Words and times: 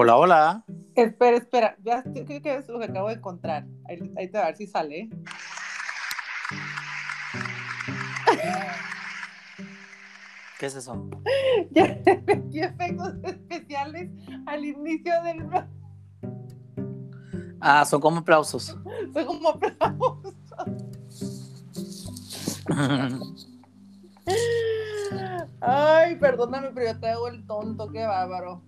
Hola, 0.00 0.16
hola. 0.16 0.64
Espera, 0.94 1.38
espera. 1.38 1.76
Ya 1.82 2.04
creo 2.04 2.24
que 2.40 2.54
es 2.54 2.68
lo 2.68 2.78
que 2.78 2.84
acabo 2.84 3.08
de 3.08 3.14
encontrar. 3.14 3.66
Ahí, 3.88 3.98
ahí 4.16 4.30
te 4.30 4.38
va 4.38 4.44
a 4.44 4.46
ver 4.46 4.56
si 4.56 4.68
sale. 4.68 5.08
¿Qué 10.56 10.66
es 10.66 10.76
eso? 10.76 11.10
Ya 11.72 11.98
metí 12.28 12.60
efectos 12.60 13.14
especiales 13.24 14.08
al 14.46 14.64
inicio 14.64 15.20
del. 15.24 15.48
Ah, 17.60 17.84
son 17.84 18.00
como 18.00 18.18
aplausos. 18.18 18.66
Son 19.12 19.26
como 19.26 19.48
aplausos. 19.48 20.32
Ay, 25.60 26.14
perdóname, 26.20 26.70
pero 26.72 26.92
yo 26.92 27.00
te 27.00 27.08
hago 27.08 27.26
el 27.26 27.44
tonto, 27.48 27.90
qué 27.90 28.06
bárbaro. 28.06 28.62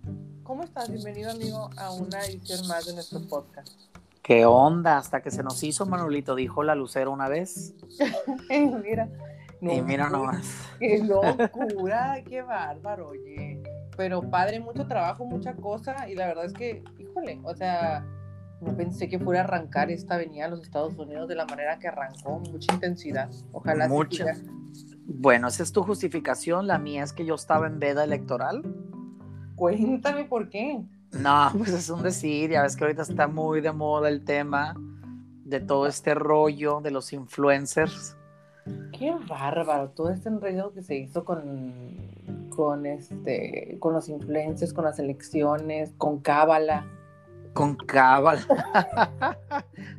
¿Cómo 0.50 0.64
estás? 0.64 0.90
Bienvenido, 0.90 1.30
amigo, 1.30 1.70
a 1.76 1.92
una 1.92 2.24
edición 2.24 2.66
más 2.66 2.84
de 2.84 2.94
nuestro 2.94 3.20
podcast. 3.20 3.68
¿Qué 4.20 4.44
onda? 4.44 4.98
Hasta 4.98 5.22
que 5.22 5.30
se 5.30 5.44
nos 5.44 5.62
hizo, 5.62 5.86
Manolito, 5.86 6.34
dijo 6.34 6.64
la 6.64 6.74
lucero 6.74 7.12
una 7.12 7.28
vez. 7.28 7.72
mira. 8.82 9.08
y 9.60 9.80
mira 9.80 10.10
nomás. 10.10 10.52
Qué 10.80 11.04
locura, 11.04 12.20
qué 12.28 12.42
bárbaro, 12.42 13.10
oye. 13.10 13.62
Pero 13.96 14.28
padre, 14.28 14.58
mucho 14.58 14.88
trabajo, 14.88 15.24
mucha 15.24 15.54
cosa, 15.54 16.08
y 16.08 16.16
la 16.16 16.26
verdad 16.26 16.46
es 16.46 16.52
que, 16.52 16.82
híjole, 16.98 17.38
o 17.44 17.54
sea, 17.54 18.04
no 18.60 18.76
pensé 18.76 19.08
que 19.08 19.20
fuera 19.20 19.42
a 19.42 19.44
arrancar 19.44 19.92
esta 19.92 20.16
avenida 20.16 20.46
a 20.46 20.48
los 20.48 20.62
Estados 20.62 20.96
Unidos 20.98 21.28
de 21.28 21.36
la 21.36 21.46
manera 21.46 21.78
que 21.78 21.86
arrancó, 21.86 22.40
mucha 22.40 22.74
intensidad. 22.74 23.30
Ojalá 23.52 23.86
Mucha. 23.86 24.34
Bueno, 25.06 25.46
esa 25.46 25.62
es 25.62 25.70
tu 25.70 25.84
justificación. 25.84 26.66
La 26.66 26.78
mía 26.78 27.04
es 27.04 27.12
que 27.12 27.24
yo 27.24 27.36
estaba 27.36 27.68
en 27.68 27.78
veda 27.78 28.02
electoral. 28.02 28.64
Cuéntame 29.60 30.24
por 30.24 30.48
qué. 30.48 30.80
No, 31.12 31.50
pues 31.52 31.68
es 31.68 31.90
un 31.90 32.02
decir. 32.02 32.48
Ya 32.48 32.62
ves 32.62 32.76
que 32.76 32.84
ahorita 32.84 33.02
está 33.02 33.26
muy 33.26 33.60
de 33.60 33.72
moda 33.72 34.08
el 34.08 34.24
tema 34.24 34.74
de 35.44 35.60
todo 35.60 35.86
este 35.86 36.14
rollo 36.14 36.80
de 36.80 36.90
los 36.90 37.12
influencers. 37.12 38.16
Qué 38.98 39.14
bárbaro, 39.28 39.90
todo 39.90 40.08
este 40.08 40.30
enredo 40.30 40.72
que 40.72 40.80
se 40.80 40.96
hizo 40.96 41.26
con, 41.26 41.74
con, 42.48 42.86
este, 42.86 43.76
con 43.80 43.92
los 43.92 44.08
influencers, 44.08 44.72
con 44.72 44.86
las 44.86 44.98
elecciones, 44.98 45.92
con 45.98 46.20
Cábala. 46.20 46.86
Con 47.52 47.76
cábala. 47.76 48.46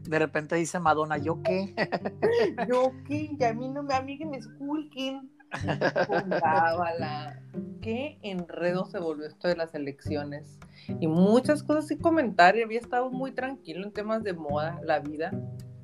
De 0.10 0.18
repente 0.18 0.56
dice 0.56 0.80
Madonna, 0.80 1.18
¿yo 1.20 1.40
qué? 1.44 1.76
Yo 2.68 2.94
qué, 3.06 3.36
y 3.38 3.44
a 3.44 3.54
mí 3.54 3.68
no 3.70 3.84
me, 3.84 3.94
a 3.94 4.02
mí 4.02 4.18
que 4.18 4.26
me 4.26 4.38
esculquen. 4.38 5.30
Cábala. 5.52 7.40
Qué 7.82 8.18
enredo 8.22 8.86
se 8.86 9.00
volvió 9.00 9.26
esto 9.28 9.48
de 9.48 9.56
las 9.56 9.74
elecciones. 9.74 10.60
Y 11.00 11.08
muchas 11.08 11.64
cosas 11.64 11.88
sin 11.88 12.00
comentar. 12.00 12.56
y 12.56 12.62
Había 12.64 12.80
estado 12.80 13.10
muy 13.12 13.32
tranquilo 13.32 13.84
en 13.86 13.92
temas 13.92 14.24
de 14.24 14.34
moda, 14.34 14.80
la 14.84 15.00
vida. 15.00 15.32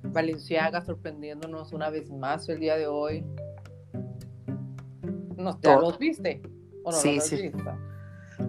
Valenciaga 0.04 0.84
sorprendiéndonos 0.86 1.73
una 1.73 1.90
vez 1.90 2.12
más 2.12 2.48
el 2.50 2.60
día 2.60 2.76
de 2.78 2.88
hoy. 2.88 3.26
No, 5.36 5.56
¿te 5.58 5.68
Todo. 5.68 5.82
los 5.82 6.00
viste? 6.00 6.42
¿O 6.84 6.92
no 6.92 6.98
Sí, 6.98 7.16
los 7.16 7.26
sí. 7.26 7.42
visto? 7.44 7.64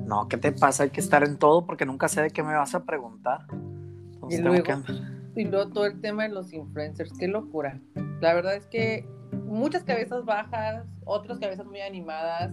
No, 0.06 0.28
¿qué 0.28 0.36
te 0.36 0.52
pasa? 0.52 0.84
Hay 0.84 0.90
que 0.90 1.00
estar 1.00 1.22
en 1.24 1.36
todo 1.38 1.66
porque 1.66 1.84
nunca 1.84 2.08
sé 2.08 2.22
de 2.22 2.30
qué 2.30 2.42
me 2.42 2.54
vas 2.54 2.74
a 2.74 2.84
preguntar. 2.84 3.40
Entonces 3.50 4.40
Y 4.40 4.42
tengo 4.42 4.48
luego- 4.50 4.64
que 4.64 4.72
andar- 4.72 5.18
Y 5.34 5.44
luego 5.44 5.70
todo 5.70 5.86
el 5.86 6.00
tema 6.00 6.24
de 6.24 6.30
los 6.30 6.52
influencers, 6.52 7.12
qué 7.18 7.28
locura. 7.28 7.80
La 8.20 8.34
verdad 8.34 8.54
es 8.56 8.66
que 8.66 9.06
muchas 9.32 9.84
cabezas 9.84 10.24
bajas, 10.24 10.84
otras 11.04 11.38
cabezas 11.38 11.66
muy 11.66 11.80
animadas, 11.80 12.52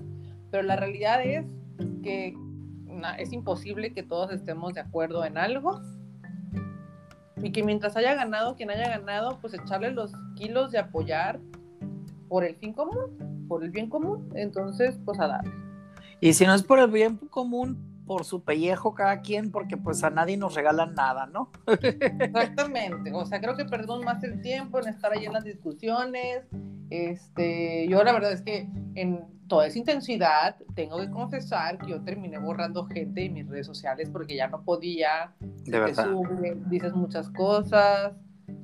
pero 0.52 0.64
la 0.64 0.76
realidad 0.76 1.24
es 1.24 1.46
que 2.04 2.36
es 3.18 3.34
imposible 3.34 3.94
que 3.94 4.04
todos 4.04 4.32
estemos 4.32 4.74
de 4.74 4.82
acuerdo 4.82 5.26
en 5.26 5.38
algo 5.38 5.82
y 7.42 7.52
que 7.52 7.64
mientras 7.64 7.96
haya 7.98 8.16
ganado 8.16 8.56
quien 8.56 8.72
haya 8.72 8.88
ganado, 8.90 9.38
pues 9.42 9.54
echarle 9.54 9.92
los 9.92 10.14
kilos 10.36 10.72
de 10.72 10.80
apoyar 10.80 11.40
por 12.28 12.44
el 12.44 12.56
fin 12.56 12.74
común, 12.74 13.46
por 13.48 13.64
el 13.64 13.72
bien 13.72 13.90
común. 13.90 14.32
Entonces, 14.36 14.98
pues 15.06 15.20
a 15.20 15.28
darle. 15.28 15.52
Y 16.22 16.34
si 16.34 16.46
no 16.46 16.54
es 16.56 16.64
por 16.64 16.80
el 16.80 16.90
bien 16.90 17.18
común, 17.18 17.95
por 18.06 18.24
su 18.24 18.44
pellejo 18.44 18.94
cada 18.94 19.22
quien, 19.22 19.52
porque 19.52 19.78
pues 19.78 20.04
a 20.04 20.10
nadie 20.10 20.38
nos 20.38 20.56
regalan 20.56 20.94
nada, 20.94 21.26
¿no? 21.26 21.52
Exactamente, 22.20 23.12
o 23.14 23.26
sea, 23.26 23.42
creo 23.42 23.56
que 23.56 23.66
perdemos 23.66 24.04
más 24.04 24.24
el 24.24 24.42
tiempo 24.42 24.80
en 24.80 24.90
estar 24.90 25.12
ahí 25.12 25.26
en 25.26 25.34
las 25.34 25.44
discusiones. 25.44 26.46
Este, 26.90 27.88
yo 27.90 28.04
la 28.04 28.14
verdad 28.14 28.32
es 28.32 28.42
que 28.42 28.70
en 28.94 29.26
toda 29.48 29.68
esa 29.68 29.80
intensidad 29.80 30.56
tengo 30.76 31.00
que 31.00 31.10
confesar 31.10 31.78
que 31.78 31.90
yo 31.90 32.04
terminé 32.04 32.38
borrando 32.38 32.86
gente 32.86 33.22
de 33.22 33.30
mis 33.30 33.48
redes 33.48 33.66
sociales 33.66 34.10
porque 34.10 34.36
ya 34.36 34.48
no 34.48 34.64
podía. 34.64 35.34
De 35.40 35.80
verdad. 35.80 36.06
sube, 36.06 36.58
dices 36.68 36.94
muchas 36.94 37.30
cosas, 37.32 38.14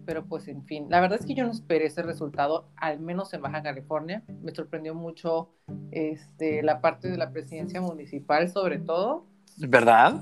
pero 0.06 0.26
pues 0.26 0.48
en 0.48 0.64
fin, 0.66 0.88
la 0.90 1.00
verdad 1.00 1.20
es 1.20 1.26
que 1.26 1.34
yo 1.34 1.46
no 1.46 1.52
esperé 1.52 1.86
ese 1.86 2.04
resultado, 2.04 2.70
al 2.76 3.00
menos 3.00 3.34
en 3.34 3.42
Baja 3.42 3.64
California. 3.64 4.24
Me 4.42 4.54
sorprendió 4.54 4.94
mucho 4.94 5.50
este, 5.92 6.62
la 6.64 6.82
parte 6.82 7.10
de 7.10 7.18
la 7.18 7.32
presidencia 7.32 7.82
municipal, 7.82 8.50
sobre 8.50 8.80
todo 8.80 9.31
¿Verdad? 9.68 10.22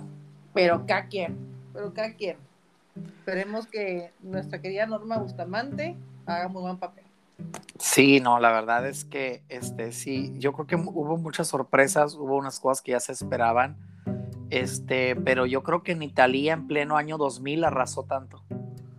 pero 0.53 0.85
cada 0.85 1.07
quien, 1.07 1.37
pero 1.73 1.93
cada 1.93 2.13
quien. 2.13 2.37
Esperemos 2.95 3.67
que 3.67 4.11
nuestra 4.21 4.61
querida 4.61 4.85
Norma 4.85 5.17
Bustamante 5.17 5.95
haga 6.25 6.47
muy 6.47 6.61
buen 6.61 6.77
papel. 6.77 7.05
Sí, 7.77 8.19
no, 8.19 8.39
la 8.39 8.51
verdad 8.51 8.85
es 8.85 9.05
que 9.05 9.41
este 9.47 9.93
sí, 9.93 10.33
yo 10.37 10.51
creo 10.51 10.67
que 10.67 10.75
hubo 10.75 11.17
muchas 11.17 11.47
sorpresas, 11.47 12.15
hubo 12.15 12.35
unas 12.35 12.59
cosas 12.59 12.81
que 12.81 12.91
ya 12.91 12.99
se 12.99 13.13
esperaban. 13.13 13.77
Este, 14.49 15.15
pero 15.15 15.45
yo 15.45 15.63
creo 15.63 15.83
que 15.83 15.93
en 15.93 16.01
Italia 16.01 16.53
en 16.53 16.67
pleno 16.67 16.97
año 16.97 17.17
2000 17.17 17.63
arrasó 17.63 18.03
tanto. 18.03 18.43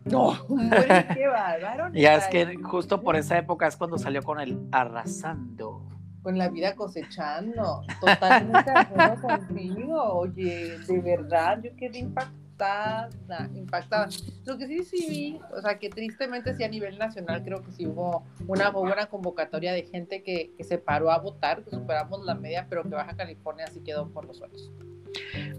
No, 0.04 0.38
qué 1.14 1.26
bárbaro. 1.26 1.92
Ya 1.92 2.14
es 2.14 2.26
que 2.28 2.56
justo 2.62 3.02
por 3.02 3.16
esa 3.16 3.36
época 3.36 3.66
es 3.66 3.76
cuando 3.76 3.98
salió 3.98 4.22
con 4.22 4.40
el 4.40 4.58
arrasando. 4.72 5.82
Con 6.22 6.36
la 6.36 6.48
vida 6.48 6.74
cosechando. 6.74 7.82
Totalmente 8.00 8.70
acuerdo 8.70 9.20
contigo. 9.20 10.02
Oye, 10.18 10.78
de 10.78 11.00
verdad, 11.00 11.60
yo 11.62 11.74
quedé 11.76 11.98
impactada, 11.98 13.08
impactada. 13.54 14.08
Lo 14.44 14.58
que 14.58 14.66
sí, 14.66 14.84
sí 14.84 15.06
vi, 15.08 15.40
o 15.56 15.60
sea, 15.62 15.78
que 15.78 15.88
tristemente 15.88 16.54
sí 16.54 16.64
a 16.64 16.68
nivel 16.68 16.98
nacional 16.98 17.42
creo 17.42 17.62
que 17.62 17.72
sí 17.72 17.86
hubo 17.86 18.24
una 18.46 18.70
buena 18.70 19.06
convocatoria 19.06 19.72
de 19.72 19.84
gente 19.84 20.22
que, 20.22 20.52
que 20.56 20.64
se 20.64 20.78
paró 20.78 21.10
a 21.10 21.18
votar, 21.18 21.62
que 21.64 21.70
superamos 21.70 22.24
la 22.24 22.34
media, 22.34 22.66
pero 22.68 22.82
que 22.82 22.90
Baja 22.90 23.16
California 23.16 23.66
sí 23.68 23.80
quedó 23.80 24.08
por 24.08 24.26
los 24.26 24.38
suelos. 24.38 24.70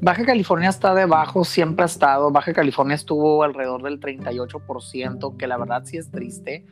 Baja 0.02 0.26
California 0.26 0.70
está 0.70 0.94
debajo, 0.94 1.44
siempre 1.44 1.84
ha 1.84 1.86
estado. 1.86 2.32
Baja 2.32 2.54
California 2.54 2.96
estuvo 2.96 3.44
alrededor 3.44 3.84
del 3.84 4.00
38%, 4.00 5.38
que 5.38 5.48
la 5.48 5.58
verdad 5.58 5.84
sí 5.86 5.98
es 5.98 6.10
triste. 6.10 6.66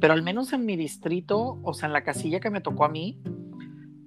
Pero 0.00 0.12
al 0.12 0.22
menos 0.22 0.52
en 0.52 0.64
mi 0.64 0.76
distrito, 0.76 1.58
o 1.62 1.74
sea, 1.74 1.86
en 1.86 1.92
la 1.92 2.04
casilla 2.04 2.40
que 2.40 2.50
me 2.50 2.60
tocó 2.60 2.84
a 2.84 2.88
mí, 2.88 3.20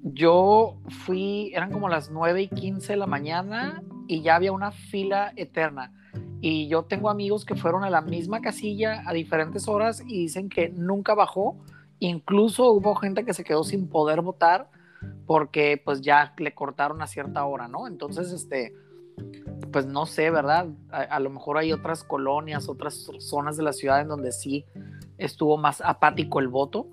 yo 0.04 0.78
fui, 0.90 1.52
eran 1.54 1.72
como 1.72 1.90
las 1.90 2.12
9 2.12 2.44
y 2.44 2.48
15 2.50 2.94
de 2.94 2.98
la 2.98 3.08
mañana 3.08 3.84
y 4.08 4.22
ya 4.22 4.36
había 4.36 4.52
una 4.52 4.72
fila 4.72 5.34
eterna. 5.36 5.94
Y 6.42 6.68
yo 6.68 6.84
tengo 6.84 7.10
amigos 7.10 7.46
que 7.46 7.56
fueron 7.56 7.84
a 7.84 7.90
la 7.90 8.02
misma 8.02 8.42
casilla 8.42 9.04
a 9.06 9.14
diferentes 9.14 9.68
horas 9.68 10.02
y 10.06 10.22
dicen 10.22 10.50
que 10.50 10.70
nunca 10.70 11.14
bajó. 11.14 11.64
Incluso 12.00 12.72
hubo 12.72 12.96
gente 12.96 13.24
que 13.24 13.34
se 13.34 13.44
quedó 13.44 13.64
sin 13.64 13.88
poder 13.88 14.22
votar 14.22 14.70
porque 15.28 15.82
pues 15.84 16.02
ya 16.02 16.34
le 16.38 16.54
cortaron 16.54 17.02
a 17.02 17.08
cierta 17.08 17.46
hora, 17.46 17.68
¿no? 17.68 17.88
Entonces, 17.88 18.32
este, 18.32 18.74
pues 19.72 19.86
no 19.86 20.08
sé, 20.08 20.32
¿verdad? 20.32 20.68
A, 20.90 21.02
a 21.02 21.20
lo 21.20 21.30
mejor 21.30 21.60
hay 21.60 21.72
otras 21.72 22.04
colonias, 22.04 22.70
otras 22.70 23.08
zonas 23.20 23.56
de 23.56 23.64
la 23.64 23.74
ciudad 23.74 24.02
en 24.02 24.08
donde 24.08 24.32
sí 24.32 24.66
estuvo 25.24 25.58
más 25.58 25.82
apático 25.82 26.40
el 26.40 26.48
voto, 26.48 26.88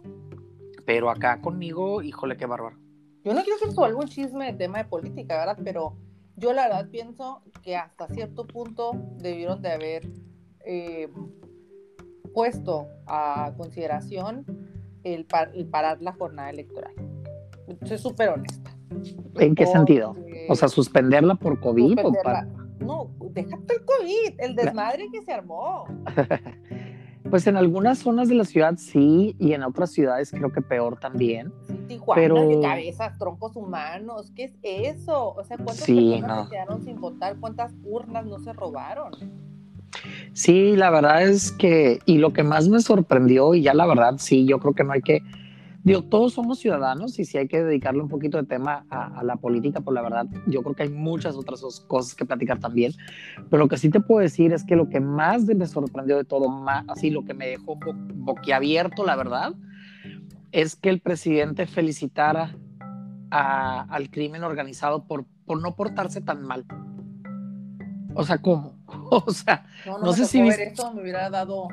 pero 0.85 1.11
acá 1.11 1.41
conmigo, 1.41 2.03
híjole, 2.03 2.37
qué 2.37 2.47
bárbaro. 2.47 2.77
Yo 3.25 3.35
no 3.35 3.43
quiero 3.43 3.57
hacer 3.57 3.75
todo 3.75 3.85
algún 3.85 4.07
chisme 4.07 4.47
de 4.47 4.53
tema 4.59 4.79
de 4.79 4.85
política, 4.85 5.37
¿verdad? 5.39 5.59
Pero 5.63 5.97
yo 6.37 6.53
la 6.53 6.69
verdad 6.69 6.89
pienso 6.91 7.43
que 7.63 7.77
hasta 7.77 8.07
cierto 8.09 8.47
punto 8.47 8.93
debieron 9.17 9.61
de 9.61 9.73
haber 9.73 10.09
eh, 10.65 11.09
puesto 12.33 12.87
a 13.07 13.53
consideración 13.57 14.45
el, 15.05 15.25
par- 15.27 15.51
el 15.55 15.67
parar 15.67 16.01
la 16.01 16.13
jornada 16.13 16.51
electoral. 16.51 16.93
Soy 17.85 17.99
súper 17.99 18.31
honesta. 18.31 18.71
¿En 19.37 19.55
qué 19.55 19.67
sentido? 19.67 20.17
O 20.49 20.55
sea, 20.55 20.69
suspenderla 20.69 21.35
por 21.35 21.61
COVID 21.61 21.85
o 21.99 22.03
suspenderla. 22.03 22.23
para... 22.23 22.47
No, 22.79 23.11
déjate 23.33 23.75
el 23.75 23.85
COVID, 23.85 24.35
el 24.39 24.55
desmadre 24.57 25.09
que 25.13 25.21
se 25.23 25.33
armó. 25.33 25.85
Pues 27.31 27.47
en 27.47 27.57
algunas 27.57 27.99
zonas 27.99 28.29
de 28.29 28.35
la 28.35 28.45
ciudad 28.45 28.75
sí, 28.79 29.37
y 29.39 29.53
en 29.53 29.63
otras 29.63 29.91
ciudades 29.93 30.31
creo 30.31 30.51
que 30.51 30.63
peor 30.63 30.99
también. 30.99 31.53
Tijuana, 31.87 32.23
Pero- 32.23 32.49
de 32.49 32.61
cabezas, 32.61 33.19
troncos 33.19 33.55
humanos, 33.55 34.33
¿qué 34.35 34.45
es 34.45 34.55
eso? 34.63 35.35
O 35.35 35.45
sea, 35.45 35.57
¿cuántas 35.59 35.85
Sí, 35.85 36.11
personas 36.21 36.37
no. 36.39 36.45
se 36.45 36.51
quedaron 36.51 36.83
sin 36.85 37.01
votar? 37.01 37.37
¿Cuántas 37.39 37.75
urnas 37.85 38.25
no 38.25 38.39
se 38.39 38.53
robaron? 38.55 39.13
Sí, 40.33 40.75
la 40.77 40.91
verdad 40.91 41.23
es 41.23 41.53
que, 41.53 41.99
y 42.07 42.19
lo 42.19 42.33
que 42.33 42.43
más 42.45 42.69
me 42.69 42.81
sorprendió, 42.81 43.55
y 43.55 43.63
ya 43.63 43.75
la 43.75 43.87
verdad, 43.87 44.15
sí, 44.19 44.47
yo 44.47 44.59
creo 44.59 44.73
que 44.75 44.85
no 44.85 44.93
hay 44.93 45.03
que 45.03 45.21
Digo, 45.85 46.03
todos 46.03 46.35
somos 46.35 46.59
ciudadanos 46.59 47.19
y 47.19 47.25
si 47.25 47.39
hay 47.39 47.47
que 47.49 47.63
dedicarle 47.63 48.03
un 48.03 48.09
poquito 48.09 48.37
de 48.37 48.45
tema 48.45 48.85
a, 48.91 49.23
la 49.23 49.37
política, 49.37 49.81
pues 49.81 49.95
la 49.95 50.03
verdad, 50.03 50.27
yo 50.47 50.63
creo 50.63 50.75
que 50.75 50.83
hay 50.83 50.89
muchas 50.89 51.37
otras 51.37 51.63
cosas 51.87 52.15
que 52.15 52.25
platicar 52.25 52.59
también. 52.59 52.93
Pero 53.49 53.63
lo 53.63 53.69
que 53.69 53.79
sí 53.79 53.89
te 53.89 54.01
puedo 54.01 54.21
decir 54.21 54.53
es 54.53 54.65
que 54.65 54.77
lo 54.77 54.89
que 54.89 55.01
más 55.01 55.45
me 55.45 55.67
sorprendió 55.67 56.17
de 56.17 56.25
todo, 56.25 56.49
más, 56.49 56.85
así 56.89 57.11
lo 57.11 57.25
que 57.25 57.33
me 57.33 57.47
dejó 57.47 57.79
boquiabierto, 58.15 59.07
la 59.07 59.17
verdad, 59.17 59.55
es 60.53 60.77
que 60.77 60.91
el 60.91 61.01
presidente 61.01 61.67
felicitara 61.67 62.57
al 63.31 64.11
crimen 64.11 64.43
organizado 64.43 65.05
por, 65.05 65.27
por 65.47 65.63
no 65.63 65.77
portarse 65.77 66.21
tan 66.21 66.43
mal. 66.43 66.67
O 68.15 68.25
sea, 68.25 68.39
¿cómo? 68.39 68.77
O 69.11 69.31
sea, 69.31 69.65
no, 69.87 70.13
sé 70.13 70.27
si... 70.27 70.43
Ver 70.43 70.61
esto, 70.61 70.93
me 70.93 71.01
hubiera 71.01 71.31
dado 71.31 71.69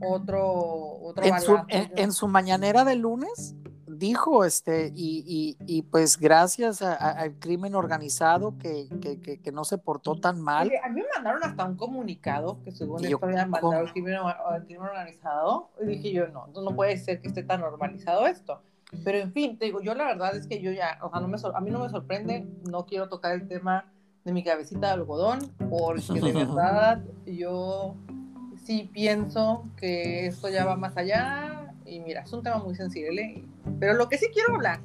otro, 0.00 0.98
otro 1.02 1.24
en, 1.24 1.40
su, 1.40 1.58
en, 1.68 2.12
su, 2.12 2.28
mañanera 2.28 2.84
de 2.84 2.96
lunes 2.96 3.54
dijo, 3.98 4.44
este, 4.44 4.92
y, 4.94 5.56
y, 5.66 5.82
pues 5.82 6.18
gracias 6.18 6.82
al 6.82 7.34
crimen 7.38 7.74
organizado 7.74 8.56
que, 8.58 8.88
que, 9.00 9.40
que, 9.40 9.52
no 9.52 9.64
se 9.64 9.78
portó 9.78 10.16
tan 10.16 10.40
mal. 10.40 10.70
a 10.82 10.88
mí 10.88 11.00
me 11.00 11.06
mandaron 11.14 11.42
hasta 11.44 11.64
un 11.64 11.76
comunicado 11.76 12.62
que 12.62 12.72
según 12.72 13.04
esto 13.04 13.18
habían 13.22 13.50
mandado 13.50 13.72
al 13.72 13.92
crimen, 13.92 14.18
organizado, 14.18 15.70
y 15.82 15.86
dije 15.86 16.12
yo, 16.12 16.28
no, 16.28 16.48
no 16.48 16.74
puede 16.74 16.96
ser 16.98 17.20
que 17.20 17.28
esté 17.28 17.42
tan 17.42 17.60
normalizado 17.60 18.26
esto. 18.26 18.60
Pero 19.04 19.18
en 19.18 19.32
fin, 19.32 19.58
te 19.58 19.66
digo, 19.66 19.80
yo 19.80 19.94
la 19.94 20.04
verdad 20.04 20.36
es 20.36 20.46
que 20.46 20.60
yo 20.60 20.70
ya, 20.70 20.98
o 21.02 21.10
sea, 21.10 21.20
no 21.20 21.28
me, 21.28 21.36
a 21.36 21.60
mí 21.60 21.70
no 21.70 21.80
me 21.80 21.88
sorprende, 21.88 22.46
no 22.68 22.86
quiero 22.86 23.08
tocar 23.08 23.32
el 23.32 23.48
tema 23.48 23.92
de 24.24 24.32
mi 24.32 24.44
cabecita 24.44 24.88
de 24.88 24.92
algodón, 24.92 25.38
porque 25.70 26.20
de 26.20 26.32
verdad 26.44 27.02
yo 27.26 27.96
sí 28.66 28.90
pienso 28.92 29.64
que 29.76 30.26
esto 30.26 30.48
ya 30.48 30.64
va 30.64 30.76
más 30.76 30.96
allá 30.96 31.72
y 31.84 32.00
mira, 32.00 32.22
es 32.22 32.32
un 32.32 32.42
tema 32.42 32.58
muy 32.58 32.74
sensible, 32.74 33.44
pero 33.78 33.94
lo 33.94 34.08
que 34.08 34.18
sí 34.18 34.26
quiero 34.32 34.54
hablar, 34.54 34.80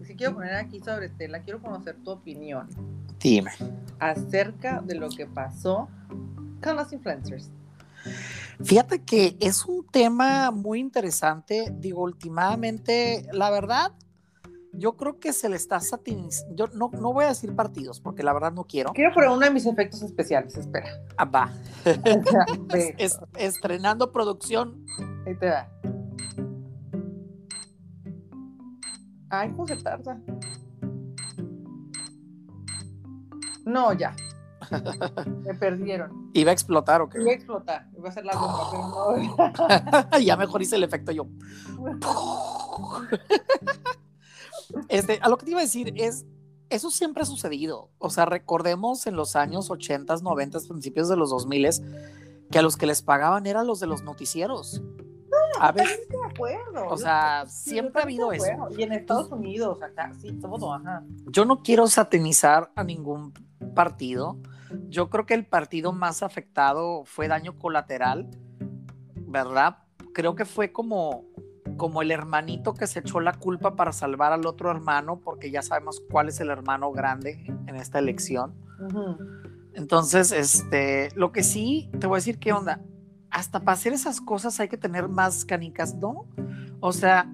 y 0.00 0.04
sí 0.04 0.14
quiero 0.14 0.34
poner 0.34 0.54
aquí 0.54 0.80
sobre 0.80 1.08
tela, 1.08 1.40
quiero 1.42 1.60
conocer 1.60 1.96
tu 2.04 2.12
opinión. 2.12 2.68
Dime. 3.18 3.50
Acerca 3.98 4.80
de 4.80 4.94
lo 4.94 5.08
que 5.08 5.26
pasó 5.26 5.88
con 6.62 6.76
los 6.76 6.92
influencers. 6.92 7.50
Fíjate 8.62 9.02
que 9.02 9.36
es 9.40 9.64
un 9.64 9.84
tema 9.86 10.50
muy 10.52 10.78
interesante. 10.78 11.72
Digo, 11.78 12.02
últimamente, 12.02 13.26
la 13.32 13.50
verdad, 13.50 13.92
yo 14.76 14.96
creo 14.96 15.18
que 15.18 15.32
se 15.32 15.48
le 15.48 15.56
está 15.56 15.80
satinizando. 15.80 16.54
Yo 16.54 16.66
no, 16.68 16.90
no 16.92 17.12
voy 17.12 17.24
a 17.24 17.28
decir 17.28 17.54
partidos, 17.54 18.00
porque 18.00 18.22
la 18.22 18.32
verdad 18.32 18.52
no 18.52 18.64
quiero. 18.64 18.92
Quiero 18.92 19.12
poner 19.14 19.30
uno 19.30 19.40
de 19.40 19.50
mis 19.50 19.66
efectos 19.66 20.02
especiales, 20.02 20.56
espera. 20.56 20.88
Ah, 21.16 21.24
va. 21.24 21.50
estrenando 23.36 24.12
producción. 24.12 24.84
Ahí 25.26 25.36
te 25.36 25.50
va. 25.50 25.68
Ay, 29.30 29.50
¿cómo 29.50 29.66
se 29.66 29.76
tarda? 29.76 30.20
No, 33.64 33.92
ya. 33.92 34.14
Me 35.44 35.54
perdieron. 35.54 36.30
¿Iba 36.32 36.50
a 36.50 36.54
explotar 36.54 37.00
o 37.00 37.08
qué? 37.08 37.20
Iba 37.20 37.30
a 37.30 37.34
explotar. 37.34 37.88
Iba 37.96 38.08
a 38.08 38.12
ser 38.12 38.24
la 38.24 38.34
bomba, 38.36 38.70
pero 38.70 40.12
no. 40.12 40.18
ya 40.20 40.36
mejor 40.36 40.62
hice 40.62 40.76
el 40.76 40.84
efecto 40.84 41.12
yo. 41.12 41.26
Este, 44.88 45.18
a 45.20 45.28
lo 45.28 45.36
que 45.36 45.44
te 45.44 45.50
iba 45.52 45.60
a 45.60 45.64
decir 45.64 45.92
es, 45.96 46.26
eso 46.70 46.90
siempre 46.90 47.22
ha 47.22 47.26
sucedido. 47.26 47.90
O 47.98 48.10
sea, 48.10 48.26
recordemos 48.26 49.06
en 49.06 49.16
los 49.16 49.36
años 49.36 49.70
80, 49.70 50.16
90, 50.16 50.58
principios 50.68 51.08
de 51.08 51.16
los 51.16 51.30
2000 51.30 51.70
que 52.50 52.58
a 52.58 52.62
los 52.62 52.76
que 52.76 52.86
les 52.86 53.02
pagaban 53.02 53.46
eran 53.46 53.66
los 53.66 53.80
de 53.80 53.86
los 53.86 54.02
noticieros. 54.02 54.82
a 55.60 55.72
ver, 55.72 55.86
de 55.86 56.16
acuerdo. 56.30 56.88
O 56.88 56.96
sea, 56.96 57.44
siempre 57.48 58.00
ha 58.00 58.04
habido 58.04 58.32
eso. 58.32 58.68
Y 58.76 58.82
en 58.82 58.92
Estados 58.92 59.30
Unidos, 59.30 59.82
acá, 59.82 60.12
sí, 60.20 60.32
todo, 60.40 60.72
ajá. 60.72 61.04
Yo 61.26 61.44
no 61.44 61.62
quiero 61.62 61.86
satanizar 61.86 62.70
a 62.74 62.84
ningún 62.84 63.32
partido. 63.74 64.38
Yo 64.88 65.10
creo 65.10 65.26
que 65.26 65.34
el 65.34 65.46
partido 65.46 65.92
más 65.92 66.22
afectado 66.22 67.04
fue 67.04 67.28
daño 67.28 67.58
colateral, 67.58 68.30
¿verdad? 69.14 69.78
Creo 70.12 70.34
que 70.34 70.44
fue 70.44 70.72
como 70.72 71.24
como 71.76 72.02
el 72.02 72.10
hermanito 72.10 72.74
que 72.74 72.86
se 72.86 73.00
echó 73.00 73.20
la 73.20 73.34
culpa 73.34 73.76
para 73.76 73.92
salvar 73.92 74.32
al 74.32 74.46
otro 74.46 74.70
hermano, 74.70 75.20
porque 75.20 75.50
ya 75.50 75.62
sabemos 75.62 76.02
cuál 76.10 76.28
es 76.28 76.40
el 76.40 76.50
hermano 76.50 76.92
grande 76.92 77.44
en 77.66 77.76
esta 77.76 77.98
elección. 77.98 78.54
Entonces, 79.74 80.32
este, 80.32 81.10
lo 81.14 81.32
que 81.32 81.42
sí, 81.42 81.90
te 81.98 82.06
voy 82.06 82.16
a 82.16 82.18
decir 82.18 82.38
qué 82.38 82.52
onda, 82.52 82.80
hasta 83.30 83.60
para 83.60 83.72
hacer 83.72 83.92
esas 83.92 84.20
cosas 84.20 84.60
hay 84.60 84.68
que 84.68 84.76
tener 84.76 85.08
más 85.08 85.44
canicas, 85.44 85.94
¿no? 85.94 86.26
O 86.80 86.92
sea, 86.92 87.28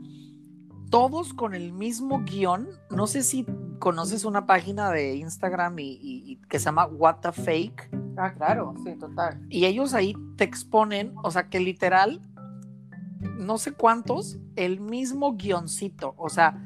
todos 0.91 1.35
con 1.35 1.55
el 1.55 1.73
mismo 1.73 2.23
guion, 2.25 2.69
no 2.91 3.07
sé 3.07 3.23
si 3.23 3.47
conoces 3.79 4.25
una 4.25 4.47
página 4.47 4.91
de 4.91 5.17
Instagram 5.17 5.77
y, 5.79 6.41
que 6.49 6.59
se 6.59 6.67
llama 6.67 6.87
What 6.87 7.17
the 7.23 7.33
Fake. 7.33 7.91
Ah, 8.17 8.33
claro, 8.33 8.75
sí, 8.85 8.95
total. 8.97 9.41
Y 9.49 9.67
ellos 9.67 9.95
ahí 9.95 10.15
te 10.37 10.45
exponen, 10.45 11.15
o 11.23 11.31
sea, 11.31 11.49
que 11.49 11.61
literal 11.61 12.21
no 13.21 13.59
sé 13.59 13.73
cuántos, 13.73 14.39
el 14.57 14.81
mismo 14.81 15.37
guioncito. 15.37 16.15
O 16.17 16.29
sea, 16.29 16.57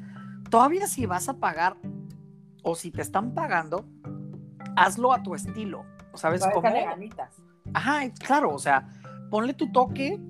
todavía 0.50 0.86
si 0.86 1.06
vas 1.06 1.28
a 1.28 1.34
pagar 1.34 1.76
o 2.62 2.74
si 2.74 2.90
te 2.90 3.02
están 3.02 3.34
pagando, 3.34 3.84
hazlo 4.76 5.12
a 5.12 5.22
tu 5.22 5.34
estilo. 5.34 5.84
¿Sabes 6.14 6.42
cómo? 6.52 6.68
Ajá, 7.72 8.08
claro, 8.10 8.54
o 8.54 8.58
sea, 8.58 8.88
ponle 9.30 9.54
tu 9.54 9.72
toque 9.72 10.20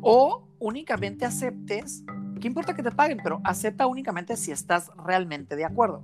o 0.00 0.48
únicamente 0.58 1.26
aceptes. 1.26 2.02
¿Qué 2.40 2.46
importa 2.46 2.74
que 2.74 2.82
te 2.82 2.90
paguen? 2.90 3.18
Pero 3.22 3.40
acepta 3.44 3.86
únicamente 3.86 4.36
si 4.36 4.52
estás 4.52 4.90
realmente 4.96 5.54
de 5.54 5.64
acuerdo. 5.64 6.02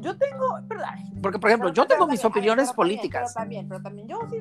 Yo 0.00 0.18
tengo, 0.18 0.58
¿verdad? 0.64 0.94
Porque, 1.22 1.38
por 1.38 1.48
ejemplo, 1.48 1.72
yo 1.72 1.86
tengo 1.86 2.08
mis 2.08 2.24
opiniones 2.24 2.72
políticas. 2.72 3.32
pero 3.32 3.44
también, 3.44 3.68
pero 3.68 3.80
también, 3.80 4.08
yo 4.08 4.18
sí, 4.28 4.36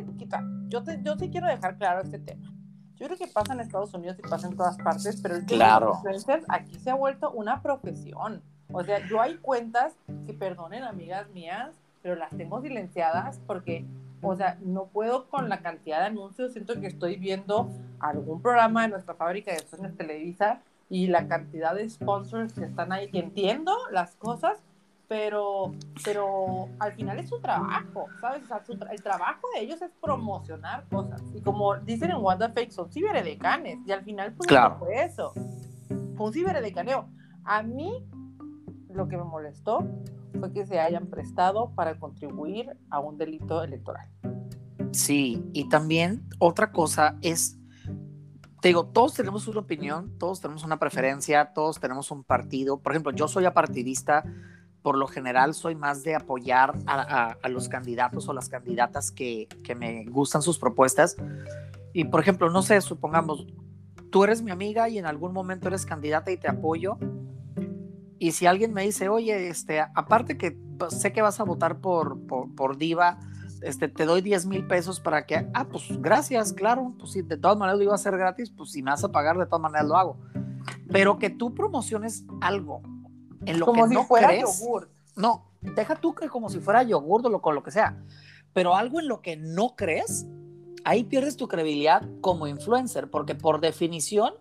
yo, 0.68 0.84
yo 1.04 1.16
sí 1.18 1.30
quiero 1.30 1.48
dejar 1.48 1.78
claro 1.78 2.02
este 2.02 2.18
tema. 2.18 2.52
Yo 3.02 3.08
creo 3.08 3.18
que 3.18 3.26
pasa 3.26 3.54
en 3.54 3.62
Estados 3.62 3.92
Unidos 3.96 4.18
y 4.20 4.22
pasa 4.22 4.48
en 4.48 4.56
todas 4.56 4.78
partes, 4.78 5.20
pero 5.24 5.36
el 5.36 5.44
claro. 5.46 5.94
influencer 5.96 6.44
aquí 6.48 6.78
se 6.78 6.92
ha 6.92 6.94
vuelto 6.94 7.32
una 7.32 7.64
profesión. 7.64 8.44
O 8.72 8.84
sea, 8.84 9.04
yo 9.08 9.20
hay 9.20 9.38
cuentas 9.38 9.96
que, 10.28 10.34
perdonen 10.34 10.84
amigas 10.84 11.28
mías, 11.32 11.72
pero 12.04 12.14
las 12.14 12.30
tengo 12.30 12.62
silenciadas 12.62 13.40
porque, 13.48 13.86
o 14.22 14.36
sea, 14.36 14.60
no 14.62 14.86
puedo 14.86 15.28
con 15.32 15.50
la 15.50 15.64
cantidad 15.64 16.02
de 16.02 16.06
anuncios. 16.06 16.54
Siento 16.54 16.80
que 16.80 16.86
estoy 16.86 17.16
viendo 17.16 17.72
algún 18.00 18.40
programa 18.40 18.84
de 18.84 18.90
nuestra 18.90 19.16
fábrica 19.16 19.52
de 19.52 19.68
sueños 19.68 19.98
Televisa 19.98 20.60
y 20.88 21.08
la 21.08 21.28
cantidad 21.28 21.74
de 21.74 21.90
sponsors 21.90 22.54
que 22.54 22.66
están 22.66 22.92
ahí, 22.92 23.10
que 23.10 23.18
entiendo 23.18 23.76
las 23.92 24.16
cosas, 24.18 24.60
pero, 25.12 25.74
pero 26.06 26.70
al 26.80 26.94
final 26.94 27.20
es 27.20 27.28
su 27.28 27.42
trabajo, 27.42 28.08
¿sabes? 28.22 28.44
el 28.92 29.04
trabajo 29.04 29.42
de 29.54 29.60
ellos 29.60 29.82
es 29.82 29.92
promocionar 30.02 30.88
cosas. 30.88 31.22
Y 31.36 31.42
como 31.42 31.76
dicen 31.80 32.12
en 32.12 32.24
Wanda 32.24 32.48
Fake, 32.54 32.72
son 32.72 32.90
ciberedecanes. 32.90 33.80
Y 33.86 33.92
al 33.92 34.06
final, 34.06 34.32
pues, 34.32 34.48
claro. 34.48 34.78
fue 34.80 35.04
eso. 35.04 35.34
Fue 36.16 36.28
un 36.28 36.32
ciberedecaneo. 36.32 37.10
A 37.44 37.62
mí, 37.62 38.08
lo 38.90 39.10
que 39.10 39.18
me 39.18 39.26
molestó 39.26 39.86
fue 40.40 40.54
que 40.54 40.66
se 40.66 40.80
hayan 40.80 41.08
prestado 41.08 41.76
para 41.76 42.00
contribuir 42.00 42.78
a 42.90 43.02
un 43.02 43.18
delito 43.18 43.62
electoral. 43.62 44.08
Sí, 44.94 45.44
y 45.52 45.68
también 45.68 46.24
otra 46.40 46.72
cosa 46.72 47.18
es 47.22 47.58
te 48.62 48.68
digo, 48.68 48.86
todos 48.86 49.16
tenemos 49.16 49.48
una 49.48 49.60
opinión, 49.60 50.18
todos 50.20 50.40
tenemos 50.40 50.64
una 50.64 50.78
preferencia, 50.78 51.52
todos 51.52 51.80
tenemos 51.80 52.12
un 52.12 52.24
partido. 52.24 52.80
Por 52.80 52.92
ejemplo, 52.92 53.12
yo 53.12 53.28
soy 53.28 53.46
apartidista, 53.46 54.24
por 54.82 54.98
lo 54.98 55.08
general 55.08 55.54
soy 55.54 55.76
más 55.76 56.04
de 56.04 56.16
apoyar 56.16 56.78
a, 56.88 57.38
los 57.50 57.70
candidatos 57.70 58.28
o 58.28 58.34
las 58.34 58.50
candidatas 58.50 59.12
que, 59.12 59.48
me 59.78 60.06
gustan 60.06 60.42
sus 60.42 60.58
propuestas. 60.58 61.16
Y 61.94 62.06
por 62.06 62.22
ejemplo, 62.22 62.50
no 62.50 62.62
sé, 62.62 62.82
supongamos, 62.82 63.48
tú 64.12 64.24
eres 64.24 64.42
mi 64.42 64.52
amiga 64.52 64.90
y 64.90 64.98
en 64.98 65.06
algún 65.06 65.34
momento 65.34 65.68
eres 65.68 65.86
candidata 65.86 66.32
y 66.32 66.38
te 66.38 66.50
apoyo. 66.50 66.98
Y 68.18 68.32
si 68.32 68.46
alguien 68.46 68.74
me 68.74 68.84
dice, 68.84 69.10
oye, 69.10 69.50
este, 69.50 69.80
aparte 69.80 70.38
que 70.38 70.58
sé 70.90 71.12
que 71.12 71.22
vas 71.22 71.40
a 71.40 71.44
votar 71.44 71.80
por, 71.80 72.20
por, 72.28 72.78
Diva, 72.78 73.20
este, 73.62 73.88
te 73.88 74.06
doy 74.06 74.22
10 74.22 74.46
mil 74.48 74.68
pesos 74.68 75.00
para 75.00 75.26
que, 75.26 75.48
ah, 75.54 75.68
pues 75.68 75.86
gracias, 76.00 76.54
claro, 76.54 76.94
pues 76.98 77.12
si 77.12 77.22
de 77.22 77.38
todas 77.38 77.58
maneras 77.58 77.78
lo 77.78 77.84
iba 77.84 77.92
a 77.94 77.96
hacer 77.96 78.18
gratis, 78.18 78.52
pues 78.52 78.72
si 78.72 78.82
me 78.82 78.92
vas 78.92 79.04
a 79.04 79.12
pagar, 79.12 79.38
de 79.38 79.46
todas 79.46 79.62
maneras 79.62 79.88
lo 79.88 79.98
hago. 79.98 80.20
Pero 80.92 81.18
que 81.18 81.30
tú 81.30 81.54
promociones 81.56 82.26
algo 82.42 82.82
en 83.46 83.60
lo 83.60 83.66
como 83.66 83.84
que 83.84 83.90
si 83.90 83.96
no 83.96 84.06
fuera 84.06 84.40
yogur. 84.40 84.90
No, 85.16 85.52
deja 85.62 85.96
tú 85.96 86.14
que 86.16 86.30
como 86.30 86.50
si 86.50 86.60
fuera 86.60 86.84
yogur 86.84 87.26
o 87.26 87.30
lo, 87.30 87.42
con 87.42 87.56
lo 87.56 87.64
que 87.64 87.72
sea, 87.72 87.98
pero 88.54 88.76
algo 88.76 89.00
en 89.00 89.08
lo 89.08 89.22
que 89.22 89.36
no 89.38 89.76
crees, 89.76 90.26
ahí 90.84 91.04
pierdes 91.04 91.38
tu 91.38 91.48
credibilidad 91.48 92.04
como 92.22 92.48
influencer, 92.48 93.10
porque 93.10 93.36
por 93.36 93.62
definición 93.62 94.34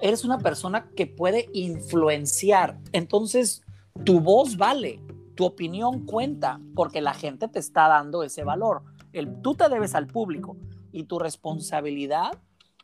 eres 0.00 0.24
una 0.24 0.38
persona 0.38 0.90
que 0.96 1.06
puede 1.06 1.48
influenciar. 1.52 2.78
Entonces, 2.92 3.62
tu 4.04 4.20
voz 4.20 4.56
vale, 4.56 5.00
tu 5.34 5.44
opinión 5.44 6.06
cuenta, 6.06 6.60
porque 6.74 7.00
la 7.00 7.14
gente 7.14 7.48
te 7.48 7.58
está 7.58 7.88
dando 7.88 8.22
ese 8.22 8.44
valor. 8.44 8.82
El, 9.12 9.40
tú 9.42 9.54
te 9.54 9.68
debes 9.68 9.94
al 9.94 10.06
público 10.06 10.56
y 10.90 11.04
tu 11.04 11.18
responsabilidad 11.18 12.32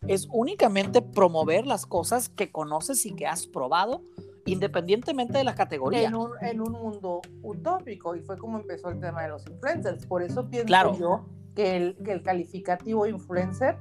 es 0.06 0.28
únicamente 0.30 1.02
promover 1.02 1.66
las 1.66 1.86
cosas 1.86 2.28
que 2.28 2.52
conoces 2.52 3.04
y 3.04 3.14
que 3.14 3.26
has 3.26 3.46
probado 3.46 4.02
independientemente 4.52 5.38
de 5.38 5.44
la 5.44 5.54
categoría. 5.54 6.08
En 6.08 6.14
un, 6.14 6.30
en 6.40 6.60
un 6.60 6.72
mundo 6.72 7.20
utópico, 7.42 8.16
y 8.16 8.20
fue 8.20 8.36
como 8.38 8.58
empezó 8.58 8.88
el 8.90 9.00
tema 9.00 9.22
de 9.22 9.28
los 9.28 9.46
influencers. 9.46 10.06
Por 10.06 10.22
eso 10.22 10.48
pienso 10.48 10.98
yo 10.98 11.26
que 11.54 11.76
el, 11.76 11.96
que 12.04 12.12
el 12.12 12.22
calificativo 12.22 13.06
influencer 13.06 13.78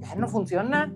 ya 0.00 0.14
no 0.14 0.28
funciona. 0.28 0.92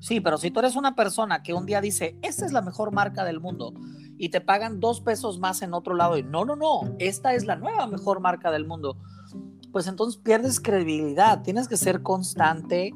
Sí, 0.00 0.20
pero 0.20 0.36
si 0.36 0.50
tú 0.50 0.60
eres 0.60 0.74
una 0.74 0.94
persona 0.94 1.42
que 1.42 1.54
un 1.54 1.64
día 1.64 1.80
dice, 1.80 2.18
esta 2.22 2.44
es 2.44 2.52
la 2.52 2.60
mejor 2.60 2.92
marca 2.92 3.24
del 3.24 3.40
mundo, 3.40 3.72
y 4.18 4.30
te 4.30 4.40
pagan 4.40 4.80
dos 4.80 5.00
pesos 5.00 5.38
más 5.38 5.62
en 5.62 5.74
otro 5.74 5.94
lado, 5.94 6.18
y 6.18 6.22
no, 6.22 6.44
no, 6.44 6.56
no, 6.56 6.94
esta 6.98 7.34
es 7.34 7.44
la 7.46 7.56
nueva 7.56 7.86
mejor 7.86 8.20
marca 8.20 8.50
del 8.50 8.66
mundo, 8.66 8.96
pues 9.70 9.86
entonces 9.86 10.20
pierdes 10.20 10.60
credibilidad, 10.60 11.42
tienes 11.42 11.68
que 11.68 11.76
ser 11.76 12.02
constante, 12.02 12.92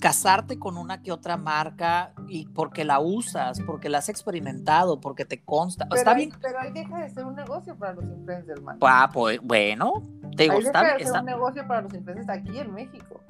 casarte 0.00 0.58
con 0.58 0.76
una 0.78 1.02
que 1.02 1.10
otra 1.12 1.36
marca 1.36 2.12
y 2.28 2.46
porque 2.46 2.84
la 2.84 3.00
usas, 3.00 3.60
porque 3.66 3.88
la 3.88 3.98
has 3.98 4.08
experimentado, 4.08 5.00
porque 5.00 5.24
te 5.24 5.42
consta. 5.42 5.86
Pero 5.88 5.98
está 5.98 6.10
ahí, 6.12 6.26
bien. 6.26 6.38
Pero 6.40 6.60
ahí 6.60 6.72
deja 6.72 6.98
de 6.98 7.10
ser 7.10 7.24
un 7.24 7.34
negocio 7.34 7.76
para 7.76 7.94
los 7.94 8.04
influencers, 8.04 8.60
man. 8.62 8.78
Ah, 8.82 9.10
pues, 9.12 9.40
bueno, 9.42 10.02
te 10.36 10.44
digo, 10.44 10.54
ahí 10.54 10.62
está, 10.62 10.80
deja 10.82 10.92
de 10.94 10.98
ser 10.98 11.06
está- 11.06 11.20
un 11.20 11.26
negocio 11.26 11.66
para 11.66 11.82
los 11.82 11.94
influencers 11.94 12.28
aquí 12.28 12.58
en 12.58 12.72
México. 12.74 13.20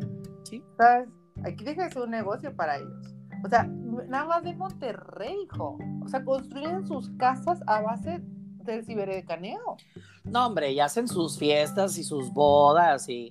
Sí. 0.45 0.63
¿Sabes? 0.77 1.09
Aquí 1.45 1.65
deja 1.65 1.85
de 1.85 1.91
ser 1.91 2.03
un 2.03 2.11
negocio 2.11 2.55
para 2.55 2.77
ellos. 2.77 3.15
O 3.45 3.49
sea, 3.49 3.65
nada 4.09 4.25
más 4.27 4.43
de 4.43 4.55
Monterrey, 4.55 5.37
hijo. 5.45 5.79
O 6.05 6.09
sea, 6.09 6.25
construyen 6.25 6.87
sus 6.87 7.11
casas 7.11 7.61
a 7.67 7.81
base 7.81 8.21
del 8.65 8.85
ciberecaneo. 8.85 9.77
No, 10.25 10.47
hombre, 10.47 10.73
y 10.73 10.81
hacen 10.81 11.09
sus 11.09 11.39
fiestas 11.39 11.97
y 11.97 12.05
sus 12.05 12.33
bodas 12.33 13.09
y 13.09 13.31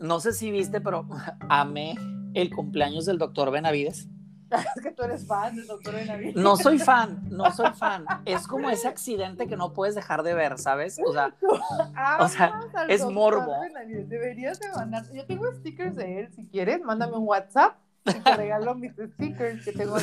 no 0.00 0.20
sé 0.20 0.32
si 0.32 0.50
viste, 0.50 0.80
pero 0.80 1.06
amé 1.48 1.96
el 2.36 2.54
cumpleaños 2.54 3.06
del 3.06 3.18
doctor 3.18 3.50
Benavides. 3.50 4.08
es 4.76 4.82
que 4.82 4.92
tú 4.92 5.02
eres 5.02 5.26
fan 5.26 5.56
del 5.56 5.66
doctor 5.66 5.94
Benavides. 5.94 6.36
No 6.36 6.56
soy 6.56 6.78
fan, 6.78 7.26
no 7.30 7.50
soy 7.56 7.70
fan. 7.72 8.04
Es 8.26 8.46
como 8.46 8.68
ese 8.70 8.88
accidente 8.88 9.46
que 9.46 9.56
no 9.56 9.72
puedes 9.72 9.94
dejar 9.94 10.22
de 10.22 10.34
ver, 10.34 10.58
¿sabes? 10.58 11.00
O 11.04 11.12
sea, 11.12 11.34
o 12.20 12.86
es 12.88 13.04
morbo. 13.06 13.60
Benavides. 13.60 14.08
Deberías 14.08 14.60
de 14.60 14.70
mandar. 14.70 15.04
Yo 15.12 15.24
tengo 15.24 15.50
stickers 15.52 15.96
de 15.96 16.20
él. 16.20 16.32
Si 16.34 16.46
quieres, 16.46 16.82
mándame 16.82 17.16
un 17.16 17.26
WhatsApp 17.26 17.78
y 18.04 18.12
te 18.12 18.36
regalo 18.36 18.74
mis 18.74 18.92
stickers 18.92 19.64
que 19.64 19.72
tengo 19.72 19.96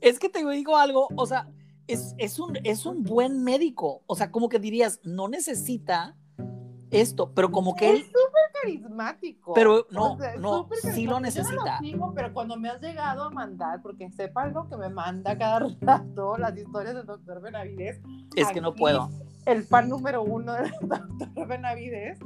es 0.00 0.18
que 0.18 0.28
te 0.28 0.44
digo 0.48 0.76
algo, 0.76 1.08
o 1.16 1.26
sea, 1.26 1.48
es, 1.86 2.14
es, 2.18 2.38
un, 2.38 2.58
es 2.64 2.86
un 2.86 3.02
buen 3.04 3.42
médico. 3.42 4.02
O 4.06 4.16
sea, 4.16 4.30
como 4.30 4.48
que 4.48 4.58
dirías, 4.58 5.00
no 5.04 5.28
necesita 5.28 6.16
esto, 6.90 7.32
pero 7.34 7.50
como 7.50 7.74
que 7.74 7.90
él 7.90 7.96
Es 7.96 8.06
súper 8.06 8.45
carismático. 8.62 9.54
Pero 9.54 9.86
no, 9.90 10.12
O 10.14 10.18
sea, 10.18 10.36
no, 10.36 10.68
sí 10.68 10.68
lo 10.68 10.68
carismático. 10.68 11.04
Yo 11.04 11.10
no 11.10 11.20
necesita. 11.20 11.78
sigo, 11.78 12.12
pero 12.14 12.32
cuando 12.32 12.56
me 12.56 12.68
has 12.68 12.80
llegado 12.80 13.24
a 13.24 13.30
mandar, 13.30 13.82
porque 13.82 14.10
sepa 14.10 14.46
lo 14.46 14.68
que 14.68 14.76
me 14.76 14.88
manda 14.88 15.36
cada 15.36 15.60
rato, 15.80 16.36
las 16.36 16.56
historias 16.56 16.94
del 16.94 17.06
doctor 17.06 17.40
Benavides, 17.40 18.00
es 18.34 18.48
que 18.48 18.60
no 18.60 18.74
puedo. 18.74 19.10
el 19.46 19.64
fan 19.64 19.88
número 19.88 20.22
uno 20.22 20.52
del 20.54 20.70
doctor 20.80 21.46
Benavides, 21.46 22.18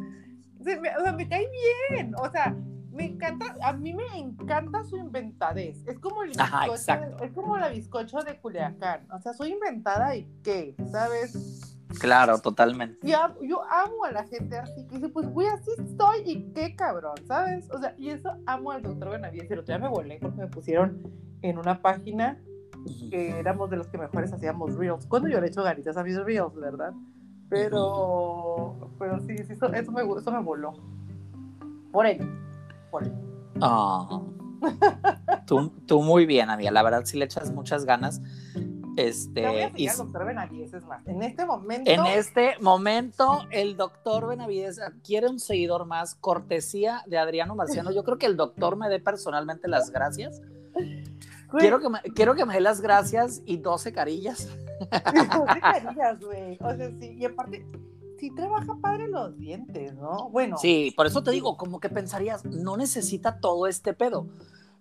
se 0.62 0.80
me, 0.80 0.94
o 0.96 1.02
sea, 1.02 1.12
me 1.12 1.28
cae 1.28 1.48
bien. 1.90 2.14
O 2.16 2.30
sea, 2.30 2.54
me 2.92 3.06
encanta, 3.06 3.56
a 3.62 3.72
mí 3.72 3.94
me 3.94 4.18
encanta 4.18 4.84
su 4.84 4.96
inventadez. 4.96 5.78
Es 5.86 5.98
como 5.98 6.22
el 6.22 6.32
Ajá, 6.38 6.64
bizcocho, 6.64 6.74
exacto. 6.80 7.24
es 7.24 7.32
como 7.32 7.56
la 7.56 7.68
bizcocho 7.68 8.18
de 8.18 8.38
Culiacán. 8.38 9.06
O 9.12 9.20
sea, 9.20 9.32
soy 9.32 9.52
inventada 9.52 10.16
y 10.16 10.28
qué, 10.42 10.74
¿sabes? 10.90 11.69
Claro, 11.98 12.38
totalmente. 12.38 13.06
Y 13.06 13.12
am- 13.12 13.34
yo 13.42 13.62
amo 13.64 14.04
a 14.04 14.12
la 14.12 14.24
gente 14.24 14.56
así, 14.58 14.86
que 14.86 14.96
dice, 14.96 15.08
pues 15.08 15.28
güey, 15.28 15.48
así 15.48 15.70
estoy 15.78 16.18
y 16.24 16.52
qué 16.52 16.76
cabrón, 16.76 17.14
¿sabes? 17.26 17.68
O 17.70 17.78
sea, 17.78 17.94
y 17.98 18.10
eso 18.10 18.30
amo 18.46 18.70
al 18.70 18.82
doctor 18.82 19.10
Benavides. 19.10 19.50
Y 19.50 19.52
el 19.52 19.58
otro 19.58 19.76
día 19.76 19.82
me 19.84 19.88
volé 19.92 20.18
porque 20.20 20.38
me 20.38 20.46
pusieron 20.46 21.02
en 21.42 21.58
una 21.58 21.82
página 21.82 22.38
que 23.10 23.38
éramos 23.38 23.68
de 23.70 23.76
los 23.76 23.88
que 23.88 23.98
mejores 23.98 24.32
hacíamos 24.32 24.74
reels. 24.76 25.06
Cuando 25.06 25.28
yo 25.28 25.40
le 25.40 25.46
he 25.46 25.50
hecho 25.50 25.62
ganitas 25.62 25.96
a 25.96 26.04
mis 26.04 26.16
reels, 26.16 26.54
¿verdad? 26.54 26.92
Pero, 27.48 28.92
pero 28.98 29.18
sí, 29.20 29.36
sí, 29.38 29.52
eso, 29.52 29.72
eso 29.72 29.92
me, 29.92 30.02
eso 30.02 30.30
me 30.32 30.40
voló. 30.40 30.72
Por 31.92 32.06
él, 32.06 32.20
por 32.90 33.02
él. 33.02 33.12
Ah. 33.60 34.22
tú, 35.46 35.70
tú 35.86 36.02
muy 36.02 36.26
bien, 36.26 36.48
amiga. 36.50 36.70
La 36.70 36.82
verdad, 36.82 37.02
sí 37.04 37.18
le 37.18 37.24
echas 37.24 37.52
muchas 37.52 37.84
ganas. 37.84 38.22
Te 38.96 39.46
voy 39.46 39.58
a 39.60 39.66
Este, 39.66 39.82
y 39.82 39.86
doctor 39.88 40.26
Benavides, 40.26 40.74
es 40.74 40.84
más. 40.84 41.06
En 41.06 41.22
este 41.22 41.46
momento, 41.46 41.90
en 41.90 42.06
este 42.06 42.54
momento, 42.60 43.46
el 43.50 43.76
doctor 43.76 44.28
Benavides 44.28 44.78
adquiere 44.80 45.28
un 45.28 45.38
seguidor 45.38 45.86
más, 45.86 46.14
cortesía 46.14 47.02
de 47.06 47.18
Adriano 47.18 47.54
Marciano. 47.54 47.92
Yo 47.92 48.04
creo 48.04 48.18
que 48.18 48.26
el 48.26 48.36
doctor 48.36 48.76
me 48.76 48.88
dé 48.88 49.00
personalmente 49.00 49.68
las 49.68 49.90
gracias. 49.90 50.40
Quiero 51.58 51.80
que 51.80 51.88
me, 51.88 52.00
quiero 52.14 52.34
que 52.34 52.44
me 52.44 52.54
dé 52.54 52.60
las 52.60 52.80
gracias 52.80 53.42
y 53.44 53.56
12 53.56 53.92
carillas. 53.92 54.48
no 55.34 55.44
te 55.52 55.60
carías, 55.60 56.20
güey. 56.20 56.58
O 56.60 56.76
sea, 56.76 56.90
sí, 56.98 57.16
y 57.18 57.24
aparte, 57.24 57.66
sí 58.18 58.30
trabaja 58.34 58.76
padre 58.80 59.08
los 59.08 59.36
dientes, 59.36 59.94
¿no? 59.94 60.28
Bueno, 60.30 60.56
Sí, 60.58 60.92
por 60.96 61.06
eso 61.06 61.22
te 61.22 61.30
digo, 61.30 61.56
como 61.56 61.80
que 61.80 61.88
pensarías, 61.88 62.44
no 62.44 62.76
necesita 62.76 63.40
todo 63.40 63.66
este 63.66 63.94
pedo. 63.94 64.28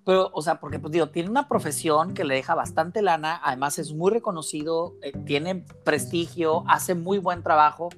Pero, 0.06 0.29
o 0.34 0.41
sea, 0.41 0.60
porque 0.60 0.79
pues 0.79 0.91
digo, 0.91 1.10
tiene 1.10 1.29
una 1.29 1.48
profesión 1.48 2.13
que 2.13 2.24
le 2.24 2.34
deja 2.36 2.56
bastante 2.56 3.01
lana, 3.01 3.39
además 3.44 3.77
es 3.79 3.94
muy 3.94 4.12
reconocido, 4.12 4.96
eh, 5.03 5.12
tiene 5.25 5.65
prestigio, 5.84 6.63
hace 6.68 6.96
muy 6.96 7.18
buen 7.20 7.44
trabajo, 7.44 7.89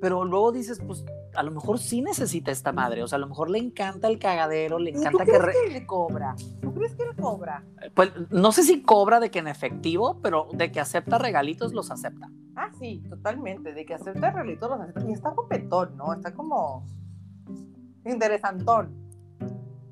pero 0.00 0.24
luego 0.24 0.50
dices, 0.50 0.80
pues 0.84 1.04
a 1.34 1.42
lo 1.44 1.52
mejor 1.52 1.78
sí 1.78 2.00
necesita 2.00 2.50
esta 2.50 2.72
madre, 2.72 3.04
o 3.04 3.06
sea, 3.06 3.16
a 3.16 3.20
lo 3.20 3.28
mejor 3.28 3.50
le 3.50 3.58
encanta 3.58 4.08
el 4.08 4.18
cagadero, 4.18 4.78
le 4.80 4.90
¿Y 4.90 4.94
¿Tú 4.94 5.00
encanta 5.00 5.24
que... 5.24 5.30
crees 5.30 5.44
re- 5.44 5.54
que 5.66 5.72
le 5.72 5.86
cobra? 5.86 6.34
¿Tú 6.60 6.74
crees 6.74 6.94
que 6.96 7.04
le 7.04 7.14
cobra? 7.14 7.64
Pues 7.94 8.10
no 8.30 8.50
sé 8.50 8.64
si 8.64 8.82
cobra 8.82 9.20
de 9.20 9.30
que 9.30 9.38
en 9.38 9.46
efectivo, 9.46 10.18
pero 10.22 10.48
de 10.52 10.72
que 10.72 10.80
acepta 10.80 11.18
regalitos, 11.18 11.72
los 11.72 11.90
acepta. 11.92 12.28
Ah, 12.56 12.70
sí, 12.78 13.02
totalmente. 13.08 13.72
De 13.72 13.86
que 13.86 13.94
acepta 13.94 14.32
realitos 14.32 14.68
los 14.68 14.80
acepta. 14.80 15.04
Y 15.08 15.12
está 15.12 15.30
guapetón, 15.30 15.96
¿no? 15.96 16.12
Está 16.12 16.34
como 16.34 16.84
interesantón. 18.04 18.99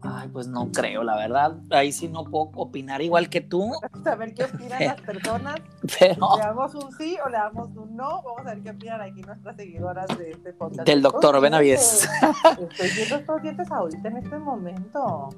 Ay, 0.01 0.29
pues 0.29 0.47
no 0.47 0.71
creo, 0.71 1.03
la 1.03 1.17
verdad, 1.17 1.57
ahí 1.71 1.91
sí 1.91 2.07
no 2.09 2.23
puedo 2.25 2.51
opinar 2.55 3.03
igual 3.03 3.29
que 3.29 3.41
tú, 3.41 3.73
Vamos 3.93 4.07
a 4.07 4.15
ver 4.15 4.33
qué 4.33 4.45
opinan 4.45 4.85
las 4.85 5.01
personas. 5.01 5.57
pero... 5.99 6.37
¿Le 6.37 6.43
damos 6.45 6.75
un 6.77 6.93
sí 6.93 7.17
o 7.25 7.29
le 7.29 7.37
damos 7.37 7.69
un 7.77 7.97
no? 7.97 8.23
Vamos 8.23 8.41
a 8.47 8.55
ver 8.55 8.61
qué 8.63 8.71
opinan 8.71 9.01
aquí 9.01 9.23
nuestras 9.23 9.57
seguidoras 9.57 10.07
de 10.17 10.31
este 10.31 10.53
podcast. 10.53 10.87
Del 10.87 11.03
doctor 11.03 11.41
Benavides. 11.41 12.09
Estoy 12.71 12.91
viendo 12.95 13.17
estos 13.17 13.43
dientes 13.43 13.71
ahorita 13.73 14.09
en 14.09 14.17
este 14.19 14.39
momento. 14.39 15.31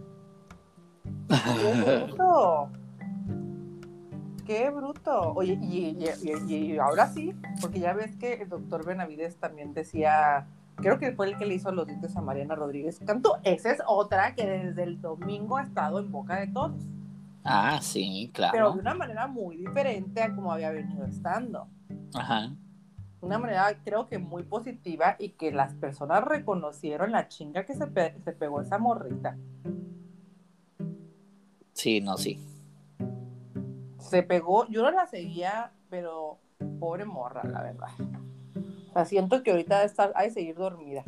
¡Qué 1.29 2.05
bruto! 2.07 2.69
¡Qué 4.47 4.71
bruto! 4.71 5.33
Oye, 5.35 5.59
y, 5.63 5.97
y- 5.99 6.07
y- 6.49 6.55
y 6.75 6.79
ahora 6.79 7.09
sí, 7.09 7.33
porque 7.61 7.81
ya 7.81 7.93
ves 7.95 8.17
que 8.17 8.35
el 8.35 8.49
doctor 8.49 8.85
Benavides 8.85 9.37
también 9.37 9.73
decía, 9.73 10.49
creo 10.81 10.99
que 10.99 11.13
fue 11.13 11.29
el 11.29 11.37
que 11.37 11.47
le 11.47 11.55
hizo 11.55 11.71
los 11.73 11.87
dientes 11.87 12.17
a 12.17 12.21
Mariana 12.21 12.55
Rodríguez 12.55 12.99
Cantú. 13.01 13.31
Esa 13.45 13.71
es 13.73 13.83
otra 13.87 14.35
que 14.35 14.47
desde 14.47 14.83
el 14.83 15.01
domingo 15.01 15.57
ha 15.57 15.63
estado 15.63 15.99
en 15.99 16.11
boca 16.11 16.37
de 16.41 16.47
todos, 16.49 16.73
Ah, 17.45 17.79
sí, 17.81 18.31
pero 18.35 18.51
claro. 18.53 18.73
de 18.73 18.81
una 18.81 18.95
manera 18.95 19.27
muy 19.27 19.57
diferente 19.57 20.23
a 20.23 20.35
como 20.35 20.53
había 20.53 20.71
venido 20.71 21.07
estando. 21.07 21.69
Ajá. 22.15 22.55
Una 23.23 23.39
manera 23.39 23.67
creo 23.85 24.09
que 24.09 24.19
muy 24.19 24.43
positiva 24.43 25.17
y 25.19 25.31
que 25.31 25.51
las 25.53 25.75
personas 25.75 26.23
reconocieron 26.25 27.13
la 27.13 27.29
chinga 27.29 27.65
que 27.65 27.75
se, 27.75 27.87
pe- 27.87 28.15
se 28.25 28.33
pegó 28.33 28.61
esa 28.61 28.79
morrita. 28.79 29.37
Sí, 31.73 32.01
no, 32.01 32.17
sí. 32.19 32.39
se 33.99 34.23
pegó, 34.23 34.67
yo 34.69 34.83
no 34.83 34.91
la 34.91 35.07
seguía, 35.07 35.73
pero 35.89 36.39
pobre 36.79 37.05
morra, 37.05 37.43
la 37.45 37.63
verdad. 37.63 37.89
O 38.91 38.93
sea, 38.93 39.05
siento 39.05 39.43
que 39.43 39.53
ahorita 39.53 39.85
está, 39.85 40.11
hay 40.17 40.29
de 40.29 40.35
seguir 40.35 40.57
dormida. 40.57 41.05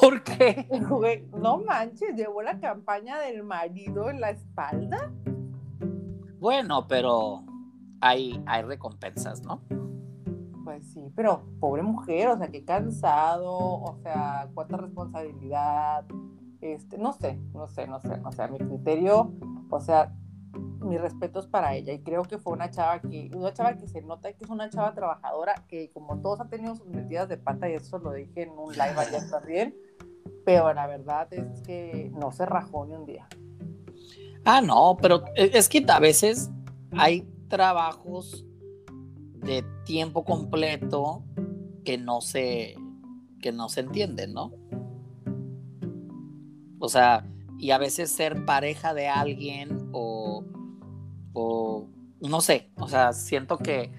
¿Por 0.00 0.22
qué? 0.22 0.66
Güey, 0.88 1.26
no 1.36 1.58
manches, 1.58 2.16
llevó 2.16 2.40
la 2.42 2.58
campaña 2.58 3.18
del 3.18 3.42
marido 3.42 4.08
en 4.08 4.20
la 4.20 4.30
espalda. 4.30 5.12
Bueno, 6.40 6.86
pero 6.88 7.44
hay, 8.00 8.42
hay 8.46 8.62
recompensas, 8.62 9.42
¿no? 9.42 9.60
Pues 10.64 10.86
sí, 10.92 11.12
pero 11.14 11.42
pobre 11.60 11.82
mujer, 11.82 12.28
o 12.28 12.38
sea, 12.38 12.48
qué 12.48 12.64
cansado, 12.64 13.52
o 13.52 13.98
sea, 14.02 14.48
cuánta 14.54 14.76
responsabilidad, 14.78 16.04
este, 16.60 16.96
no 16.96 17.12
sé, 17.12 17.38
no 17.52 17.68
sé, 17.68 17.86
no 17.86 18.00
sé, 18.00 18.20
o 18.24 18.32
sea, 18.32 18.48
mi 18.48 18.58
criterio, 18.58 19.32
o 19.70 19.80
sea, 19.80 20.14
mis 20.80 21.00
respetos 21.00 21.46
para 21.46 21.74
ella 21.74 21.92
y 21.92 22.00
creo 22.00 22.22
que 22.22 22.38
fue 22.38 22.52
una 22.52 22.70
chava 22.70 23.00
que, 23.00 23.30
una 23.34 23.52
chava 23.52 23.76
que 23.76 23.86
se 23.86 24.00
nota 24.02 24.32
que 24.32 24.44
es 24.44 24.50
una 24.50 24.70
chava 24.70 24.94
trabajadora, 24.94 25.54
que 25.68 25.90
como 25.90 26.20
todos 26.20 26.40
han 26.40 26.48
tenido 26.48 26.74
sus 26.76 26.86
metidas 26.86 27.28
de 27.28 27.36
pata 27.36 27.68
y 27.68 27.74
eso 27.74 27.98
lo 27.98 28.12
dije 28.12 28.42
en 28.42 28.50
un 28.50 28.72
live 28.72 28.94
ayer 28.96 29.22
también, 29.30 29.76
pero 30.44 30.72
la 30.72 30.86
verdad 30.86 31.32
es 31.32 31.60
que 31.62 32.10
no 32.14 32.32
se 32.32 32.46
rajó 32.46 32.86
ni 32.86 32.94
un 32.94 33.06
día. 33.06 33.28
Ah, 34.44 34.60
no, 34.60 34.96
pero 35.00 35.24
e- 35.34 35.50
es 35.52 35.68
que 35.68 35.84
a 35.88 35.98
veces 35.98 36.50
hay 36.96 37.28
trabajos 37.48 38.44
de 39.34 39.64
tiempo 39.84 40.24
completo 40.24 41.24
que 41.84 41.98
no 41.98 42.20
se 42.20 42.76
que 43.40 43.52
no 43.52 43.68
se 43.68 43.80
entienden, 43.80 44.32
¿no? 44.32 44.52
O 46.80 46.88
sea, 46.88 47.24
y 47.58 47.70
a 47.70 47.78
veces 47.78 48.10
ser 48.10 48.44
pareja 48.44 48.94
de 48.94 49.08
alguien 49.08 49.87
no 52.20 52.40
sé, 52.40 52.70
o 52.76 52.88
sea, 52.88 53.12
siento 53.12 53.58
que, 53.58 53.92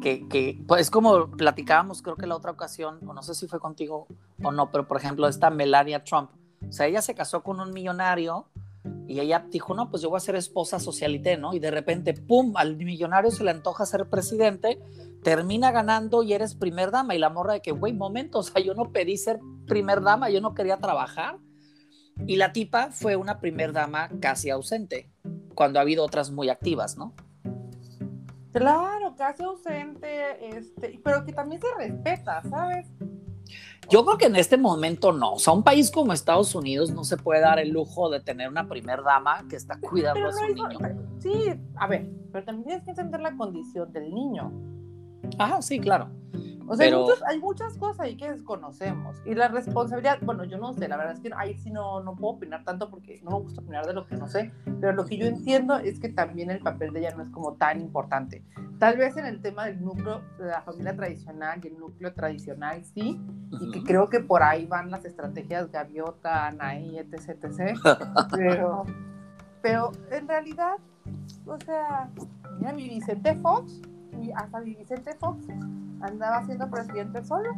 que, 0.00 0.28
que, 0.28 0.62
pues 0.66 0.90
como 0.90 1.30
platicábamos, 1.30 2.02
creo 2.02 2.16
que 2.16 2.26
la 2.26 2.36
otra 2.36 2.50
ocasión, 2.50 2.98
o 3.06 3.14
no 3.14 3.22
sé 3.22 3.34
si 3.34 3.46
fue 3.46 3.60
contigo 3.60 4.06
o 4.42 4.52
no, 4.52 4.70
pero 4.70 4.86
por 4.86 4.96
ejemplo, 4.96 5.28
esta 5.28 5.50
Melania 5.50 6.04
Trump, 6.04 6.30
o 6.68 6.72
sea, 6.72 6.86
ella 6.86 7.02
se 7.02 7.14
casó 7.14 7.42
con 7.42 7.60
un 7.60 7.72
millonario 7.72 8.48
y 9.06 9.20
ella 9.20 9.46
dijo, 9.50 9.74
no, 9.74 9.90
pues 9.90 10.02
yo 10.02 10.10
voy 10.10 10.16
a 10.16 10.20
ser 10.20 10.34
esposa 10.36 10.78
socialité, 10.78 11.36
¿no? 11.36 11.54
Y 11.54 11.58
de 11.58 11.70
repente, 11.70 12.14
¡pum!, 12.14 12.56
al 12.56 12.76
millonario 12.76 13.30
se 13.30 13.44
le 13.44 13.50
antoja 13.50 13.86
ser 13.86 14.08
presidente, 14.08 14.80
termina 15.22 15.72
ganando 15.72 16.22
y 16.22 16.32
eres 16.32 16.54
primer 16.54 16.90
dama. 16.90 17.14
Y 17.14 17.18
la 17.18 17.30
morra 17.30 17.54
de 17.54 17.60
que, 17.60 17.72
güey, 17.72 17.92
momento, 17.92 18.38
o 18.38 18.42
sea, 18.42 18.62
yo 18.62 18.74
no 18.74 18.92
pedí 18.92 19.16
ser 19.16 19.40
primer 19.66 20.02
dama, 20.02 20.30
yo 20.30 20.40
no 20.40 20.54
quería 20.54 20.78
trabajar. 20.78 21.38
Y 22.26 22.36
la 22.36 22.52
tipa 22.52 22.90
fue 22.92 23.16
una 23.16 23.40
primer 23.40 23.72
dama 23.72 24.08
casi 24.20 24.50
ausente, 24.50 25.10
cuando 25.54 25.78
ha 25.78 25.82
habido 25.82 26.04
otras 26.04 26.30
muy 26.30 26.48
activas, 26.48 26.96
¿no? 26.96 27.14
Claro, 28.52 29.14
casi 29.16 29.42
ausente, 29.42 30.56
este, 30.56 31.00
pero 31.02 31.24
que 31.24 31.32
también 31.32 31.60
se 31.60 31.66
respeta, 31.76 32.42
¿sabes? 32.48 32.86
Yo 33.90 34.04
creo 34.04 34.16
que 34.16 34.26
en 34.26 34.36
este 34.36 34.56
momento 34.56 35.12
no. 35.12 35.34
O 35.34 35.38
sea, 35.38 35.52
un 35.52 35.62
país 35.62 35.90
como 35.90 36.12
Estados 36.12 36.54
Unidos 36.54 36.90
no 36.90 37.04
se 37.04 37.16
puede 37.16 37.40
dar 37.40 37.58
el 37.58 37.70
lujo 37.70 38.08
de 38.08 38.20
tener 38.20 38.48
una 38.48 38.68
primer 38.68 39.02
dama 39.02 39.44
que 39.48 39.56
está 39.56 39.78
cuidando 39.78 40.28
a 40.28 40.32
su 40.32 40.46
niño. 40.46 40.78
Sí, 41.18 41.52
a 41.76 41.86
ver, 41.86 42.08
pero 42.32 42.44
también 42.44 42.64
tienes 42.66 42.84
que 42.84 42.90
entender 42.90 43.20
la 43.20 43.36
condición 43.36 43.92
del 43.92 44.14
niño. 44.14 44.52
Ah, 45.38 45.60
sí, 45.60 45.80
claro. 45.80 46.08
O 46.66 46.76
sea, 46.76 46.86
hay, 47.26 47.38
muchas 47.40 47.76
cosas 47.76 48.00
ahí 48.00 48.16
que 48.16 48.30
desconocemos. 48.30 49.16
Y 49.24 49.34
la 49.34 49.48
responsabilidad, 49.48 50.18
bueno, 50.22 50.44
yo 50.44 50.58
no 50.58 50.72
sé, 50.72 50.88
la 50.88 50.96
verdad 50.96 51.14
es 51.14 51.20
que 51.20 51.30
ahí 51.36 51.58
sí 51.58 51.70
no, 51.70 52.02
no 52.02 52.16
puedo 52.16 52.34
opinar 52.34 52.64
tanto 52.64 52.90
porque 52.90 53.20
no 53.22 53.32
me 53.32 53.38
gusta 53.40 53.60
opinar 53.60 53.86
de 53.86 53.92
lo 53.92 54.06
que 54.06 54.16
no 54.16 54.28
sé, 54.28 54.52
pero 54.80 54.92
lo 54.92 55.04
que 55.04 55.18
yo 55.18 55.26
entiendo 55.26 55.76
es 55.76 56.00
que 56.00 56.08
también 56.08 56.50
el 56.50 56.60
papel 56.60 56.92
de 56.92 57.00
ella 57.00 57.14
no 57.14 57.22
es 57.22 57.28
como 57.28 57.54
tan 57.54 57.80
importante. 57.80 58.44
Tal 58.78 58.96
vez 58.96 59.16
en 59.16 59.26
el 59.26 59.40
tema 59.40 59.66
del 59.66 59.82
núcleo 59.82 60.22
de 60.38 60.46
la 60.46 60.62
familia 60.62 60.96
tradicional 60.96 61.60
y 61.62 61.68
el 61.68 61.78
núcleo 61.78 62.12
tradicional 62.12 62.84
sí, 62.84 63.20
y 63.60 63.70
que 63.70 63.82
creo 63.82 64.08
que 64.08 64.20
por 64.20 64.42
ahí 64.42 64.66
van 64.66 64.90
las 64.90 65.04
estrategias 65.04 65.70
gaviota, 65.70 66.46
Anaí, 66.46 66.98
etc, 66.98 67.44
etc. 67.44 67.78
pero, 68.36 68.84
pero 69.62 69.92
en 70.10 70.26
realidad, 70.26 70.76
o 71.46 71.58
sea, 71.60 72.10
mira, 72.58 72.72
mi 72.72 72.88
Vicente 72.88 73.34
Fox, 73.36 73.80
y 74.22 74.30
hasta 74.32 74.60
Vicente 74.60 75.14
Fox 75.14 75.46
andaba 76.00 76.44
siendo 76.44 76.70
presidente 76.70 77.24
solo. 77.24 77.50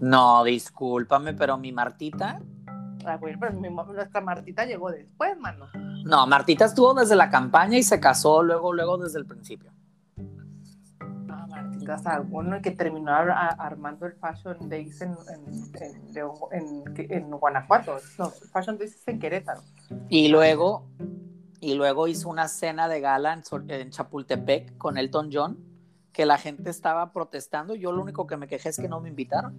No, 0.00 0.44
discúlpame, 0.44 1.34
pero 1.34 1.56
mi 1.56 1.72
Martita. 1.72 2.40
Ah, 3.04 3.16
bueno, 3.16 3.38
pero 3.40 3.58
nuestra 3.92 4.20
Martita 4.20 4.64
llegó 4.64 4.90
después, 4.90 5.38
mano. 5.38 5.66
No, 6.04 6.26
Martita 6.26 6.66
estuvo 6.66 6.94
desde 6.94 7.16
la 7.16 7.30
campaña 7.30 7.78
y 7.78 7.82
se 7.82 7.98
casó 8.00 8.42
luego, 8.42 8.72
luego 8.72 8.98
desde 8.98 9.18
el 9.18 9.26
principio. 9.26 9.72
No, 11.26 11.46
Martita 11.48 11.96
uno 12.30 12.60
que 12.60 12.70
terminó 12.72 13.12
armando 13.12 14.06
el 14.06 14.12
Fashion 14.14 14.68
Days 14.68 15.00
en, 15.00 15.16
en, 16.52 17.30
Guanajuato. 17.30 17.96
No, 18.18 18.30
Fashion 18.52 18.78
Days 18.78 19.02
en 19.06 19.18
Querétaro. 19.18 19.62
Y 20.08 20.28
luego, 20.28 20.86
y 21.60 21.74
luego 21.74 22.08
hizo 22.08 22.28
una 22.28 22.48
cena 22.48 22.88
de 22.88 23.00
gala 23.00 23.40
en 23.68 23.90
Chapultepec 23.90 24.76
con 24.76 24.98
Elton 24.98 25.30
John 25.32 25.68
que 26.12 26.26
la 26.26 26.36
gente 26.36 26.70
estaba 26.70 27.12
protestando. 27.12 27.74
Yo 27.74 27.92
lo 27.92 28.02
único 28.02 28.26
que 28.26 28.36
me 28.36 28.48
quejé 28.48 28.70
es 28.70 28.76
que 28.76 28.88
no 28.88 29.00
me 29.00 29.08
invitaron. 29.08 29.54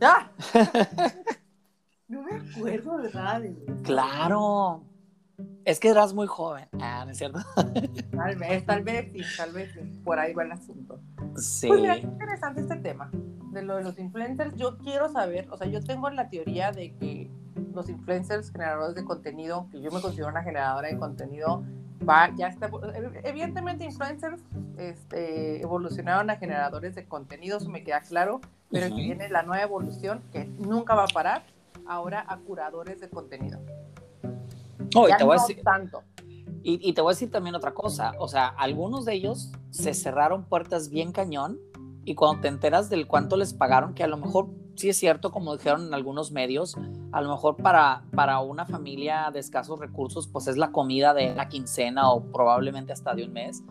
¡Ah! 0.00 0.30
no 2.08 2.22
me 2.22 2.36
acuerdo 2.36 2.96
de 2.98 3.12
nada. 3.12 3.42
Claro. 3.82 4.84
Es 5.64 5.78
que 5.78 5.88
eras 5.88 6.14
muy 6.14 6.26
joven. 6.26 6.66
Ah, 6.80 7.04
¿no 7.04 7.10
es 7.10 7.18
cierto? 7.18 7.40
tal 8.10 8.36
vez, 8.36 8.64
tal 8.64 8.82
vez 8.82 9.12
sí, 9.12 9.20
tal 9.36 9.52
vez 9.52 9.70
sí. 9.74 9.80
Por 10.02 10.18
ahí 10.18 10.32
va 10.32 10.44
el 10.44 10.52
asunto. 10.52 11.00
Sí. 11.36 11.68
Pues 11.68 11.80
mira, 11.82 11.94
qué 11.96 12.06
interesante 12.06 12.62
este 12.62 12.76
tema 12.76 13.10
de 13.52 13.62
lo 13.62 13.76
de 13.76 13.84
los 13.84 13.98
influencers. 13.98 14.56
Yo 14.56 14.78
quiero 14.78 15.10
saber, 15.10 15.46
o 15.50 15.56
sea, 15.56 15.66
yo 15.66 15.82
tengo 15.84 16.08
la 16.10 16.28
teoría 16.30 16.72
de 16.72 16.96
que 16.96 17.30
los 17.74 17.88
influencers 17.88 18.50
generadores 18.50 18.94
de 18.94 19.04
contenido, 19.04 19.66
que 19.70 19.80
yo 19.80 19.90
me 19.90 20.00
considero 20.00 20.28
una 20.28 20.42
generadora 20.42 20.88
de 20.88 20.98
contenido, 20.98 21.64
ya 22.36 22.48
está, 22.48 22.70
evidentemente 23.24 23.84
influencers 23.84 24.40
este, 24.78 25.60
evolucionaron 25.60 26.30
a 26.30 26.36
generadores 26.36 26.94
de 26.94 27.06
contenido, 27.06 27.58
eso 27.58 27.68
me 27.68 27.82
queda 27.82 28.00
claro, 28.00 28.40
pero 28.70 28.88
que 28.88 29.02
viene 29.02 29.28
la 29.28 29.42
nueva 29.42 29.62
evolución 29.62 30.22
que 30.32 30.44
nunca 30.44 30.94
va 30.94 31.04
a 31.04 31.08
parar, 31.08 31.44
ahora 31.86 32.24
a 32.28 32.38
curadores 32.38 33.00
de 33.00 33.08
contenido. 33.08 33.60
Oh, 34.94 35.08
y 35.08 35.16
te 35.16 35.24
voy 35.24 35.36
a 35.36 35.40
decir, 35.40 35.62
tanto. 35.62 36.02
Y, 36.62 36.88
y, 36.88 36.92
te 36.92 37.00
voy 37.00 37.10
a 37.10 37.14
decir 37.14 37.30
también 37.30 37.54
otra 37.54 37.72
cosa, 37.72 38.12
o 38.18 38.28
sea, 38.28 38.48
algunos 38.48 39.04
de 39.04 39.14
ellos 39.14 39.52
se 39.70 39.94
cerraron 39.94 40.44
puertas 40.44 40.90
bien 40.90 41.12
cañón 41.12 41.58
y 42.04 42.14
cuando 42.14 42.40
te 42.42 42.48
enteras 42.48 42.88
del 42.88 43.06
cuánto 43.06 43.36
les 43.36 43.52
pagaron, 43.54 43.94
que 43.94 44.02
a 44.02 44.06
lo 44.06 44.16
mejor 44.16 44.48
sí 44.78 44.88
es 44.88 44.96
cierto, 44.96 45.30
como 45.30 45.56
dijeron 45.56 45.86
en 45.86 45.94
algunos 45.94 46.32
medios, 46.32 46.76
a 47.12 47.20
lo 47.20 47.30
mejor 47.30 47.56
para, 47.56 48.04
para 48.14 48.40
una 48.40 48.64
familia 48.64 49.30
de 49.32 49.40
escasos 49.40 49.78
recursos, 49.78 50.28
pues 50.28 50.46
es 50.46 50.56
la 50.56 50.70
comida 50.72 51.14
de 51.14 51.34
la 51.34 51.48
quincena 51.48 52.10
o 52.10 52.22
probablemente 52.32 52.92
hasta 52.92 53.14
de 53.14 53.24
un 53.24 53.32
mes, 53.32 53.64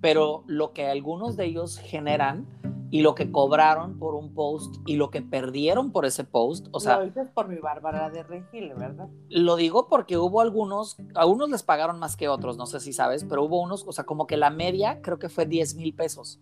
pero 0.00 0.44
lo 0.46 0.72
que 0.72 0.88
algunos 0.88 1.36
de 1.36 1.46
ellos 1.46 1.78
generan 1.78 2.46
y 2.90 3.02
lo 3.02 3.14
que 3.14 3.30
cobraron 3.30 3.98
por 3.98 4.14
un 4.14 4.34
post 4.34 4.76
y 4.84 4.96
lo 4.96 5.10
que 5.10 5.22
perdieron 5.22 5.92
por 5.92 6.06
ese 6.06 6.24
post, 6.24 6.66
o 6.72 6.80
sea... 6.80 6.98
Lo 6.98 7.04
dices 7.04 7.28
por 7.32 7.48
mi 7.48 7.56
Bárbara 7.56 8.10
de 8.10 8.22
Regil, 8.24 8.74
¿verdad? 8.74 9.08
Lo 9.28 9.56
digo 9.56 9.88
porque 9.88 10.16
hubo 10.16 10.40
algunos, 10.40 10.96
a 11.14 11.24
unos 11.26 11.50
les 11.50 11.62
pagaron 11.62 12.00
más 12.00 12.16
que 12.16 12.28
otros, 12.28 12.56
no 12.56 12.66
sé 12.66 12.80
si 12.80 12.92
sabes, 12.92 13.24
pero 13.24 13.44
hubo 13.44 13.60
unos, 13.62 13.84
o 13.86 13.92
sea, 13.92 14.04
como 14.04 14.26
que 14.26 14.36
la 14.36 14.50
media 14.50 15.00
creo 15.02 15.18
que 15.18 15.28
fue 15.28 15.46
10 15.46 15.76
mil 15.76 15.94
pesos. 15.94 16.40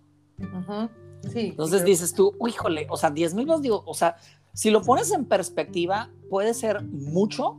Ajá. 0.55 0.91
Sí. 1.33 1.49
Entonces 1.49 1.85
dices 1.85 2.15
tú, 2.15 2.35
híjole, 2.47 2.87
o 2.91 2.97
sea, 2.97 3.11
10 3.11 3.35
mil 3.35 3.49
digo, 3.61 3.83
o 3.87 3.95
sea, 3.95 4.17
si 4.53 4.71
lo 4.71 4.83
pones 4.83 5.13
en 5.13 5.25
perspectiva, 5.25 6.11
puede 6.31 6.55
ser 6.55 6.83
mucho 6.85 7.59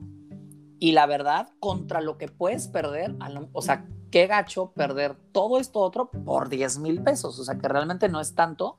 y 0.80 0.93
la 0.93 1.06
verdad, 1.06 1.50
contra 1.60 2.02
lo 2.02 2.17
que 2.17 2.30
puedes 2.30 2.67
perder, 2.67 3.15
o 3.52 3.62
sea, 3.62 3.86
qué 4.12 4.28
gacho 4.28 4.72
perder 4.72 5.15
todo 5.32 5.60
esto 5.60 5.80
otro 5.80 6.10
por 6.10 6.50
10 6.50 6.80
mil 6.80 7.04
pesos, 7.04 7.38
o 7.38 7.43
sea, 7.43 7.58
que 7.58 7.67
realmente 7.67 8.10
no 8.10 8.19
es 8.19 8.34
tanto 8.34 8.78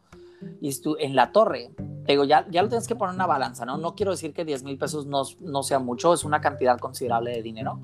y 0.61 0.75
tú 0.81 0.97
en 0.99 1.14
la 1.14 1.33
torre. 1.33 1.71
Te 2.07 2.12
digo, 2.12 2.25
ya, 2.25 2.47
ya 2.51 2.62
lo 2.62 2.69
tienes 2.69 2.88
que 2.88 2.97
poner 2.97 3.12
en 3.12 3.16
una 3.16 3.27
balanza, 3.27 3.66
¿no? 3.66 3.77
No 3.77 3.95
quiero 3.95 4.12
decir 4.12 4.33
que 4.33 4.45
10 4.45 4.64
mil 4.64 4.79
pesos 4.79 5.07
no, 5.07 5.23
no 5.40 5.62
sea 5.62 5.79
mucho, 5.79 6.14
es 6.14 6.25
una 6.25 6.40
cantidad 6.40 6.79
considerable 6.79 7.33
de 7.33 7.43
dinero, 7.43 7.81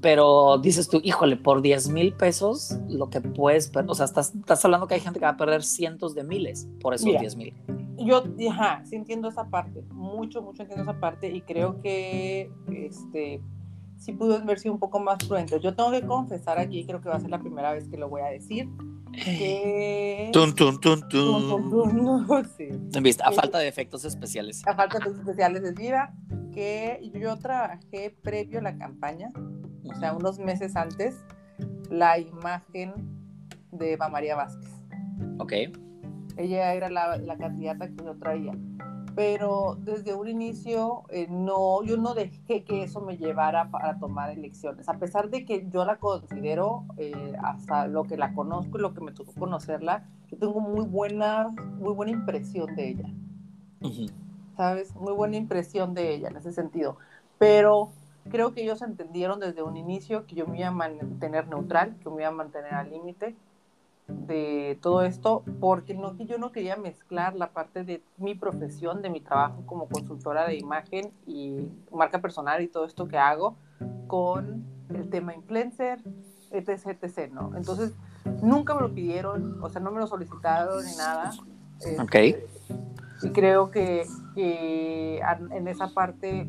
pero 0.00 0.58
dices 0.58 0.88
tú, 0.88 1.00
híjole, 1.02 1.36
por 1.36 1.62
10 1.62 1.88
mil 1.90 2.12
pesos, 2.12 2.78
lo 2.88 3.10
que 3.10 3.20
puedes, 3.20 3.70
o 3.86 3.94
sea, 3.94 4.04
estás, 4.04 4.34
estás, 4.34 4.64
hablando 4.64 4.86
que 4.86 4.94
hay 4.94 5.00
gente 5.00 5.18
que 5.18 5.24
va 5.24 5.32
a 5.32 5.36
perder 5.36 5.62
cientos 5.62 6.14
de 6.14 6.24
miles 6.24 6.68
por 6.80 6.94
esos 6.94 7.06
10 7.06 7.36
mil. 7.36 7.54
Yo, 7.98 8.22
ajá, 8.50 8.82
sí 8.84 8.96
entiendo 8.96 9.28
esa 9.28 9.48
parte, 9.48 9.82
mucho, 9.90 10.42
mucho 10.42 10.62
entiendo 10.62 10.90
esa 10.90 11.00
parte 11.00 11.28
y 11.30 11.40
creo 11.42 11.80
que, 11.80 12.50
este, 12.70 13.40
sí 13.98 14.12
pudo 14.12 14.36
haber 14.36 14.58
sido 14.58 14.74
un 14.74 14.80
poco 14.80 15.00
más 15.00 15.18
prudente. 15.18 15.60
Yo 15.60 15.74
tengo 15.74 15.90
que 15.90 16.02
confesar 16.02 16.58
aquí, 16.58 16.84
creo 16.86 17.00
que 17.00 17.08
va 17.08 17.16
a 17.16 17.20
ser 17.20 17.30
la 17.30 17.40
primera 17.40 17.72
vez 17.72 17.88
que 17.88 17.96
lo 17.96 18.08
voy 18.08 18.22
a 18.22 18.26
decir, 18.26 18.68
que... 19.12 20.30
Tun, 20.32 20.54
tun, 20.54 20.80
tun, 20.80 21.08
tun. 21.08 22.44
sí. 22.56 22.68
A 23.24 23.32
falta 23.32 23.58
de 23.58 23.68
efectos 23.68 24.04
especiales. 24.04 24.62
A 24.66 24.74
falta 24.74 24.98
de 24.98 25.04
efectos 25.04 25.20
especiales 25.20 25.62
de 25.62 25.72
vida, 25.72 26.14
que 26.52 27.10
yo 27.14 27.36
trabajé 27.38 28.16
previo 28.22 28.60
a 28.60 28.62
la 28.62 28.78
campaña 28.78 29.30
o 29.90 29.94
sea, 29.94 30.14
unos 30.14 30.38
meses 30.38 30.76
antes, 30.76 31.16
la 31.90 32.18
imagen 32.18 32.92
de 33.72 33.94
Eva 33.94 34.08
María 34.08 34.36
Vázquez. 34.36 34.70
Ok. 35.38 35.52
Ella 36.36 36.74
era 36.74 36.90
la, 36.90 37.16
la 37.16 37.36
candidata 37.36 37.88
que 37.88 38.04
yo 38.04 38.16
traía. 38.16 38.52
Pero 39.18 39.76
desde 39.80 40.14
un 40.14 40.28
inicio, 40.28 41.02
eh, 41.08 41.26
no, 41.28 41.82
yo 41.82 41.96
no 41.96 42.14
dejé 42.14 42.62
que 42.62 42.84
eso 42.84 43.00
me 43.00 43.16
llevara 43.16 43.68
para 43.68 43.98
tomar 43.98 44.30
elecciones. 44.30 44.88
A 44.88 44.96
pesar 44.96 45.28
de 45.28 45.44
que 45.44 45.68
yo 45.70 45.84
la 45.84 45.96
considero, 45.96 46.84
eh, 46.98 47.32
hasta 47.42 47.88
lo 47.88 48.04
que 48.04 48.16
la 48.16 48.32
conozco 48.32 48.78
y 48.78 48.80
lo 48.80 48.94
que 48.94 49.00
me 49.00 49.10
tocó 49.10 49.32
conocerla, 49.32 50.06
yo 50.28 50.38
tengo 50.38 50.60
muy 50.60 50.84
buena, 50.84 51.48
muy 51.48 51.94
buena 51.94 52.12
impresión 52.12 52.76
de 52.76 52.90
ella. 52.90 53.08
¿Sabes? 54.56 54.94
Muy 54.94 55.14
buena 55.14 55.34
impresión 55.34 55.94
de 55.94 56.14
ella 56.14 56.28
en 56.28 56.36
ese 56.36 56.52
sentido. 56.52 56.96
Pero 57.38 57.90
creo 58.30 58.54
que 58.54 58.62
ellos 58.62 58.82
entendieron 58.82 59.40
desde 59.40 59.64
un 59.64 59.76
inicio 59.76 60.26
que 60.26 60.36
yo 60.36 60.46
me 60.46 60.60
iba 60.60 60.68
a 60.68 60.70
mantener 60.70 61.48
neutral, 61.48 61.96
que 61.98 62.08
me 62.08 62.22
iba 62.22 62.28
a 62.28 62.30
mantener 62.30 62.72
al 62.72 62.88
límite 62.88 63.34
de 64.08 64.78
todo 64.80 65.02
esto, 65.02 65.42
porque 65.60 65.94
no, 65.94 66.16
yo 66.16 66.38
no 66.38 66.50
quería 66.50 66.76
mezclar 66.76 67.34
la 67.34 67.50
parte 67.50 67.84
de 67.84 68.02
mi 68.16 68.34
profesión, 68.34 69.02
de 69.02 69.10
mi 69.10 69.20
trabajo 69.20 69.62
como 69.66 69.86
consultora 69.86 70.46
de 70.46 70.56
imagen 70.56 71.12
y 71.26 71.68
marca 71.92 72.20
personal 72.20 72.62
y 72.62 72.68
todo 72.68 72.86
esto 72.86 73.06
que 73.06 73.18
hago 73.18 73.56
con 74.06 74.64
el 74.88 75.10
tema 75.10 75.34
influencer, 75.34 76.00
etc, 76.50 76.96
etc, 77.02 77.30
¿no? 77.32 77.54
Entonces, 77.56 77.92
nunca 78.42 78.74
me 78.74 78.80
lo 78.80 78.94
pidieron, 78.94 79.62
o 79.62 79.68
sea, 79.68 79.80
no 79.80 79.90
me 79.90 80.00
lo 80.00 80.06
solicitaron 80.06 80.84
ni 80.84 80.96
nada. 80.96 81.32
Ok. 82.00 82.14
Este, 82.14 82.46
y 83.22 83.30
creo 83.30 83.70
que, 83.70 84.06
que 84.34 85.20
en 85.50 85.68
esa 85.68 85.88
parte 85.88 86.48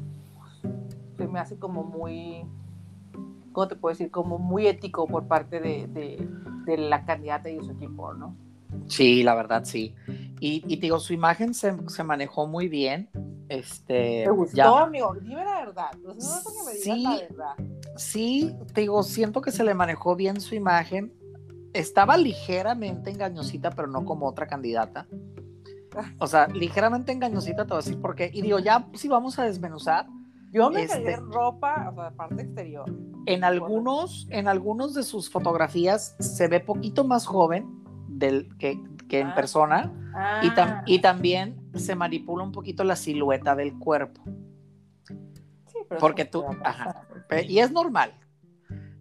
me 1.17 1.39
hace 1.39 1.57
como 1.57 1.83
muy 1.83 2.45
¿cómo 3.59 3.67
te 3.67 3.75
puedo 3.75 3.93
decir? 3.93 4.09
Como 4.09 4.37
muy 4.37 4.67
ético 4.67 5.05
por 5.05 5.27
parte 5.27 5.59
de, 5.59 5.85
de, 6.65 6.77
la 6.77 7.03
candidata 7.03 7.49
y 7.49 7.59
su 7.59 7.71
equipo, 7.71 8.13
¿no? 8.13 8.37
Sí, 8.87 9.21
la 9.21 9.35
verdad, 9.35 9.65
sí. 9.65 9.93
Y, 10.39 10.63
y 10.65 10.77
digo, 10.77 10.97
su 10.99 11.11
imagen 11.11 11.53
se, 11.53 11.75
se, 11.89 12.03
manejó 12.05 12.47
muy 12.47 12.69
bien. 12.69 13.09
Este, 13.49 14.23
¿Te 14.23 14.29
gustó, 14.29 14.77
amigo? 14.77 15.13
Dime 15.19 15.43
la 15.43 15.59
verdad. 15.65 15.91
No 16.01 16.13
que 16.13 16.19
me 16.65 16.71
sí, 16.73 17.03
la 17.03 17.17
verdad. 17.17 17.55
Sí, 17.97 18.55
te 18.73 18.81
digo, 18.81 19.03
siento 19.03 19.41
que 19.41 19.51
se 19.51 19.65
le 19.65 19.73
manejó 19.73 20.15
bien 20.15 20.39
su 20.39 20.55
imagen. 20.55 21.11
Estaba 21.73 22.15
ligeramente 22.15 23.09
engañosita, 23.09 23.71
pero 23.71 23.89
no 23.89 24.05
como 24.05 24.25
otra 24.25 24.47
candidata. 24.47 25.05
O 26.19 26.27
sea, 26.27 26.47
ligeramente 26.47 27.11
engañosita, 27.11 27.63
te 27.63 27.69
voy 27.69 27.79
a 27.79 27.83
decir 27.83 27.99
por 27.99 28.15
qué. 28.15 28.29
Y 28.31 28.41
digo, 28.41 28.59
ya 28.59 28.87
si 28.93 29.09
vamos 29.09 29.37
a 29.37 29.43
desmenuzar. 29.43 30.07
Yo 30.51 30.69
me 30.71 30.83
este, 30.83 31.15
ropa, 31.17 31.91
o 31.91 31.95
sea, 31.95 32.11
parte 32.11 32.41
exterior. 32.41 32.85
En 33.25 33.43
algunos, 33.43 34.27
en 34.29 34.47
algunos 34.47 34.93
de 34.93 35.03
sus 35.03 35.29
fotografías 35.29 36.15
se 36.19 36.47
ve 36.47 36.59
poquito 36.59 37.03
más 37.03 37.25
joven 37.25 37.67
del, 38.07 38.55
que, 38.57 38.81
que 39.07 39.19
en 39.19 39.27
ah. 39.27 39.35
persona. 39.35 39.93
Y, 40.43 40.49
ah. 40.57 40.83
y, 40.85 40.99
también 40.99 41.69
se 41.75 41.95
manipula 41.95 42.43
un 42.43 42.51
poquito 42.51 42.83
la 42.83 42.95
silueta 42.95 43.55
del 43.55 43.77
cuerpo. 43.77 44.23
Sí, 45.67 45.77
pero 45.87 46.01
Porque 46.01 46.25
tú, 46.25 46.43
ajá, 46.63 47.07
y 47.47 47.59
es 47.59 47.71
normal. 47.71 48.13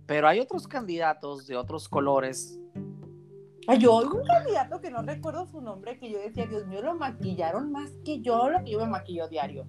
Pero 0.07 0.29
hay 0.29 0.41
otros 0.41 0.69
candidatos 0.69 1.47
de 1.47 1.57
otros 1.57 1.89
colores 1.89 2.59
yo 3.77 3.95
oigo 3.95 4.19
un 4.19 4.27
candidato 4.27 4.81
que 4.81 4.91
no 4.91 5.03
recuerdo 5.03 5.47
su 5.47 5.61
nombre, 5.61 5.99
que 5.99 6.11
yo 6.11 6.19
decía, 6.19 6.47
Dios 6.47 6.67
mío, 6.67 6.81
lo 6.81 6.95
maquillaron 6.95 7.71
más 7.71 7.91
que 8.05 8.21
yo, 8.21 8.49
lo 8.49 8.65
que 8.65 8.71
yo 8.71 8.81
me 8.81 8.87
maquillo 8.87 9.29
diario. 9.29 9.67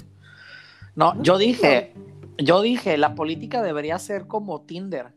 No, 0.99 1.13
yo 1.23 1.37
dije, 1.37 1.93
yo 2.37 2.61
dije, 2.61 2.97
la 2.97 3.15
política 3.15 3.63
debería 3.63 3.97
ser 3.99 4.27
como 4.27 4.63
Tinder. 4.63 5.13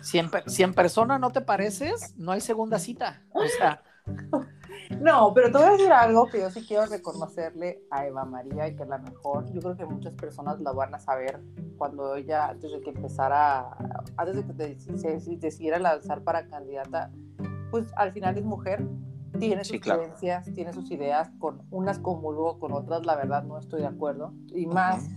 Si 0.00 0.18
en, 0.18 0.28
si 0.46 0.64
en 0.64 0.74
persona 0.74 1.16
no 1.16 1.30
te 1.30 1.42
pareces, 1.42 2.16
no 2.16 2.32
hay 2.32 2.40
segunda 2.40 2.80
cita. 2.80 3.22
O 3.32 3.44
sea. 3.46 3.82
No, 5.00 5.32
pero 5.32 5.52
te 5.52 5.58
voy 5.58 5.66
a 5.66 5.70
decir 5.70 5.92
algo 5.92 6.26
que 6.28 6.40
yo 6.40 6.50
sí 6.50 6.64
quiero 6.66 6.86
reconocerle 6.86 7.82
a 7.90 8.04
Eva 8.06 8.24
María 8.24 8.66
y 8.66 8.74
que 8.74 8.82
es 8.82 8.88
la 8.88 8.98
mejor. 8.98 9.44
Yo 9.52 9.60
creo 9.60 9.76
que 9.76 9.86
muchas 9.86 10.12
personas 10.14 10.60
la 10.60 10.72
van 10.72 10.92
a 10.92 10.98
saber 10.98 11.40
cuando 11.76 12.16
ella, 12.16 12.48
antes 12.48 12.72
de 12.72 12.80
que 12.80 12.90
empezara, 12.90 13.76
antes 14.16 14.36
de 14.56 14.76
que 14.76 14.98
se 14.98 15.36
decidiera 15.36 15.78
lanzar 15.78 16.22
para 16.22 16.48
candidata, 16.48 17.12
pues 17.70 17.86
al 17.96 18.12
final 18.12 18.38
es 18.38 18.44
mujer, 18.44 18.84
tiene 19.38 19.64
sus 19.64 19.80
creencias, 19.80 20.52
tiene 20.54 20.72
sus 20.72 20.90
ideas, 20.90 21.30
con 21.38 21.62
unas 21.70 21.98
comulgo, 21.98 22.58
con 22.58 22.72
otras 22.72 23.06
la 23.06 23.16
verdad 23.16 23.44
no 23.44 23.58
estoy 23.58 23.80
de 23.80 23.86
acuerdo, 23.86 24.32
y 24.54 24.66
más 24.66 25.08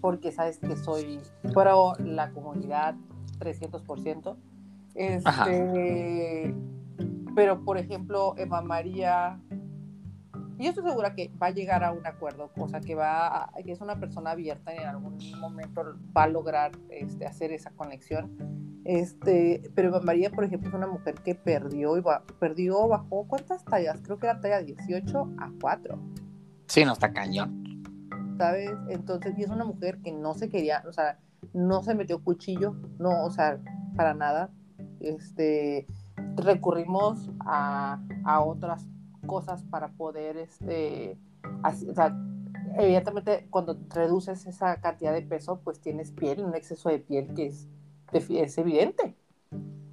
porque 0.00 0.32
sabes 0.32 0.58
que 0.58 0.76
soy 0.76 1.20
pro 1.52 1.94
la 1.98 2.30
comunidad 2.32 2.94
300%. 3.38 4.36
Este, 4.94 6.54
pero 7.34 7.64
por 7.64 7.78
ejemplo, 7.78 8.34
Eva 8.36 8.62
María, 8.62 9.40
yo 10.58 10.70
estoy 10.70 10.84
segura 10.84 11.14
que 11.14 11.30
va 11.40 11.48
a 11.48 11.50
llegar 11.50 11.84
a 11.84 11.92
un 11.92 12.04
acuerdo, 12.06 12.50
cosa 12.52 12.80
que 12.80 12.94
va, 12.94 13.50
que 13.64 13.72
es 13.72 13.80
una 13.80 13.98
persona 14.00 14.32
abierta 14.32 14.74
y 14.74 14.78
en 14.78 14.86
algún 14.86 15.18
momento 15.40 15.94
va 16.16 16.24
a 16.24 16.28
lograr 16.28 16.72
este, 16.90 17.26
hacer 17.26 17.52
esa 17.52 17.70
conexión 17.70 18.67
este, 18.88 19.70
pero 19.74 20.00
María, 20.00 20.30
por 20.30 20.44
ejemplo, 20.44 20.70
es 20.70 20.74
una 20.74 20.86
mujer 20.86 21.16
que 21.16 21.34
perdió 21.34 21.98
y 21.98 22.02
perdió, 22.40 22.88
bajó 22.88 23.28
cuántas 23.28 23.62
tallas, 23.62 24.00
creo 24.02 24.18
que 24.18 24.24
era 24.24 24.40
talla 24.40 24.62
18 24.62 25.34
a 25.36 25.52
4. 25.60 25.98
Sí, 26.68 26.86
no 26.86 26.94
está 26.94 27.12
cañón. 27.12 27.82
¿Sabes? 28.38 28.70
Entonces, 28.88 29.38
y 29.38 29.42
es 29.42 29.50
una 29.50 29.66
mujer 29.66 29.98
que 29.98 30.10
no 30.10 30.32
se 30.32 30.48
quería, 30.48 30.82
o 30.88 30.92
sea, 30.94 31.18
no 31.52 31.82
se 31.82 31.94
metió 31.94 32.24
cuchillo, 32.24 32.76
no, 32.98 33.26
o 33.26 33.30
sea, 33.30 33.60
para 33.94 34.14
nada. 34.14 34.48
Este, 35.00 35.86
recurrimos 36.36 37.28
a, 37.40 38.00
a 38.24 38.40
otras 38.40 38.86
cosas 39.26 39.62
para 39.64 39.88
poder, 39.88 40.38
este, 40.38 41.18
o 41.62 41.94
sea, 41.94 42.16
evidentemente 42.78 43.48
cuando 43.50 43.78
reduces 43.90 44.46
esa 44.46 44.80
cantidad 44.80 45.12
de 45.12 45.20
peso, 45.20 45.60
pues 45.62 45.78
tienes 45.78 46.10
piel, 46.10 46.42
un 46.42 46.54
exceso 46.54 46.88
de 46.88 47.00
piel 47.00 47.34
que 47.34 47.48
es 47.48 47.68
es 48.12 48.58
evidente. 48.58 49.16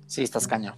Sí, 0.07 0.23
estás 0.23 0.47
cañón. 0.47 0.75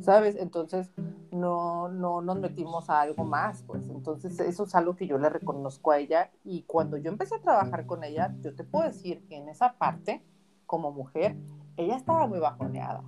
¿Sabes? 0.00 0.36
Entonces, 0.36 0.90
no, 1.30 1.88
no 1.88 2.20
nos 2.20 2.38
metimos 2.38 2.88
a 2.90 3.00
algo 3.00 3.24
más, 3.24 3.62
pues. 3.66 3.88
Entonces, 3.88 4.38
eso 4.40 4.64
es 4.64 4.74
algo 4.74 4.96
que 4.96 5.06
yo 5.06 5.18
le 5.18 5.28
reconozco 5.28 5.90
a 5.90 5.98
ella. 5.98 6.30
Y 6.44 6.62
cuando 6.62 6.96
yo 6.96 7.10
empecé 7.10 7.36
a 7.36 7.40
trabajar 7.40 7.86
con 7.86 8.04
ella, 8.04 8.34
yo 8.40 8.54
te 8.54 8.64
puedo 8.64 8.84
decir 8.84 9.24
que 9.28 9.36
en 9.36 9.48
esa 9.48 9.74
parte, 9.74 10.24
como 10.66 10.92
mujer, 10.92 11.36
ella 11.76 11.96
estaba 11.96 12.26
muy 12.26 12.38
bajoneada. 12.38 13.02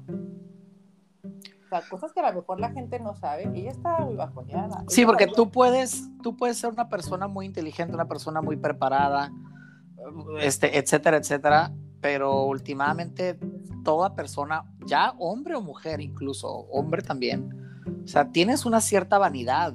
O 1.23 1.69
sea, 1.69 1.83
cosas 1.89 2.13
que 2.13 2.21
a 2.21 2.31
lo 2.31 2.41
mejor 2.41 2.59
la 2.59 2.71
gente 2.71 2.99
no 2.99 3.15
sabe, 3.15 3.49
ella 3.55 3.71
estaba 3.71 4.01
muy 4.01 4.17
bajoneada. 4.17 4.85
Sí, 4.89 5.05
porque 5.05 5.29
tú 5.29 5.51
puedes, 5.51 6.09
tú 6.23 6.37
puedes 6.37 6.59
ser 6.59 6.71
una 6.73 6.89
persona 6.89 7.29
muy 7.29 7.47
inteligente, 7.47 7.95
una 7.95 8.09
persona 8.09 8.43
muy 8.43 8.57
preparada, 8.57 9.31
este, 10.41 10.79
etcétera, 10.79 11.19
etcétera, 11.19 11.73
pero 12.01 12.45
últimamente 12.45 13.39
toda 13.85 14.15
persona, 14.15 14.65
ya 14.87 15.15
hombre 15.19 15.55
o 15.55 15.61
mujer 15.61 16.01
incluso, 16.01 16.49
hombre 16.49 17.03
también, 17.03 17.61
o 18.05 18.09
sea, 18.09 18.31
tienes 18.31 18.67
una 18.67 18.81
cierta 18.81 19.19
vanidad, 19.19 19.75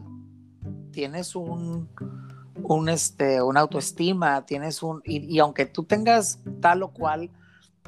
tienes 0.91 1.35
un, 1.35 1.89
un 2.63 2.89
este, 2.89 3.41
una 3.41 3.61
autoestima, 3.61 4.45
tienes 4.45 4.83
un, 4.83 5.01
y, 5.05 5.39
aunque 5.39 5.65
tú 5.65 5.83
tengas 5.83 6.39
tal 6.61 6.83
o 6.83 6.91
cual... 6.91 7.29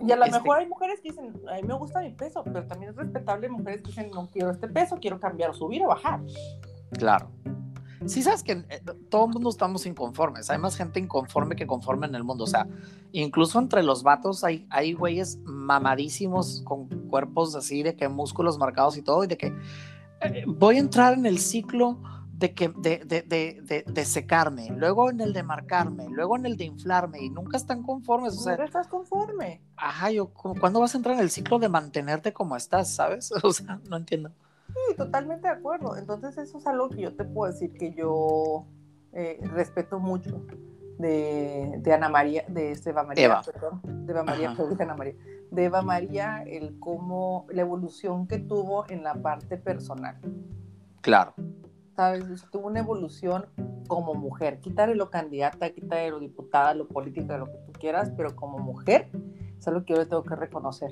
Y 0.05 0.11
a 0.11 0.15
lo 0.15 0.25
este 0.25 0.39
mejor 0.39 0.59
hay 0.59 0.67
mujeres 0.67 0.99
que 1.01 1.09
dicen, 1.09 1.33
a 1.49 1.55
mí 1.55 1.63
me 1.63 1.73
gusta 1.73 2.01
mi 2.01 2.11
peso, 2.11 2.43
pero 2.43 2.67
también 2.67 2.91
es 2.91 2.97
respetable 2.97 3.49
mujeres 3.49 3.81
que 3.81 3.87
dicen, 3.87 4.11
no 4.13 4.27
quiero 4.27 4.51
este 4.51 4.67
peso, 4.67 4.97
quiero 5.01 5.19
cambiar, 5.19 5.55
subir 5.55 5.81
o 5.83 5.87
bajar. 5.87 6.21
Claro. 6.91 7.31
Sí, 8.05 8.21
sabes 8.21 8.43
que 8.43 8.51
eh, 8.51 8.81
todo 9.09 9.25
el 9.25 9.31
mundo 9.33 9.49
estamos 9.49 9.85
inconformes. 9.85 10.49
Hay 10.49 10.57
más 10.57 10.75
gente 10.75 10.99
inconforme 10.99 11.55
que 11.55 11.65
conforme 11.65 12.07
en 12.07 12.15
el 12.15 12.23
mundo. 12.23 12.43
O 12.43 12.47
sea, 12.47 12.67
incluso 13.11 13.59
entre 13.59 13.83
los 13.83 14.03
vatos 14.03 14.43
hay, 14.43 14.67
hay 14.69 14.93
güeyes 14.93 15.39
mamadísimos 15.43 16.61
con 16.63 16.87
cuerpos 17.07 17.55
así, 17.55 17.83
de 17.83 17.95
que 17.95 18.07
músculos 18.07 18.57
marcados 18.57 18.97
y 18.97 19.01
todo, 19.01 19.23
y 19.23 19.27
de 19.27 19.37
que 19.37 19.53
eh, 20.21 20.43
voy 20.47 20.77
a 20.77 20.79
entrar 20.79 21.13
en 21.13 21.25
el 21.25 21.39
ciclo 21.39 21.99
de, 22.37 22.53
que, 22.53 22.69
de, 22.69 22.99
de, 23.03 23.23
de, 23.23 23.83
de, 23.87 24.05
secarme, 24.05 24.69
luego 24.69 25.09
en 25.09 25.21
el 25.21 25.33
de 25.33 25.41
marcarme, 25.41 26.07
luego 26.07 26.37
en 26.37 26.45
el 26.45 26.55
de 26.55 26.65
inflarme, 26.65 27.19
y 27.19 27.29
nunca 27.31 27.57
están 27.57 27.81
conformes. 27.81 28.35
O 28.35 28.41
sea, 28.41 28.53
¿Nunca 28.53 28.65
estás 28.65 28.87
conforme? 28.87 29.61
Ajá, 29.75 30.11
yo, 30.11 30.27
¿cuándo 30.29 30.79
vas 30.79 30.93
a 30.93 30.97
entrar 30.97 31.15
en 31.15 31.21
el 31.21 31.31
ciclo 31.31 31.57
de 31.57 31.67
mantenerte 31.67 32.33
como 32.33 32.55
estás, 32.55 32.93
sabes? 32.93 33.31
O 33.43 33.51
sea, 33.51 33.79
no 33.89 33.97
entiendo. 33.97 34.31
Sí, 34.67 34.95
totalmente 34.95 35.47
de 35.47 35.53
acuerdo. 35.53 35.95
Entonces 35.97 36.37
eso 36.37 36.57
es 36.57 36.67
algo 36.67 36.89
que 36.89 37.01
yo 37.01 37.15
te 37.15 37.23
puedo 37.23 37.51
decir 37.51 37.73
que 37.73 37.93
yo 37.93 38.65
eh, 39.13 39.39
respeto 39.53 39.99
mucho 39.99 40.45
de, 40.97 41.75
de, 41.79 41.93
Ana 41.93 42.09
María, 42.09 42.43
de 42.47 42.77
Eva 42.85 43.03
María, 43.03 43.41
perdón, 43.45 43.81
de 43.83 44.11
Eva 44.11 44.23
María, 44.23 44.53
de 44.53 44.83
Ana 44.83 44.95
María, 44.95 45.15
de 45.51 45.63
Eva 45.63 45.81
María, 45.81 46.43
el 46.45 46.79
cómo, 46.79 47.45
la 47.49 47.61
evolución 47.61 48.27
que 48.27 48.39
tuvo 48.39 48.89
en 48.89 49.03
la 49.03 49.15
parte 49.15 49.57
personal. 49.57 50.17
Claro. 51.01 51.33
¿Sabes? 51.95 52.45
Tuvo 52.51 52.67
una 52.67 52.79
evolución 52.79 53.45
como 53.87 54.13
mujer. 54.13 54.59
Quítale 54.59 54.95
lo 54.95 55.09
candidata, 55.09 55.69
quítale 55.71 56.09
lo 56.11 56.19
diputada, 56.19 56.73
lo 56.73 56.87
política, 56.87 57.37
lo 57.37 57.45
que 57.47 57.57
tú 57.65 57.71
quieras, 57.73 58.11
pero 58.15 58.35
como 58.35 58.59
mujer, 58.59 59.09
es 59.57 59.67
algo 59.67 59.83
que 59.83 59.93
yo 59.93 59.99
le 59.99 60.05
tengo 60.05 60.23
que 60.23 60.35
reconocer. 60.35 60.91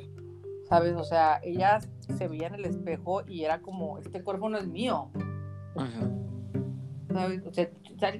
¿Sabes? 0.67 0.95
O 0.95 1.03
sea, 1.03 1.39
ella 1.43 1.79
se 1.99 2.27
veía 2.27 2.47
en 2.47 2.55
el 2.55 2.65
espejo 2.65 3.21
y 3.27 3.43
era 3.43 3.61
como, 3.61 3.97
este 3.99 4.23
cuerpo 4.23 4.49
no 4.49 4.57
es 4.57 4.67
mío. 4.67 5.09
¿Sabes? 7.11 7.45
O 7.45 7.53
sea, 7.53 7.69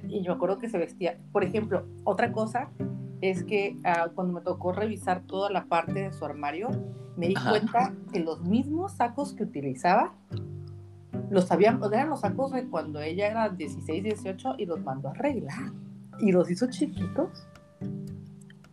y 0.08 0.22
yo 0.22 0.32
me 0.32 0.36
acuerdo 0.36 0.58
que 0.58 0.68
se 0.68 0.78
vestía, 0.78 1.18
por 1.32 1.44
ejemplo, 1.44 1.86
otra 2.04 2.32
cosa 2.32 2.70
es 3.20 3.44
que 3.44 3.78
ah, 3.84 4.08
cuando 4.14 4.34
me 4.34 4.40
tocó 4.40 4.72
revisar 4.72 5.22
toda 5.22 5.50
la 5.50 5.66
parte 5.66 5.94
de 5.94 6.12
su 6.12 6.24
armario, 6.24 6.68
me 7.16 7.28
di 7.28 7.34
cuenta 7.34 7.94
que 8.12 8.20
los 8.20 8.42
mismos 8.42 8.92
sacos 8.92 9.32
que 9.32 9.44
utilizaba, 9.44 10.14
los 11.30 11.50
habían, 11.50 11.80
eran 11.92 12.10
los 12.10 12.20
sacos 12.20 12.52
de 12.52 12.68
cuando 12.68 13.00
ella 13.00 13.28
era 13.28 13.48
16, 13.48 14.04
18 14.04 14.54
y 14.58 14.66
los 14.66 14.80
mandó 14.80 15.08
a 15.08 15.12
arreglar. 15.12 15.72
Y 16.18 16.32
los 16.32 16.50
hizo 16.50 16.66
chiquitos. 16.70 17.46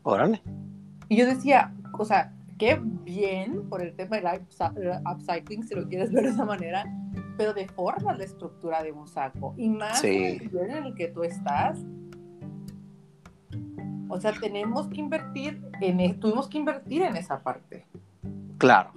Órale. 0.03 0.41
Y 1.09 1.17
yo 1.17 1.25
decía, 1.25 1.73
o 1.97 2.05
sea, 2.05 2.33
qué 2.63 2.79
bien 2.81 3.67
por 3.67 3.81
el 3.81 3.93
tema 3.93 4.15
del 4.15 5.01
upcycling, 5.05 5.67
si 5.67 5.75
lo 5.75 5.85
quieres 5.85 6.13
ver 6.13 6.23
de 6.23 6.29
esa 6.29 6.45
manera, 6.45 6.85
pero 7.37 7.53
deforma 7.53 8.13
la 8.13 8.23
estructura 8.23 8.81
de 8.81 8.93
un 8.93 9.05
saco. 9.05 9.53
Y 9.57 9.67
más 9.67 10.01
en 10.01 10.49
el 10.71 10.95
que 10.95 11.09
tú 11.09 11.23
estás. 11.23 11.77
O 14.07 14.17
sea, 14.17 14.31
tenemos 14.39 14.87
que 14.87 15.01
invertir 15.01 15.61
en, 15.81 15.99
e, 15.99 16.13
tuvimos 16.13 16.47
que 16.47 16.57
invertir 16.57 17.01
en 17.01 17.17
esa 17.17 17.43
parte. 17.43 17.85
Claro. 18.59 18.93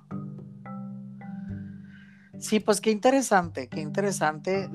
Sí, 2.39 2.61
pues 2.61 2.81
qué 2.81 2.93
interesante, 2.93 3.69
qué 3.69 3.81
interesante. 3.81 4.71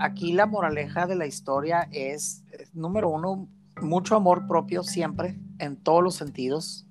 aquí 0.00 0.34
la 0.34 0.44
moraleja 0.44 1.06
de 1.06 1.14
la 1.14 1.24
historia 1.24 1.88
es, 1.92 2.44
número 2.74 3.08
uno, 3.08 3.48
mucho 3.80 4.16
amor 4.16 4.46
propio 4.46 4.82
siempre, 4.82 5.38
en 5.58 5.76
todos 5.76 6.02
los 6.02 6.16
sentidos. 6.16 6.86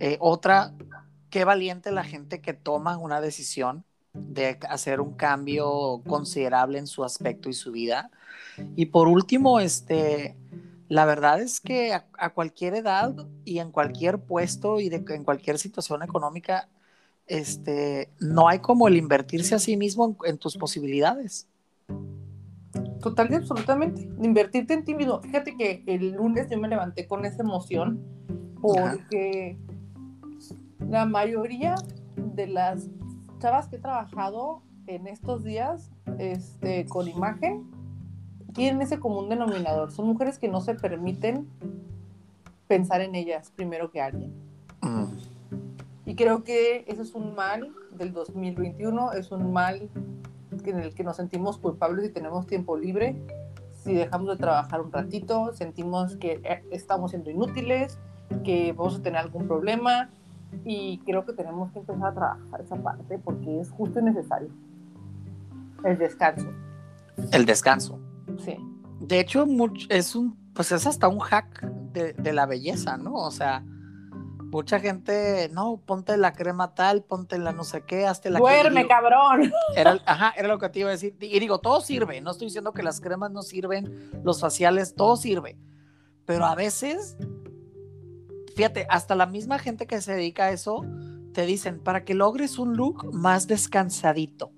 Eh, 0.00 0.16
otra, 0.20 0.74
qué 1.30 1.44
valiente 1.44 1.92
la 1.92 2.04
gente 2.04 2.40
que 2.40 2.54
toma 2.54 2.96
una 2.96 3.20
decisión 3.20 3.84
de 4.12 4.58
hacer 4.68 5.00
un 5.00 5.14
cambio 5.14 6.00
considerable 6.06 6.78
en 6.78 6.86
su 6.86 7.04
aspecto 7.04 7.48
y 7.48 7.52
su 7.52 7.72
vida. 7.72 8.10
Y 8.76 8.86
por 8.86 9.08
último, 9.08 9.58
este, 9.58 10.36
la 10.88 11.04
verdad 11.04 11.40
es 11.40 11.60
que 11.60 11.92
a, 11.92 12.30
cualquier 12.30 12.74
edad 12.74 13.14
y 13.44 13.58
en 13.58 13.72
cualquier 13.72 14.20
puesto 14.20 14.80
y 14.80 14.88
de, 14.88 15.04
en 15.08 15.24
cualquier 15.24 15.58
situación 15.58 16.02
económica, 16.02 16.68
este, 17.26 18.10
no 18.20 18.48
hay 18.48 18.60
como 18.60 18.86
el 18.86 18.96
invertirse 18.96 19.54
a 19.54 19.58
sí 19.58 19.76
mismo 19.76 20.16
en, 20.24 20.38
tus 20.38 20.56
posibilidades. 20.56 21.48
Total 23.00 23.30
y 23.30 23.34
absolutamente. 23.34 24.02
Invertirte 24.22 24.74
en 24.74 24.84
ti 24.84 24.94
mismo. 24.94 25.20
Fíjate 25.20 25.56
que 25.56 25.82
el 25.86 26.12
lunes 26.12 26.48
yo 26.50 26.58
me 26.58 26.68
levanté 26.68 27.06
con 27.06 27.24
esa 27.24 27.42
emoción 27.42 28.00
porque 28.60 29.58
la 30.88 31.06
mayoría 31.06 31.74
de 32.16 32.46
las 32.46 32.88
chavas 33.38 33.68
que 33.68 33.76
he 33.76 33.78
trabajado 33.78 34.62
en 34.86 35.06
estos 35.06 35.44
días 35.44 35.90
este, 36.18 36.86
con 36.86 37.08
imagen 37.08 37.70
tienen 38.52 38.82
ese 38.82 39.00
común 39.00 39.28
denominador. 39.28 39.90
Son 39.90 40.06
mujeres 40.06 40.38
que 40.38 40.48
no 40.48 40.60
se 40.60 40.74
permiten 40.74 41.48
pensar 42.68 43.00
en 43.00 43.14
ellas 43.14 43.52
primero 43.54 43.90
que 43.90 44.00
alguien. 44.00 44.32
Mm. 44.82 45.04
Y 46.06 46.14
creo 46.14 46.44
que 46.44 46.84
eso 46.86 47.02
es 47.02 47.14
un 47.14 47.34
mal 47.34 47.74
del 47.96 48.12
2021, 48.12 49.12
es 49.12 49.32
un 49.32 49.52
mal 49.52 49.88
en 50.64 50.78
el 50.78 50.94
que 50.94 51.02
nos 51.02 51.16
sentimos 51.16 51.58
culpables 51.58 52.06
y 52.06 52.12
tenemos 52.12 52.46
tiempo 52.46 52.76
libre. 52.76 53.16
Si 53.82 53.92
dejamos 53.92 54.28
de 54.28 54.36
trabajar 54.36 54.80
un 54.80 54.92
ratito, 54.92 55.52
sentimos 55.54 56.16
que 56.16 56.40
eh, 56.44 56.64
estamos 56.70 57.10
siendo 57.10 57.30
inútiles, 57.30 57.98
que 58.44 58.72
vamos 58.72 58.96
a 58.96 59.02
tener 59.02 59.18
algún 59.18 59.46
problema 59.46 60.10
y 60.64 60.98
creo 60.98 61.24
que 61.24 61.32
tenemos 61.32 61.72
que 61.72 61.80
empezar 61.80 62.06
a 62.06 62.14
trabajar 62.14 62.60
esa 62.60 62.76
parte 62.76 63.18
porque 63.18 63.60
es 63.60 63.70
justo 63.70 64.00
y 64.00 64.02
necesario. 64.02 64.48
El 65.84 65.98
descanso. 65.98 66.50
El 67.32 67.46
descanso. 67.46 67.98
Sí. 68.38 68.56
De 69.00 69.20
hecho, 69.20 69.46
es 69.90 70.14
un, 70.14 70.36
pues 70.54 70.72
es 70.72 70.86
hasta 70.86 71.08
un 71.08 71.18
hack 71.18 71.62
de, 71.92 72.32
la 72.32 72.46
belleza, 72.46 72.96
¿no? 72.96 73.14
O 73.14 73.30
sea, 73.30 73.62
mucha 74.50 74.80
gente, 74.80 75.50
no, 75.52 75.80
ponte 75.84 76.16
la 76.16 76.32
crema 76.32 76.74
tal, 76.74 77.02
ponte 77.02 77.38
la 77.38 77.52
no 77.52 77.64
sé 77.64 77.82
qué, 77.82 78.06
hazte 78.06 78.30
la 78.30 78.38
Duerme, 78.38 78.86
cabrón. 78.86 79.52
Era, 79.76 80.00
ajá, 80.06 80.32
era 80.36 80.48
lo 80.48 80.58
que 80.58 80.68
te 80.70 80.80
iba 80.80 80.88
a 80.88 80.92
decir. 80.92 81.16
Y 81.20 81.38
digo, 81.38 81.58
todo 81.58 81.80
sirve. 81.80 82.20
No 82.20 82.30
estoy 82.30 82.46
diciendo 82.46 82.72
que 82.72 82.82
las 82.82 83.00
cremas 83.00 83.30
no 83.30 83.42
sirven, 83.42 84.10
los 84.24 84.40
faciales, 84.40 84.94
todo 84.94 85.16
sirve. 85.16 85.58
Pero 86.24 86.46
a 86.46 86.54
veces, 86.54 87.16
fíjate, 88.54 88.86
hasta 88.90 89.14
la 89.14 89.26
misma 89.26 89.58
gente 89.58 89.86
que 89.86 90.00
se 90.00 90.14
dedica 90.14 90.46
a 90.46 90.50
eso, 90.50 90.84
te 91.32 91.46
dicen, 91.46 91.80
para 91.80 92.04
que 92.04 92.14
logres 92.14 92.58
un 92.58 92.76
look 92.76 93.12
más 93.12 93.46
descansadito. 93.46 94.52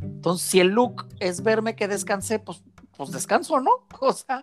Entonces, 0.00 0.48
si 0.48 0.60
el 0.60 0.68
look 0.68 1.06
es 1.20 1.42
verme 1.42 1.76
que 1.76 1.86
descansé, 1.86 2.38
pues 2.38 2.62
pues 3.00 3.12
descanso, 3.12 3.60
¿no? 3.60 3.70
O 4.02 4.12
sea, 4.12 4.42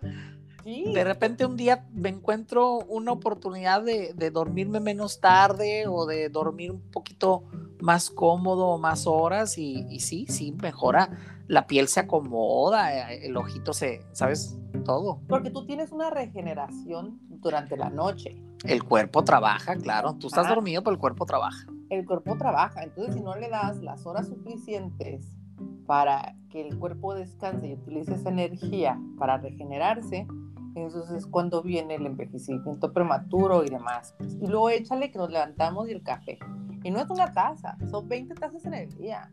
de 0.64 1.04
repente 1.04 1.46
un 1.46 1.56
día 1.56 1.86
me 1.92 2.08
encuentro 2.08 2.78
una 2.88 3.12
oportunidad 3.12 3.84
de, 3.84 4.30
dormirme 4.32 4.80
menos 4.80 5.20
tarde 5.20 5.86
o 5.86 6.06
de 6.06 6.28
dormir 6.28 6.72
un 6.72 6.80
poquito 6.90 7.44
más 7.80 8.10
cómodo 8.10 8.66
o 8.66 8.78
más 8.78 9.06
horas 9.06 9.58
y, 9.58 10.00
sí, 10.00 10.26
sí, 10.28 10.50
mejora. 10.60 11.16
La 11.46 11.68
piel 11.68 11.86
se 11.86 12.00
acomoda, 12.00 13.12
el 13.12 13.36
ojito 13.36 13.72
se, 13.72 14.02
¿sabes? 14.10 14.58
Todo. 14.84 15.20
Porque 15.28 15.50
tú 15.50 15.64
tienes 15.64 15.92
una 15.92 16.10
regeneración 16.10 17.20
durante 17.40 17.76
la 17.76 17.90
noche. 17.90 18.42
El 18.64 18.82
cuerpo 18.84 19.24
trabaja, 19.24 19.76
claro. 19.76 20.14
Tú 20.14 20.26
estás 20.26 20.48
dormido, 20.48 20.82
pero 20.82 20.94
el 20.94 21.00
cuerpo 21.00 21.24
trabaja. 21.26 21.66
El 21.90 22.04
cuerpo 22.04 22.36
trabaja. 22.36 22.82
Entonces, 22.82 23.14
si 23.14 23.20
no 23.20 23.34
le 23.36 23.48
das 23.48 23.78
las 23.82 24.04
horas 24.06 24.28
suficientes 24.28 25.36
para 25.86 26.34
que 26.50 26.66
el 26.66 26.78
cuerpo 26.78 27.14
descanse 27.14 27.68
y 27.68 27.74
utilice 27.74 28.14
esa 28.14 28.30
energía 28.30 29.00
para 29.18 29.38
regenerarse, 29.38 30.26
entonces 30.74 31.10
es 31.10 31.26
cuando 31.26 31.62
viene 31.62 31.94
el 31.94 32.06
envejecimiento 32.06 32.92
prematuro 32.92 33.64
y 33.64 33.70
demás. 33.70 34.14
Y 34.40 34.46
luego 34.46 34.70
échale 34.70 35.10
que 35.10 35.18
nos 35.18 35.30
levantamos 35.30 35.88
y 35.88 35.92
el 35.92 36.02
café. 36.02 36.38
Y 36.84 36.90
no 36.90 37.00
es 37.00 37.10
una 37.10 37.32
taza, 37.32 37.76
son 37.90 38.08
20 38.08 38.34
tazas 38.34 38.64
en 38.64 38.74
el 38.74 38.88
día. 38.96 39.30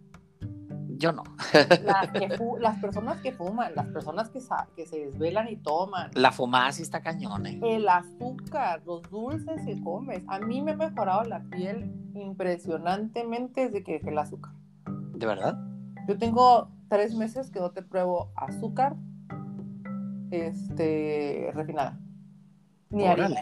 Yo 0.98 1.12
no. 1.12 1.24
Las, 2.60 2.78
personas 2.80 3.20
que 3.22 3.32
fuman, 3.32 3.74
las 3.76 3.88
personas 3.88 4.30
que, 4.30 4.40
que 4.76 4.86
se 4.86 5.06
desvelan 5.06 5.50
y 5.50 5.58
toman. 5.58 6.12
La 6.14 6.32
fumada 6.32 6.72
sí 6.72 6.82
está 6.82 7.02
cañón, 7.02 7.46
¿eh? 7.46 7.60
El 7.62 7.88
azúcar, 7.90 8.82
los 8.86 9.02
dulces 9.10 9.62
que 9.66 9.82
comes. 9.82 10.24
A 10.28 10.40
mí 10.40 10.62
me 10.62 10.72
ha 10.72 10.76
mejorado 10.76 11.24
la 11.24 11.42
piel 11.44 11.92
impresionantemente 12.14 13.66
desde 13.66 13.84
que 13.84 13.94
dejé 13.94 14.10
el 14.10 14.18
azúcar. 14.18 14.54
¿De 15.14 15.26
verdad? 15.26 15.58
Yo 16.08 16.18
tengo 16.18 16.70
tres 16.90 17.16
meses 17.16 17.52
que 17.52 17.60
no 17.60 17.72
te 17.72 17.82
pruebo 17.82 18.32
azúcar 18.36 18.96
este, 20.32 21.52
refinada. 21.54 22.00
Ni 22.90 23.06
harina. 23.06 23.42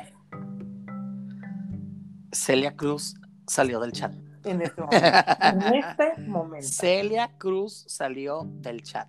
Celia 2.31 2.75
Cruz 2.75 3.15
salió 3.47 3.79
del 3.79 3.91
chat. 3.91 4.13
En 4.45 4.61
este 4.61 4.81
momento. 4.81 5.07
en 5.41 5.73
este 5.73 6.21
momento. 6.21 6.67
Celia 6.67 7.31
Cruz 7.37 7.85
salió 7.87 8.43
del 8.45 8.83
chat. 8.83 9.07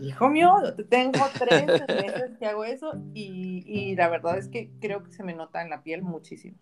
Hijo 0.00 0.28
mío, 0.28 0.54
tengo 0.88 1.18
tres 1.38 1.66
meses 1.66 2.36
que 2.38 2.46
hago 2.46 2.64
eso 2.64 2.92
y, 3.14 3.64
y 3.66 3.96
la 3.96 4.08
verdad 4.08 4.38
es 4.38 4.48
que 4.48 4.70
creo 4.80 5.02
que 5.02 5.12
se 5.12 5.24
me 5.24 5.34
nota 5.34 5.62
en 5.62 5.70
la 5.70 5.82
piel 5.82 6.02
muchísimo. 6.02 6.56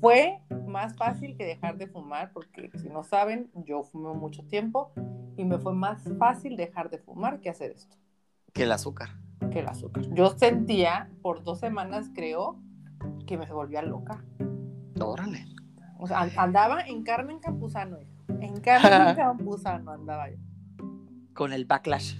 Fue 0.00 0.40
más 0.66 0.96
fácil 0.96 1.36
que 1.36 1.44
dejar 1.44 1.78
de 1.78 1.86
fumar, 1.86 2.32
porque 2.32 2.70
si 2.78 2.88
no 2.88 3.02
saben, 3.02 3.50
yo 3.54 3.82
fumé 3.82 4.12
mucho 4.14 4.44
tiempo 4.44 4.92
y 5.36 5.44
me 5.44 5.58
fue 5.58 5.74
más 5.74 6.02
fácil 6.18 6.56
dejar 6.56 6.90
de 6.90 6.98
fumar 6.98 7.40
que 7.40 7.50
hacer 7.50 7.72
esto. 7.72 7.96
Que 8.52 8.64
el 8.64 8.72
azúcar. 8.72 9.10
Que 9.50 9.60
el 9.60 9.68
azúcar. 9.68 10.04
Yo 10.12 10.36
sentía 10.36 11.10
por 11.22 11.42
dos 11.42 11.60
semanas, 11.60 12.10
creo, 12.14 12.60
que 13.26 13.36
me 13.36 13.50
volvía 13.50 13.82
loca. 13.82 14.24
Órale. 15.00 15.46
O 15.98 16.06
sea, 16.06 16.28
andaba 16.36 16.82
en 16.82 17.02
Carmen 17.02 17.38
Campuzano, 17.38 17.98
en 18.28 18.60
Carmen 18.60 19.14
Campuzano 19.16 19.92
andaba 19.92 20.30
yo. 20.30 20.36
Con 21.34 21.52
el 21.52 21.64
backlash. 21.64 22.16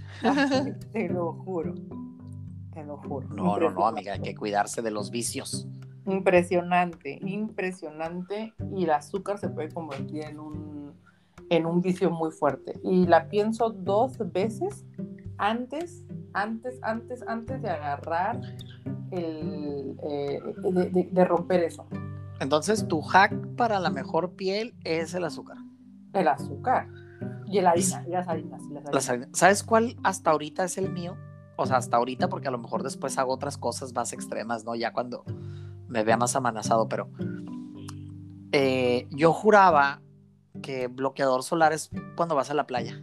te 0.93 1.09
lo 1.09 1.33
juro. 1.33 1.75
Te 2.73 2.85
lo 2.85 2.97
juro. 2.97 3.29
No, 3.29 3.59
no, 3.59 3.71
no, 3.71 3.87
amiga, 3.87 4.15
hay 4.15 4.21
que 4.21 4.35
cuidarse 4.35 4.83
de 4.83 4.91
los 4.91 5.11
vicios. 5.11 5.69
Impresionante, 6.07 7.19
impresionante. 7.23 8.53
Y 8.75 8.85
el 8.85 8.91
azúcar 8.91 9.39
se 9.39 9.49
puede 9.49 9.69
convertir 9.71 10.25
en 10.25 10.41
un, 10.41 10.93
en 11.51 11.67
un 11.67 11.81
vicio 11.81 12.11
muy 12.11 12.33
fuerte. 12.33 12.79
Y 12.83 13.07
la 13.07 13.29
pienso 13.29 13.71
dos 13.71 14.19
veces 14.33 14.85
antes, 15.39 16.05
antes, 16.33 16.79
antes, 16.83 17.23
antes 17.27 17.63
de 17.63 17.71
agarrar 17.71 18.41
el, 19.11 19.97
eh, 20.03 20.41
de, 21.11 21.25
romper 21.25 21.63
eso. 21.65 21.87
Entonces, 22.45 22.87
tu 22.87 23.01
hack 23.01 23.57
para 23.57 23.81
la 23.81 23.89
mejor 23.89 24.37
piel 24.37 24.75
es 24.85 25.15
el 25.15 25.25
azúcar. 25.25 25.57
El 26.13 26.29
azúcar. 26.29 26.89
Y 27.47 27.59
la 27.63 27.71
harina, 27.71 28.05
y 28.07 28.11
las 28.11 28.29
harinas. 28.29 28.63
¿Sabes 29.33 29.63
cuál 29.63 29.97
hasta 30.05 30.31
ahorita 30.31 30.65
es 30.65 30.77
el 30.77 30.91
mío? 30.91 31.17
O 31.57 31.65
sea, 31.65 31.79
hasta 31.79 31.97
ahorita, 31.97 32.29
porque 32.29 32.49
a 32.49 32.51
lo 32.51 32.59
mejor 32.59 32.83
después 32.83 33.17
hago 33.17 33.33
otras 33.33 33.57
cosas 33.57 33.95
más 33.95 34.13
extremas, 34.13 34.63
¿no? 34.63 34.75
Ya 34.75 34.93
cuando 34.93 35.25
me 35.89 36.05
vea 36.05 36.19
más 36.19 36.37
amenazado, 36.37 36.87
pero 36.87 37.09
eh, 38.53 39.09
yo 39.11 39.33
juraba 39.33 40.03
que 40.63 40.89
bloqueador 40.89 41.45
solar 41.45 41.73
es 41.73 41.91
cuando 42.15 42.35
vas 42.35 42.51
a 42.51 42.55
la 42.55 42.67
playa. 42.67 43.03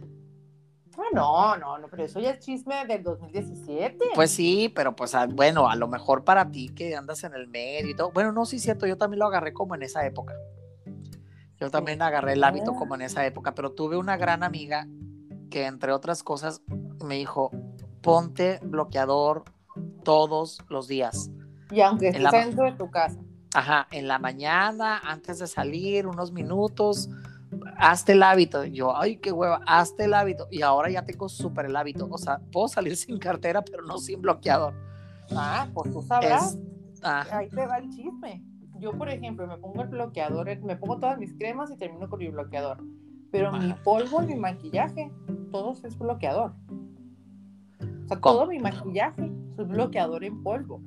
No, 1.12 1.56
no, 1.56 1.78
no, 1.78 1.88
pero 1.88 2.04
eso 2.04 2.20
ya 2.20 2.30
es 2.30 2.38
chisme 2.40 2.86
del 2.86 3.02
2017. 3.02 3.98
Pues 4.14 4.30
sí, 4.30 4.72
pero 4.74 4.96
pues 4.96 5.14
ah, 5.14 5.26
bueno, 5.26 5.68
a 5.68 5.76
lo 5.76 5.88
mejor 5.88 6.24
para 6.24 6.50
ti 6.50 6.68
que 6.68 6.96
andas 6.96 7.24
en 7.24 7.34
el 7.34 7.48
medio 7.48 7.90
y 7.90 7.96
todo. 7.96 8.10
Bueno, 8.12 8.32
no, 8.32 8.46
sí 8.46 8.56
es 8.56 8.62
cierto, 8.62 8.86
yo 8.86 8.96
también 8.96 9.20
lo 9.20 9.26
agarré 9.26 9.52
como 9.52 9.74
en 9.74 9.82
esa 9.82 10.06
época. 10.06 10.34
Yo 11.60 11.70
también 11.70 12.02
agarré 12.02 12.32
el 12.32 12.42
hábito 12.42 12.74
como 12.74 12.96
en 12.96 13.02
esa 13.02 13.24
época, 13.24 13.54
pero 13.54 13.72
tuve 13.72 13.96
una 13.96 14.16
gran 14.16 14.42
amiga 14.42 14.88
que 15.48 15.66
entre 15.66 15.92
otras 15.92 16.22
cosas 16.22 16.62
me 17.04 17.16
dijo, 17.16 17.50
ponte 18.00 18.58
bloqueador 18.62 19.44
todos 20.02 20.58
los 20.68 20.88
días. 20.88 21.30
Y 21.70 21.80
aunque 21.80 22.08
estés 22.08 22.32
dentro 22.32 22.64
de 22.64 22.72
tu 22.72 22.90
casa. 22.90 23.18
Ajá, 23.54 23.86
en 23.90 24.08
la 24.08 24.18
mañana, 24.18 24.98
antes 24.98 25.38
de 25.38 25.46
salir, 25.46 26.06
unos 26.06 26.32
minutos, 26.32 27.10
hazte 27.82 28.12
el 28.12 28.22
hábito. 28.22 28.64
Yo, 28.64 28.96
ay, 28.96 29.16
qué 29.16 29.32
hueva, 29.32 29.60
hazte 29.66 30.04
el 30.04 30.14
hábito. 30.14 30.46
Y 30.50 30.62
ahora 30.62 30.90
ya 30.90 31.04
tengo 31.04 31.28
súper 31.28 31.66
el 31.66 31.76
hábito. 31.76 32.08
O 32.10 32.16
sea, 32.16 32.40
puedo 32.52 32.68
salir 32.68 32.96
sin 32.96 33.18
cartera, 33.18 33.62
pero 33.62 33.82
no 33.82 33.98
sin 33.98 34.22
bloqueador. 34.22 34.74
Ah, 35.34 35.66
pues 35.74 35.92
tú 35.92 36.02
sabrás. 36.02 36.58
Ahí 37.02 37.48
te 37.48 37.66
va 37.66 37.78
el 37.78 37.90
chisme. 37.90 38.42
Yo, 38.78 38.92
por 38.92 39.08
ejemplo, 39.08 39.46
me 39.46 39.58
pongo 39.58 39.82
el 39.82 39.88
bloqueador, 39.88 40.46
me 40.62 40.76
pongo 40.76 40.98
todas 40.98 41.18
mis 41.18 41.34
cremas 41.34 41.70
y 41.70 41.76
termino 41.76 42.08
con 42.08 42.18
mi 42.18 42.28
bloqueador. 42.28 42.78
Pero 43.30 43.52
mi 43.52 43.72
polvo, 43.84 44.20
mi 44.20 44.34
maquillaje, 44.34 45.10
todo 45.50 45.72
es 45.72 45.98
bloqueador. 45.98 46.52
O 48.04 48.08
sea, 48.08 48.20
todo 48.20 48.46
mi 48.46 48.58
maquillaje 48.58 49.32
es 49.58 49.68
bloqueador 49.68 50.24
en 50.24 50.42
polvo 50.42 50.80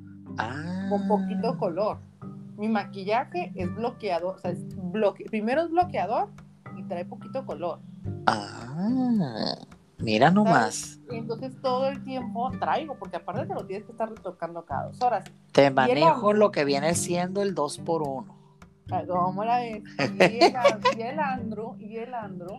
con 0.88 1.08
poquito 1.08 1.48
ah. 1.48 1.58
color. 1.58 1.98
Mi 2.58 2.68
maquillaje 2.68 3.52
es 3.54 3.74
bloqueador, 3.74 4.36
o 4.36 4.38
sea, 4.38 4.50
es 4.50 4.66
bloque 4.92 5.24
primero 5.24 5.62
es 5.62 5.70
bloqueador 5.70 6.28
trae 6.86 7.04
poquito 7.04 7.44
color. 7.44 7.80
Ah, 8.26 9.54
mira 9.98 10.30
nomás. 10.30 11.00
Y 11.10 11.16
entonces 11.16 11.60
todo 11.60 11.88
el 11.88 12.02
tiempo 12.02 12.50
traigo, 12.58 12.96
porque 12.98 13.16
aparte 13.16 13.46
te 13.46 13.54
lo 13.54 13.66
tienes 13.66 13.84
que 13.84 13.92
estar 13.92 14.08
retocando 14.08 14.64
cada 14.64 14.86
dos 14.88 15.00
horas. 15.02 15.24
Te 15.52 15.70
manejo 15.70 16.32
lo 16.32 16.50
que 16.50 16.64
viene 16.64 16.94
siendo 16.94 17.42
el 17.42 17.54
2 17.54 17.78
por 17.78 18.02
1 18.02 18.36
Ah, 18.90 19.02
¿Cómo 19.06 19.44
la 19.44 19.58
ves? 19.58 19.82
Y 19.98 20.22
el, 20.22 20.54
y 20.98 21.02
el 21.02 21.18
Andrew, 21.18 21.76
y 21.78 21.96
el 21.96 22.14
Andrew 22.14 22.58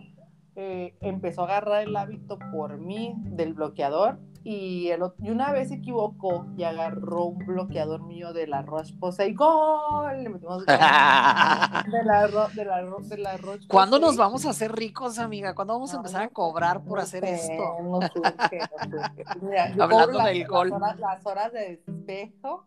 eh, 0.56 0.94
empezó 1.00 1.42
a 1.42 1.44
agarrar 1.44 1.82
el 1.82 1.96
hábito 1.96 2.38
por 2.52 2.78
mí 2.78 3.14
del 3.16 3.54
bloqueador 3.54 4.18
y, 4.44 4.88
el, 4.88 5.02
y 5.20 5.30
una 5.30 5.52
vez 5.52 5.68
se 5.68 5.74
equivocó 5.76 6.46
y 6.56 6.64
agarró 6.64 7.24
un 7.24 7.38
bloqueador 7.38 8.02
mío 8.02 8.32
de 8.32 8.46
la 8.46 8.62
Roche-Posay. 8.62 9.34
¡Gol! 9.34 10.22
Le 10.22 10.28
metimos 10.28 10.64
de 10.64 10.76
la, 10.76 11.84
de 11.90 12.04
la, 12.04 12.48
de 12.48 13.18
la 13.18 13.36
Roche 13.36 13.66
¿Cuándo 13.68 13.98
nos 13.98 14.16
vamos 14.16 14.46
a 14.46 14.50
hacer 14.50 14.72
ricos, 14.72 15.18
amiga? 15.18 15.54
¿Cuándo 15.54 15.74
vamos 15.74 15.92
a 15.92 15.98
empezar 15.98 16.22
a 16.22 16.28
cobrar 16.28 16.82
por 16.84 16.98
no 16.98 17.02
hacer 17.02 17.24
sé, 17.24 17.34
esto? 17.34 17.76
No 17.82 18.00
surge, 18.08 18.58
no 18.58 18.98
surge. 19.00 19.24
Mira, 19.42 19.70
yo 19.74 19.82
Hablando 19.84 20.18
las- 20.18 20.26
del 20.26 20.46
gol. 20.46 20.70
Las 20.70 20.80
horas, 20.80 20.98
las 21.00 21.26
horas 21.26 21.52
de 21.52 21.82
despejo 21.86 22.64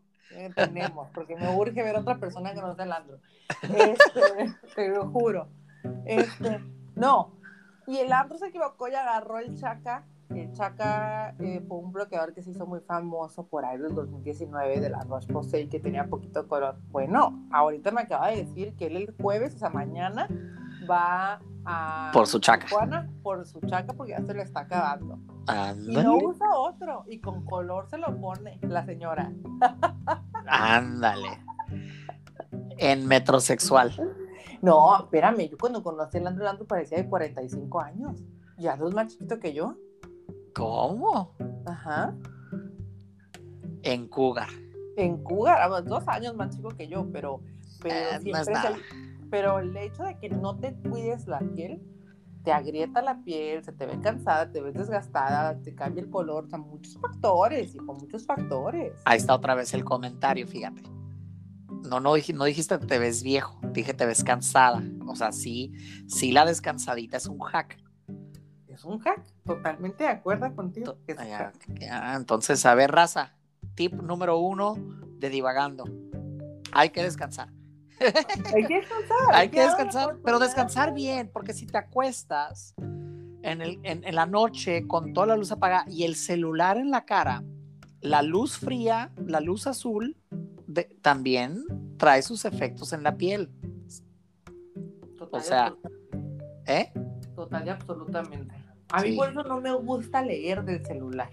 tenemos, 0.56 1.10
porque 1.14 1.36
me 1.36 1.54
urge 1.56 1.84
ver 1.84 1.96
a 1.96 2.00
otra 2.00 2.18
persona 2.18 2.54
que 2.54 2.62
no 2.62 2.74
sea 2.76 2.86
el 2.86 2.92
Andrew. 2.92 3.18
Este, 3.64 4.56
te 4.76 4.90
lo 4.90 5.10
juro. 5.10 5.48
Este, 6.06 6.64
no. 6.96 7.34
Y 7.88 7.98
el 7.98 8.12
Andrew 8.14 8.38
se 8.38 8.48
equivocó 8.48 8.88
y 8.88 8.96
agarró 8.96 9.40
el 9.40 9.60
Chaca. 9.60 10.06
El 10.36 10.54
Chaca 10.54 11.36
eh, 11.40 11.64
fue 11.68 11.78
un 11.78 11.92
bloqueador 11.92 12.34
que 12.34 12.42
se 12.42 12.52
hizo 12.52 12.66
muy 12.66 12.80
famoso 12.82 13.46
por 13.48 13.66
ahí 13.66 13.78
del 13.78 13.94
2019 13.94 14.80
de 14.80 14.90
la 14.90 15.00
Roche 15.02 15.32
Posay 15.32 15.68
que 15.68 15.80
tenía 15.80 16.08
poquito 16.08 16.48
color. 16.48 16.78
Bueno, 16.90 17.48
ahorita 17.52 17.92
me 17.92 18.02
acaba 18.02 18.30
de 18.30 18.46
decir 18.46 18.76
que 18.76 18.88
él 18.88 18.98
el 18.98 19.16
jueves, 19.22 19.56
o 19.56 19.58
sea, 19.58 19.70
mañana, 19.70 20.28
va 20.90 21.42
a 21.66 22.12
Por 22.14 22.28
su 22.28 22.40
chaca. 22.40 22.66
Tijuana 22.66 23.10
por 23.24 23.46
su 23.46 23.60
chaca 23.62 23.94
porque 23.94 24.12
ya 24.14 24.22
se 24.26 24.34
le 24.34 24.42
está 24.42 24.62
acabando. 24.62 25.20
Y 25.88 25.98
no 25.98 26.18
usa 26.18 26.48
otro. 26.56 27.04
Y 27.08 27.20
con 27.20 27.46
color 27.46 27.88
se 27.90 27.98
lo 27.98 28.20
pone 28.20 28.60
la 28.62 28.86
señora. 28.86 29.32
Ándale. 30.48 31.40
En 32.78 33.08
metrosexual. 33.08 33.92
No, 34.62 34.98
espérame. 34.98 35.50
Yo 35.50 35.58
cuando 35.58 35.84
conocí 35.84 36.18
a 36.18 36.22
Landro, 36.22 36.46
Landro 36.46 36.66
parecía 36.66 36.98
de 36.98 37.10
45 37.10 37.82
años. 37.82 38.24
Ya 38.58 38.76
no 38.76 38.88
es 38.88 38.94
más 38.94 39.08
chiquito 39.08 39.40
que 39.40 39.54
yo. 39.54 39.76
¿Cómo? 40.54 41.36
Ajá. 41.66 42.14
En 43.84 44.08
Cougar. 44.08 44.50
En 44.98 45.24
Cougar, 45.24 45.58
vamos, 45.70 45.86
dos 45.86 46.08
años 46.08 46.36
más 46.36 46.56
chico 46.56 46.70
que 46.70 46.88
yo, 46.88 47.08
pero, 47.12 47.42
pero 47.82 47.96
Eh, 47.96 48.04
no 48.12 48.18
es 48.18 48.22
siempre 48.24 48.54
es 48.54 48.64
el- 48.66 49.30
pero 49.30 49.60
el 49.60 49.76
hecho 49.78 50.04
de 50.04 50.18
que 50.20 50.30
no 50.30 50.58
te 50.58 50.74
cuides 50.74 51.26
la 51.28 51.40
piel, 51.40 51.82
te 52.44 52.52
agrieta 52.52 53.02
la 53.02 53.24
piel, 53.24 53.64
se 53.64 53.72
te 53.72 53.86
ve 53.86 54.00
cansada, 54.02 54.52
te 54.52 54.62
ves 54.62 54.74
desgastada, 54.74 55.58
te 55.62 55.74
cambia 55.74 56.04
el 56.04 56.10
color, 56.10 56.46
o 56.46 56.48
sea, 56.50 56.60
muchos 56.60 56.98
factores, 56.98 57.74
hijo, 57.76 57.94
muchos 57.94 58.26
factores. 58.26 58.94
Ahí 59.06 59.18
está 59.18 59.36
otra 59.36 59.56
vez 59.56 59.74
el 59.74 59.84
comentario, 59.86 60.48
fíjate. 60.48 60.82
No, 61.90 62.00
no, 62.00 62.14
no 62.34 62.44
dijiste 62.46 62.78
te 62.78 63.00
ves 63.00 63.24
viejo, 63.24 63.60
dije 63.74 63.94
te 63.94 64.06
ves 64.06 64.24
cansada. 64.24 64.84
O 65.08 65.16
sea, 65.16 65.32
sí, 65.32 65.74
sí 66.08 66.32
la 66.32 66.46
descansadita 66.46 67.18
es 67.18 67.26
un 67.28 67.40
hack. 67.40 67.78
Es 68.82 68.86
un 68.86 68.98
hack, 68.98 69.22
totalmente 69.46 70.04
de 70.06 70.10
acuerdo 70.10 70.56
contigo. 70.56 70.98
que 71.06 71.12
es 71.12 71.20
un 71.20 71.24
Ah, 71.32 71.52
ya, 71.80 72.16
entonces, 72.16 72.66
a 72.66 72.74
ver, 72.74 72.90
raza. 72.92 73.36
Tip 73.76 73.94
número 73.94 74.40
uno 74.40 74.74
de 75.20 75.30
divagando. 75.30 75.84
Hay 76.72 76.90
que 76.90 77.04
descansar. 77.04 77.50
Hay 78.56 78.66
que 78.66 78.78
descansar. 78.80 79.18
Hay 79.34 79.50
que 79.50 79.62
descansar, 79.62 80.18
pero 80.26 80.40
descansar 80.40 80.96
bien, 80.96 81.30
porque 81.32 81.54
si 81.54 81.68
te 81.68 81.78
acuestas 81.78 82.74
en, 83.44 83.62
el- 83.62 83.80
en- 83.84 84.04
en 84.04 84.16
la 84.16 84.26
noche 84.26 84.88
con 84.88 85.14
toda 85.14 85.28
la 85.28 85.38
luz 85.38 85.52
apagada 85.52 85.86
y 85.88 86.04
el 86.06 86.16
celular 86.16 86.78
en 86.78 86.90
la 86.90 87.06
cara, 87.06 87.44
la 88.02 88.24
luz 88.24 88.58
fría, 88.58 89.12
la 89.28 89.42
luz 89.42 89.68
azul, 89.68 90.18
de- 90.66 90.86
también 91.04 91.64
trae 91.98 92.24
sus 92.24 92.46
efectos 92.46 92.94
en 92.94 93.04
la 93.04 93.16
piel. 93.16 93.52
Total 95.20 95.40
o 95.40 95.44
sea, 95.44 95.66
absolutamente. 95.68 96.64
¿Eh? 96.66 96.94
Total 97.36 97.68
y 97.68 97.70
absolutamente. 97.70 98.56
A 98.94 99.02
mí 99.02 99.12
Sí. 99.12 99.18
por 99.18 99.30
eso 99.30 99.44
no 99.44 99.62
me 99.62 99.74
gusta 99.74 100.22
leer 100.22 100.64
del 100.64 100.86
celular. 100.86 101.30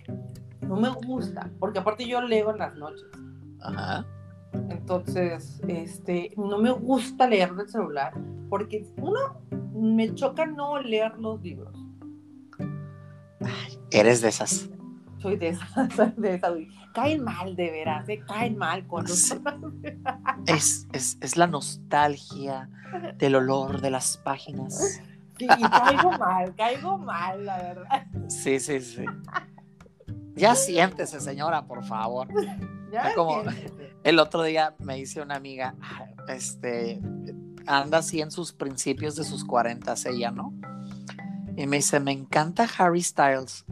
No 0.62 0.76
me 0.76 0.90
gusta, 0.90 1.50
porque 1.58 1.78
aparte 1.78 2.06
yo 2.06 2.20
leo 2.20 2.50
en 2.50 2.58
las 2.58 2.74
noches. 2.76 3.06
Ajá. 3.60 4.06
Entonces, 4.52 5.60
este, 5.68 6.32
no 6.36 6.58
me 6.58 6.70
gusta 6.70 7.26
leer 7.26 7.54
del 7.54 7.68
celular, 7.68 8.12
porque 8.48 8.86
uno, 8.96 9.40
me 9.74 10.14
choca 10.14 10.46
no 10.46 10.80
leer 10.80 11.18
los 11.18 11.40
libros. 11.42 11.74
Eres 13.90 14.20
de 14.20 14.28
esas. 14.28 14.68
Soy 15.20 15.36
de 15.36 15.48
esas, 15.48 15.70
soy 15.96 16.12
de 16.16 16.34
esas. 16.34 16.52
Caen 16.94 17.22
mal, 17.22 17.54
de 17.54 17.70
veras, 17.70 18.08
¿eh? 18.08 18.20
caen 18.26 18.56
mal 18.56 18.86
cuando... 18.86 19.14
Sí. 19.14 19.34
Es, 20.46 20.88
es, 20.92 21.18
es 21.20 21.36
la 21.36 21.46
nostalgia 21.46 22.70
del 23.18 23.34
olor 23.34 23.80
de 23.80 23.90
las 23.90 24.16
páginas. 24.18 25.00
Sí, 25.38 25.46
y 25.46 25.62
caigo 25.68 26.12
mal, 26.18 26.54
caigo 26.56 26.98
mal, 26.98 27.44
la 27.46 27.56
verdad. 27.58 28.06
Sí, 28.28 28.58
sí, 28.60 28.80
sí. 28.80 29.04
Ya 30.34 30.54
siéntese, 30.54 31.20
señora, 31.20 31.66
por 31.66 31.84
favor. 31.84 32.28
Ya 32.90 33.14
Como- 33.14 33.42
siéntese. 33.42 33.94
El 34.02 34.18
otro 34.18 34.42
día 34.42 34.74
me 34.78 34.94
dice 34.96 35.20
una 35.20 35.34
amiga, 35.36 35.74
este, 36.26 37.02
anda 37.66 37.98
así 37.98 38.22
en 38.22 38.30
sus 38.30 38.54
principios 38.54 39.14
de 39.16 39.24
sus 39.24 39.44
40 39.44 39.92
ella, 40.06 40.30
¿no? 40.30 40.54
Y 41.54 41.66
me 41.66 41.76
dice, 41.76 42.00
me 42.00 42.12
encanta 42.12 42.66
Harry 42.78 43.02
Styles. 43.02 43.66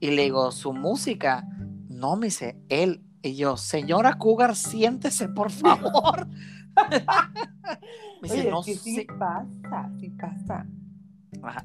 Y 0.00 0.12
le 0.12 0.22
digo, 0.22 0.52
su 0.52 0.72
música. 0.72 1.44
No, 1.90 2.16
me 2.16 2.28
dice, 2.28 2.58
él. 2.70 3.02
Y 3.20 3.34
yo, 3.36 3.56
señora 3.58 4.14
Cougar, 4.16 4.56
siéntese, 4.56 5.28
por 5.28 5.50
favor. 5.50 6.26
me 8.22 8.28
dice, 8.28 8.40
Oye, 8.40 8.50
no 8.50 8.60
es 8.60 8.66
que 8.66 8.74
sí 8.76 8.94
sé. 8.96 9.06
pasa, 9.18 9.90
sí 10.00 10.08
pasa. 10.10 10.66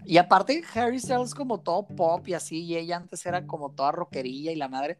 Y 0.05 0.17
aparte, 0.17 0.63
Harry 0.75 0.99
Styles 0.99 1.33
como 1.33 1.59
todo 1.59 1.87
pop 1.87 2.27
y 2.27 2.33
así, 2.33 2.63
y 2.63 2.75
ella 2.75 2.97
antes 2.97 3.25
era 3.25 3.45
como 3.45 3.71
toda 3.71 3.91
rockerilla 3.91 4.51
y 4.51 4.55
la 4.55 4.67
madre. 4.67 4.97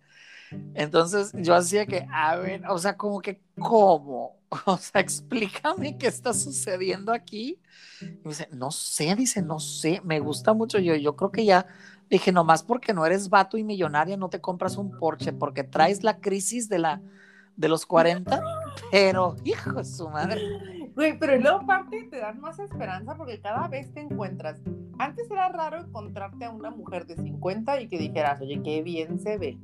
Entonces 0.74 1.32
yo 1.34 1.56
hacía 1.56 1.86
que, 1.86 2.08
a 2.12 2.36
ver, 2.36 2.63
o 2.67 2.78
sea, 2.78 2.97
como 2.97 3.21
que, 3.21 3.41
¿cómo? 3.60 4.39
O 4.65 4.78
sea, 4.78 5.00
explícame 5.00 5.97
qué 5.97 6.08
está 6.08 6.34
sucediendo 6.34 7.13
aquí. 7.13 7.58
Y 8.02 8.06
me 8.06 8.32
dice, 8.32 8.50
no 8.52 8.69
sé, 8.69 9.15
dice, 9.15 9.41
no 9.41 9.62
sé, 9.62 10.02
me 10.04 10.19
gusta 10.19 10.54
mucho. 10.54 10.78
Yo, 10.78 10.93
yo 10.95 11.15
creo 11.15 11.32
que 11.32 11.45
ya, 11.45 11.67
dije, 12.10 12.34
nomás 12.34 12.62
porque 12.62 12.93
no 12.93 13.06
eres 13.06 13.30
vato 13.30 13.58
y 13.58 13.63
millonaria, 13.63 14.17
no 14.17 14.30
te 14.30 14.41
compras 14.41 14.76
un 14.76 14.91
Porsche, 14.91 15.32
porque 15.32 15.63
traes 15.63 16.04
la 16.04 16.19
crisis 16.19 16.67
de, 16.67 16.80
la, 16.80 17.02
de 17.56 17.69
los 17.69 17.86
40, 17.86 18.43
pero, 18.91 19.38
hijo 19.45 19.71
de 19.71 19.86
su 19.86 20.10
madre. 20.10 20.41
Güey, 21.02 21.18
pero 21.18 21.36
luego 21.40 21.62
aparte 21.62 22.04
te 22.12 22.18
dan 22.20 22.40
más 22.42 22.60
esperanza 22.60 23.16
porque 23.16 23.42
cada 23.42 23.68
vez 23.68 23.92
te 23.92 24.02
encuentras. 24.02 24.62
Antes 25.00 25.32
era 25.32 25.50
raro 25.50 25.80
encontrarte 25.80 26.46
a 26.46 26.52
una 26.52 26.70
mujer 26.70 27.08
de 27.08 27.16
50 27.16 27.82
y 27.82 27.88
que 27.88 27.98
dijeras, 27.98 28.40
oye, 28.40 28.62
qué 28.64 28.84
bien 28.84 29.18
se 29.18 29.40
ve. 29.40 29.58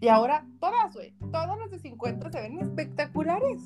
Y 0.00 0.06
ahora 0.06 0.46
todas, 0.60 0.94
güey, 0.94 1.16
todas 1.32 1.58
las 1.58 1.68
de 1.72 1.80
50 1.80 2.30
se 2.30 2.40
ven 2.40 2.60
espectaculares. 2.60 3.60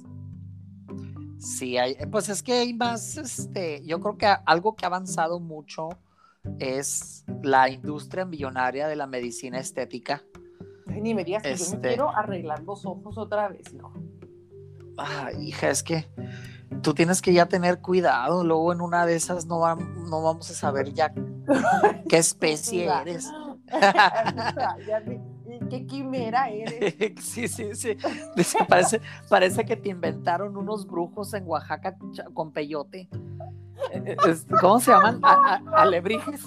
Sí, 1.38 1.76
hay, 1.76 1.96
pues 2.10 2.30
es 2.30 2.42
que 2.42 2.54
hay 2.54 2.72
más, 2.72 3.18
este, 3.18 3.84
yo 3.84 4.00
creo 4.00 4.16
que 4.16 4.26
algo 4.46 4.74
que 4.74 4.86
ha 4.86 4.88
avanzado 4.88 5.38
mucho 5.38 5.90
es 6.58 7.26
la 7.42 7.68
industria 7.68 8.24
millonaria 8.24 8.88
de 8.88 8.96
la 8.96 9.06
medicina 9.06 9.58
estética. 9.58 10.22
Ay, 10.86 11.02
ni 11.02 11.14
me 11.14 11.24
digas 11.24 11.42
que 11.42 11.50
yo 11.50 11.54
Este- 11.56 11.76
me 11.76 11.88
quiero 11.88 12.08
arreglar 12.16 12.62
los 12.62 12.86
ojos 12.86 13.18
otra 13.18 13.48
vez, 13.48 13.70
hijo. 13.74 13.92
Ay, 14.96 15.48
hija, 15.48 15.68
es 15.68 15.82
que 15.82 16.06
tú 16.82 16.94
tienes 16.94 17.22
que 17.22 17.32
ya 17.32 17.46
tener 17.46 17.80
cuidado, 17.80 18.44
luego 18.44 18.72
en 18.72 18.80
una 18.80 19.06
de 19.06 19.16
esas 19.16 19.46
no, 19.46 19.60
vam- 19.60 20.08
no 20.08 20.22
vamos 20.22 20.50
a 20.50 20.54
saber 20.54 20.92
ya 20.92 21.12
qué 22.08 22.18
especie 22.18 22.86
eres. 22.86 23.30
Ya 24.86 25.00
vi- 25.04 25.20
¿y 25.48 25.58
¿Qué 25.68 25.86
quimera 25.86 26.48
eres? 26.50 26.94
Sí, 27.22 27.48
sí, 27.48 27.74
sí. 27.74 27.96
Dice, 28.36 28.58
parece, 28.68 29.00
parece 29.28 29.64
que 29.64 29.76
te 29.76 29.88
inventaron 29.88 30.56
unos 30.56 30.86
brujos 30.86 31.34
en 31.34 31.44
Oaxaca 31.46 31.96
con 32.34 32.52
peyote. 32.52 33.08
Eh, 33.92 34.16
es- 34.28 34.46
¿Cómo 34.60 34.78
se 34.80 34.90
llaman? 34.92 35.18
A- 35.22 35.60
a- 35.74 35.82
alebrijes. 35.82 36.40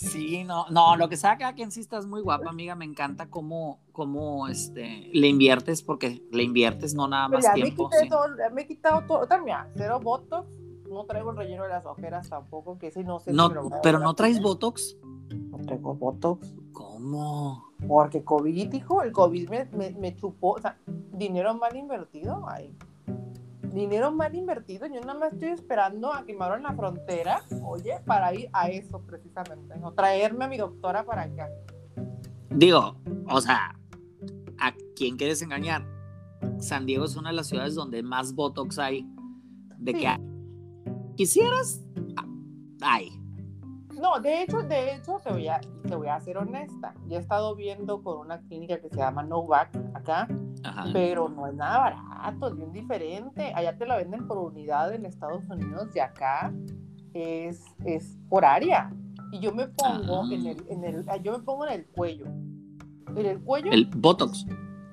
Sí, 0.00 0.44
no, 0.44 0.64
no, 0.70 0.96
lo 0.96 1.10
que 1.10 1.18
sea 1.18 1.36
cada 1.36 1.52
quien 1.52 1.70
sí 1.70 1.80
estás 1.80 2.06
muy 2.06 2.22
guapa, 2.22 2.48
amiga. 2.48 2.74
Me 2.74 2.86
encanta 2.86 3.28
cómo, 3.28 3.80
cómo 3.92 4.48
este, 4.48 5.10
le 5.12 5.28
inviertes, 5.28 5.82
porque 5.82 6.22
le 6.32 6.42
inviertes 6.42 6.94
no 6.94 7.06
nada 7.06 7.28
más 7.28 7.44
ya 7.44 7.52
me 7.52 7.64
tiempo. 7.64 7.90
sí. 8.00 8.08
todo, 8.08 8.26
me 8.54 8.62
he 8.62 8.66
quitado 8.66 9.02
todo. 9.06 9.26
También, 9.26 9.58
cero 9.76 10.00
botox. 10.02 10.48
No 10.90 11.04
traigo 11.04 11.32
el 11.32 11.36
relleno 11.36 11.64
de 11.64 11.68
las 11.68 11.84
ojeras 11.84 12.30
tampoco, 12.30 12.78
que 12.78 12.86
ese 12.86 13.04
no 13.04 13.20
sé 13.20 13.34
No, 13.34 13.48
si 13.48 13.54
me 13.54 13.60
lo 13.62 13.70
pero 13.82 13.98
no 13.98 14.14
traes. 14.14 14.40
Botox. 14.40 14.96
No 15.28 15.58
traigo 15.58 15.94
botox. 15.94 16.54
¿Cómo? 16.72 17.70
Porque 17.86 18.24
COVID, 18.24 18.72
hijo, 18.72 19.02
el 19.02 19.12
COVID 19.12 19.50
me, 19.50 19.66
me, 19.66 19.90
me 19.90 20.16
chupó, 20.16 20.52
o 20.52 20.60
sea, 20.60 20.78
dinero 21.12 21.54
mal 21.54 21.76
invertido. 21.76 22.42
Ay, 22.48 22.74
dinero 23.72 24.12
mal 24.12 24.34
invertido. 24.34 24.86
Yo 24.86 25.00
nada 25.00 25.14
más 25.14 25.32
estoy 25.32 25.48
esperando 25.48 26.12
a 26.12 26.24
que 26.24 26.34
me 26.34 26.44
abran 26.44 26.62
la 26.62 26.74
frontera, 26.74 27.42
oye, 27.62 28.00
para 28.06 28.34
ir 28.34 28.48
a 28.52 28.68
eso 28.68 29.00
precisamente, 29.02 29.76
no 29.78 29.92
traerme 29.92 30.44
a 30.44 30.48
mi 30.48 30.56
doctora 30.56 31.04
para 31.04 31.22
acá. 31.22 31.48
Digo, 32.50 32.96
o 33.28 33.40
sea, 33.40 33.76
¿a 34.58 34.72
quién 34.96 35.16
quieres 35.16 35.40
engañar? 35.42 35.84
San 36.58 36.86
Diego 36.86 37.04
es 37.04 37.16
una 37.16 37.30
de 37.30 37.36
las 37.36 37.46
ciudades 37.46 37.74
donde 37.74 38.02
más 38.02 38.34
Botox 38.34 38.78
hay. 38.78 39.06
De 39.78 39.94
que 39.94 40.18
quisieras, 41.16 41.80
hay. 42.82 43.18
No, 44.00 44.18
de 44.20 44.42
hecho, 44.42 44.62
de 44.62 44.94
hecho, 44.94 45.20
te 45.22 45.30
voy, 45.30 45.48
a, 45.48 45.60
te 45.60 45.94
voy 45.94 46.08
a 46.08 46.20
ser 46.20 46.38
honesta. 46.38 46.94
Yo 47.06 47.16
he 47.16 47.20
estado 47.20 47.54
viendo 47.54 48.02
con 48.02 48.18
una 48.18 48.40
clínica 48.40 48.80
que 48.80 48.88
se 48.88 48.96
llama 48.96 49.22
Novak 49.22 49.76
acá, 49.94 50.28
pero 50.92 51.28
no 51.28 51.46
es 51.46 51.54
nada 51.54 51.78
barato, 51.78 52.48
es 52.48 52.56
bien 52.56 52.72
diferente. 52.72 53.52
Allá 53.54 53.76
te 53.76 53.86
la 53.86 53.96
venden 53.96 54.26
por 54.26 54.38
unidad 54.38 54.94
en 54.94 55.06
Estados 55.06 55.44
Unidos 55.48 55.88
y 55.94 55.98
acá 55.98 56.52
es, 57.14 57.64
es 57.84 58.18
por 58.28 58.44
área. 58.44 58.92
Y 59.32 59.40
yo 59.40 59.52
me 59.52 59.68
pongo 59.68 60.24
en 60.32 60.46
el, 60.46 60.64
en 60.68 60.84
el, 60.84 61.04
yo 61.22 61.38
me 61.38 61.44
pongo 61.44 61.66
en 61.66 61.72
el 61.72 61.86
cuello. 61.86 62.26
En 62.26 63.26
el 63.26 63.40
cuello. 63.40 63.70
El 63.70 63.86
Botox. 63.86 64.46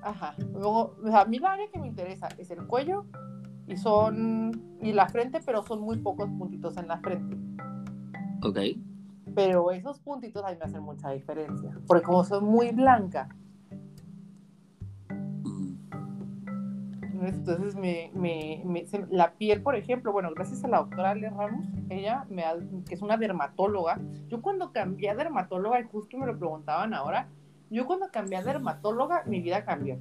Ajá. 0.03 0.35
o 0.53 0.93
sea, 1.03 1.21
a 1.21 1.25
mí 1.25 1.39
la 1.39 1.53
área 1.53 1.67
que 1.71 1.79
me 1.79 1.87
interesa 1.87 2.29
es 2.37 2.49
el 2.51 2.65
cuello 2.65 3.05
y 3.67 3.75
son, 3.75 4.77
y 4.81 4.93
la 4.93 5.09
frente, 5.09 5.39
pero 5.45 5.63
son 5.63 5.81
muy 5.81 5.97
pocos 5.97 6.29
puntitos 6.29 6.77
en 6.77 6.87
la 6.87 6.99
frente. 6.99 7.37
Ok. 8.41 8.59
Pero 9.35 9.71
esos 9.71 9.99
puntitos 9.99 10.43
a 10.43 10.51
mí 10.51 10.57
me 10.57 10.65
hacen 10.65 10.83
mucha 10.83 11.09
diferencia, 11.11 11.77
porque 11.85 12.03
como 12.03 12.23
son 12.23 12.45
muy 12.45 12.71
blanca, 12.71 13.27
entonces 17.25 17.75
me, 17.75 18.11
me, 18.13 18.85
la 19.09 19.33
piel, 19.33 19.61
por 19.61 19.75
ejemplo, 19.75 20.11
bueno, 20.11 20.31
gracias 20.33 20.63
a 20.63 20.67
la 20.67 20.79
doctora 20.79 21.11
Ale 21.11 21.29
Ramos, 21.29 21.65
ella 21.89 22.25
me 22.29 22.43
que 22.87 22.95
es 22.95 23.01
una 23.01 23.17
dermatóloga, 23.17 23.99
yo 24.27 24.41
cuando 24.41 24.71
cambié 24.71 25.09
a 25.09 25.15
dermatóloga, 25.15 25.79
y 25.79 25.83
justo 25.83 26.17
me 26.17 26.25
lo 26.25 26.37
preguntaban 26.37 26.93
ahora, 26.93 27.27
yo 27.69 27.85
cuando 27.85 28.09
cambié 28.11 28.37
a 28.37 28.43
dermatóloga, 28.43 29.23
mi 29.25 29.41
vida 29.41 29.65
cambió. 29.65 29.97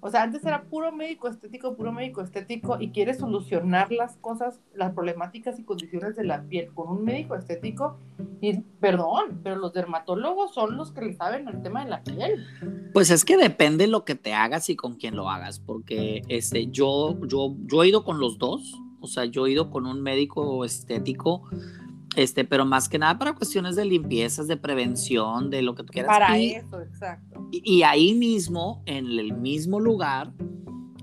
O 0.00 0.10
sea, 0.10 0.22
antes 0.22 0.44
era 0.44 0.62
puro 0.62 0.92
médico 0.92 1.28
estético, 1.28 1.76
puro 1.76 1.92
médico 1.92 2.22
estético 2.22 2.78
y 2.80 2.90
quiere 2.90 3.14
solucionar 3.14 3.92
las 3.92 4.16
cosas, 4.16 4.60
las 4.74 4.92
problemáticas 4.94 5.58
y 5.58 5.64
condiciones 5.64 6.16
de 6.16 6.24
la 6.24 6.42
piel 6.44 6.72
con 6.74 6.88
un 6.88 7.04
médico 7.04 7.34
estético. 7.34 7.98
Y 8.40 8.60
perdón, 8.80 9.40
pero 9.42 9.56
los 9.56 9.72
dermatólogos 9.72 10.54
son 10.54 10.76
los 10.76 10.92
que 10.92 11.02
le 11.02 11.12
saben 11.12 11.48
el 11.48 11.62
tema 11.62 11.84
de 11.84 11.90
la 11.90 12.02
piel. 12.02 12.46
Pues 12.94 13.10
es 13.10 13.24
que 13.24 13.36
depende 13.36 13.86
lo 13.86 14.04
que 14.04 14.14
te 14.14 14.32
hagas 14.32 14.70
y 14.70 14.76
con 14.76 14.94
quién 14.94 15.16
lo 15.16 15.28
hagas, 15.28 15.60
porque 15.60 16.22
este, 16.28 16.68
yo, 16.68 17.18
yo, 17.26 17.54
yo 17.66 17.82
he 17.82 17.88
ido 17.88 18.04
con 18.04 18.20
los 18.20 18.38
dos. 18.38 18.74
O 19.02 19.06
sea, 19.06 19.24
yo 19.24 19.46
he 19.46 19.52
ido 19.52 19.70
con 19.70 19.86
un 19.86 20.02
médico 20.02 20.62
estético 20.64 21.42
este, 22.16 22.44
pero 22.44 22.64
más 22.64 22.88
que 22.88 22.98
nada 22.98 23.18
para 23.18 23.34
cuestiones 23.34 23.76
de 23.76 23.84
limpiezas, 23.84 24.48
de 24.48 24.56
prevención, 24.56 25.50
de 25.50 25.62
lo 25.62 25.74
que 25.74 25.84
tú 25.84 25.92
quieras. 25.92 26.08
Para 26.08 26.38
eso, 26.38 26.80
exacto. 26.80 27.48
Y, 27.52 27.82
ahí 27.82 28.14
mismo, 28.14 28.82
en 28.86 29.06
el 29.06 29.32
mismo 29.34 29.78
lugar, 29.78 30.32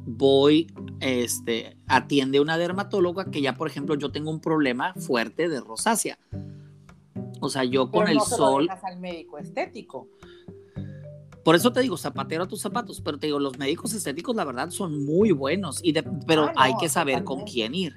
voy, 0.06 0.68
este, 1.00 1.78
atiende 1.88 2.40
una 2.40 2.58
dermatóloga 2.58 3.32
que 3.32 3.42
ya, 3.42 3.56
por 3.56 3.68
ejemplo, 3.68 3.96
yo 3.96 4.12
tengo 4.12 4.30
un 4.32 4.42
problema 4.42 4.94
fuerte 4.96 5.48
de 5.48 5.62
rosácea. 5.62 6.18
O 7.40 7.50
sea, 7.50 7.64
yo 7.64 7.90
con 7.92 8.08
el 8.08 8.20
sol. 8.20 8.68
al 8.84 9.00
médico 9.00 9.38
estético. 9.38 10.10
Por 11.44 11.56
eso 11.56 11.72
te 11.72 11.80
digo, 11.80 11.96
zapatero 11.96 12.44
a 12.44 12.48
tus 12.48 12.60
zapatos, 12.60 13.00
pero 13.00 13.18
te 13.18 13.28
digo, 13.28 13.40
los 13.40 13.58
médicos 13.58 13.94
estéticos, 13.94 14.36
la 14.36 14.44
verdad, 14.44 14.70
son 14.70 15.06
muy 15.06 15.32
buenos, 15.32 15.80
y 15.82 15.94
pero 16.26 16.48
ah, 16.48 16.54
hay 16.58 16.74
que 16.78 16.90
saber 16.90 17.24
con 17.24 17.46
quién 17.46 17.74
ir. 17.74 17.96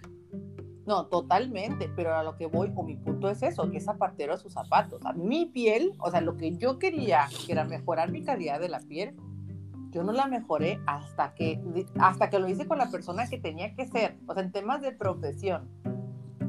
No, 0.91 1.07
totalmente, 1.07 1.88
pero 1.95 2.16
a 2.16 2.24
lo 2.24 2.36
que 2.36 2.47
voy, 2.47 2.72
o 2.74 2.82
mi 2.82 2.97
punto 2.97 3.28
es 3.28 3.45
eso, 3.45 3.70
que 3.70 3.76
es 3.76 3.84
zapatero 3.84 4.34
a 4.34 4.38
sus 4.38 4.53
zapatos. 4.53 5.01
A 5.07 5.12
mi 5.12 5.47
piel, 5.47 5.95
o 6.01 6.11
sea, 6.11 6.20
lo 6.20 6.36
que 6.36 6.57
yo 6.57 6.80
quería, 6.80 7.28
que 7.47 7.53
era 7.53 7.62
mejorar 7.62 8.11
mi 8.11 8.24
calidad 8.24 8.59
de 8.59 8.68
la 8.68 8.80
piel, 8.80 9.14
yo 9.93 10.03
no 10.03 10.11
la 10.11 10.26
mejoré 10.26 10.80
hasta 10.88 11.32
que, 11.34 11.62
hasta 12.01 12.28
que 12.28 12.41
lo 12.41 12.49
hice 12.49 12.66
con 12.66 12.78
la 12.78 12.91
persona 12.91 13.28
que 13.28 13.38
tenía 13.38 13.72
que 13.76 13.86
ser, 13.86 14.18
o 14.26 14.34
sea, 14.34 14.43
en 14.43 14.51
temas 14.51 14.82
de 14.82 14.91
profesión. 14.91 15.68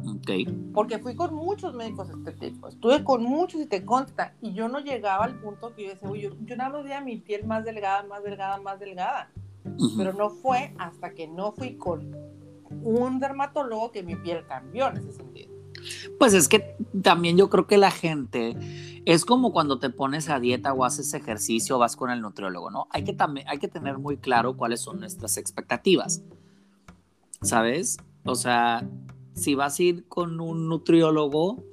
Ok. 0.07 0.31
Porque 0.73 0.97
fui 0.97 1.15
con 1.15 1.35
muchos 1.35 1.75
médicos 1.75 2.09
estéticos, 2.09 2.73
estuve 2.73 3.03
con 3.03 3.21
muchos 3.21 3.61
y 3.61 3.67
te 3.67 3.85
consta, 3.85 4.33
y 4.41 4.53
yo 4.53 4.67
no 4.69 4.79
llegaba 4.79 5.25
al 5.25 5.39
punto 5.39 5.75
que 5.75 5.83
yo 5.83 5.89
decía, 5.91 6.29
yo, 6.29 6.35
yo 6.45 6.55
nada 6.55 6.71
más 6.71 6.83
veía 6.83 6.99
mi 7.01 7.17
piel 7.17 7.45
más 7.45 7.63
delgada, 7.63 8.01
más 8.07 8.23
delgada, 8.23 8.59
más 8.59 8.79
delgada. 8.79 9.29
Pero 9.95 10.13
no 10.13 10.31
fue 10.31 10.73
hasta 10.79 11.11
que 11.11 11.27
no 11.27 11.51
fui 11.51 11.75
con 11.75 12.30
un 12.83 13.19
dermatólogo 13.19 13.91
que 13.91 14.03
mi 14.03 14.15
piel 14.15 14.45
cambió 14.45 14.89
en 14.89 14.97
ese 14.97 15.13
sentido. 15.13 15.51
Pues 16.19 16.33
es 16.33 16.47
que 16.47 16.75
también 17.01 17.37
yo 17.37 17.49
creo 17.49 17.67
que 17.67 17.77
la 17.77 17.91
gente 17.91 18.55
es 19.05 19.25
como 19.25 19.51
cuando 19.51 19.79
te 19.79 19.89
pones 19.89 20.29
a 20.29 20.39
dieta 20.39 20.73
o 20.73 20.85
haces 20.85 21.13
ejercicio 21.13 21.75
o 21.75 21.79
vas 21.79 21.95
con 21.95 22.11
el 22.11 22.21
nutriólogo, 22.21 22.69
¿no? 22.69 22.87
Hay 22.91 23.03
que, 23.03 23.13
también, 23.13 23.47
hay 23.47 23.57
que 23.57 23.67
tener 23.67 23.97
muy 23.97 24.17
claro 24.17 24.55
cuáles 24.55 24.81
son 24.81 24.99
nuestras 24.99 25.37
expectativas, 25.37 26.21
¿sabes? 27.41 27.97
O 28.25 28.35
sea, 28.35 28.87
si 29.33 29.55
vas 29.55 29.79
a 29.79 29.83
ir 29.83 30.07
con 30.07 30.39
un 30.39 30.69
nutriólogo 30.69 31.63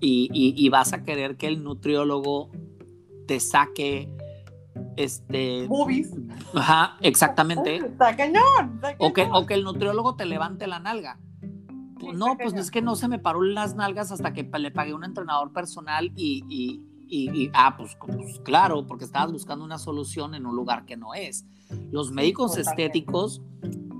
y, 0.00 0.28
y 0.32 0.68
vas 0.68 0.92
a 0.92 1.02
querer 1.02 1.36
que 1.36 1.46
el 1.46 1.62
nutriólogo 1.62 2.50
te 3.26 3.40
saque 3.40 4.12
este. 4.96 5.66
Movies. 5.68 6.10
Ajá, 6.54 6.96
exactamente. 7.00 7.76
Está 7.86 8.16
cañón, 8.16 8.80
O, 8.98 9.12
que, 9.12 9.28
o 9.32 9.46
que 9.46 9.54
el 9.54 9.64
nutriólogo 9.64 10.16
te 10.16 10.26
levante 10.26 10.66
la 10.66 10.78
nalga. 10.78 11.18
Pues 11.98 12.18
no, 12.18 12.36
pues 12.36 12.52
es 12.54 12.70
que 12.70 12.82
no 12.82 12.96
se 12.96 13.06
me 13.06 13.20
paró 13.20 13.42
las 13.42 13.76
nalgas 13.76 14.10
hasta 14.10 14.32
que 14.32 14.42
le 14.42 14.70
pagué 14.72 14.90
a 14.90 14.96
un 14.96 15.04
entrenador 15.04 15.52
personal 15.52 16.12
y, 16.16 16.44
y, 16.48 16.82
y, 17.08 17.50
ah, 17.54 17.76
pues, 17.76 17.96
pues, 18.00 18.40
claro, 18.40 18.86
porque 18.86 19.04
estabas 19.04 19.30
buscando 19.30 19.64
una 19.64 19.78
solución 19.78 20.34
en 20.34 20.46
un 20.46 20.56
lugar 20.56 20.84
que 20.84 20.96
no 20.96 21.14
es. 21.14 21.44
Los 21.92 22.10
médicos 22.10 22.56
estéticos 22.56 23.40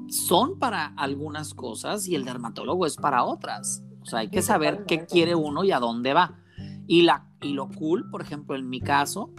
son 0.09 0.59
para 0.59 0.87
algunas 0.97 1.55
cosas 1.55 2.09
y 2.09 2.17
el 2.17 2.25
dermatólogo 2.25 2.87
es 2.87 2.97
para 2.97 3.23
otras. 3.23 3.85
O 4.01 4.07
sea, 4.07 4.21
hay 4.21 4.31
que 4.31 4.43
saber 4.43 4.85
qué 4.87 5.07
quiere 5.07 5.35
uno 5.35 5.63
y 5.63 5.73
a 5.73 5.79
dónde 5.79 6.13
va. 6.13 6.39
Y, 6.87 7.03
la, 7.03 7.27
y 7.41 7.53
lo 7.53 7.69
cool, 7.69 8.11
por 8.11 8.23
ejemplo, 8.23 8.57
en 8.57 8.69
mi 8.69 8.81
caso, 8.81 9.31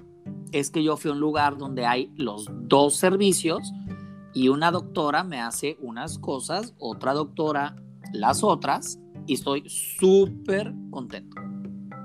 es 0.52 0.70
que 0.70 0.84
yo 0.84 0.98
fui 0.98 1.12
a 1.12 1.14
un 1.14 1.20
lugar 1.20 1.58
donde 1.58 1.86
hay 1.86 2.14
los 2.16 2.48
dos 2.52 2.96
servicios 2.96 3.74
y 4.34 4.50
una 4.50 4.72
doctora 4.72 5.24
me 5.24 5.42
hace 5.42 5.78
unas 5.82 6.18
cosas, 6.20 6.74
otra 6.80 7.14
doctora 7.14 7.76
las 8.14 8.44
otras 8.44 9.00
y 9.26 9.34
estoy 9.34 9.68
súper 9.68 10.74
contento. 10.92 11.42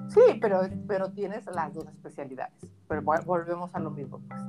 Sí, 0.08 0.38
pero, 0.40 0.62
pero 0.86 1.10
tienes 1.10 1.44
las 1.46 1.74
dos 1.74 1.86
especialidades. 1.86 2.66
Pero 2.88 3.02
volvemos 3.02 3.74
a 3.74 3.78
lo 3.78 3.90
mismo, 3.90 4.20
pues. 4.26 4.40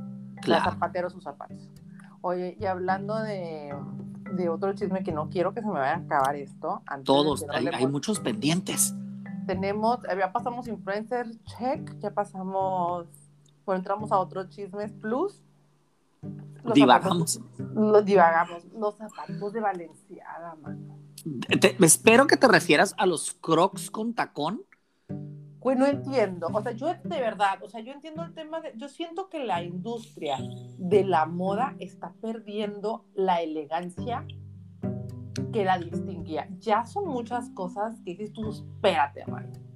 Claro. 0.42 0.72
zapateros 0.72 1.12
sus 1.12 1.24
zapatos. 1.24 1.70
Oye, 2.22 2.56
y 2.60 2.66
hablando 2.66 3.16
de, 3.18 3.76
de, 4.34 4.50
otro 4.50 4.74
chisme 4.74 5.04
que 5.04 5.12
no 5.12 5.30
quiero 5.30 5.54
que 5.54 5.62
se 5.62 5.68
me 5.68 5.74
vaya 5.74 5.96
a 5.96 5.98
acabar 5.98 6.36
esto. 6.38 6.82
Todos, 7.04 7.46
hay, 7.50 7.68
hay, 7.68 7.88
muchos 7.88 8.22
pendientes. 8.22 8.96
Tenemos, 9.48 10.00
ya 10.18 10.32
pasamos 10.32 10.68
influencer 10.68 11.30
check, 11.58 11.98
ya 12.00 12.12
pasamos 12.12 13.08
entramos 13.74 14.12
a 14.12 14.20
otros 14.20 14.50
chismes 14.50 14.92
plus. 14.92 15.44
divagamos. 16.74 17.40
los 17.76 18.06
divagamos. 18.06 18.66
Los 18.74 18.98
zapatos 18.98 19.54
de 19.54 19.60
Valenciaga, 19.60 20.56
mano. 20.62 21.00
espero 21.80 22.28
que 22.28 22.38
te 22.38 22.48
refieras 22.48 22.94
a 22.98 23.06
los 23.06 23.34
crocs 23.34 23.90
con 23.92 24.14
tacón. 24.14 24.64
Pues 25.62 25.78
no 25.78 25.86
entiendo, 25.86 26.48
o 26.54 26.62
sea, 26.62 26.72
yo 26.72 26.88
de 26.88 27.20
verdad, 27.20 27.62
o 27.62 27.68
sea, 27.68 27.82
yo 27.82 27.92
entiendo 27.92 28.24
el 28.24 28.34
tema 28.34 28.62
de, 28.62 28.72
yo 28.78 28.88
siento 28.88 29.28
que 29.28 29.44
la 29.44 29.62
industria 29.62 30.38
de 30.78 31.04
la 31.04 31.26
moda 31.26 31.76
está 31.80 32.14
perdiendo 32.22 33.04
la 33.14 33.42
elegancia 33.42 34.26
que 35.52 35.66
la 35.66 35.78
distinguía. 35.78 36.48
Ya 36.60 36.86
son 36.86 37.10
muchas 37.10 37.50
cosas 37.50 38.00
que 38.06 38.12
dices 38.12 38.32
tú, 38.32 38.50
espérate, 38.50 39.20
hermano 39.20 39.69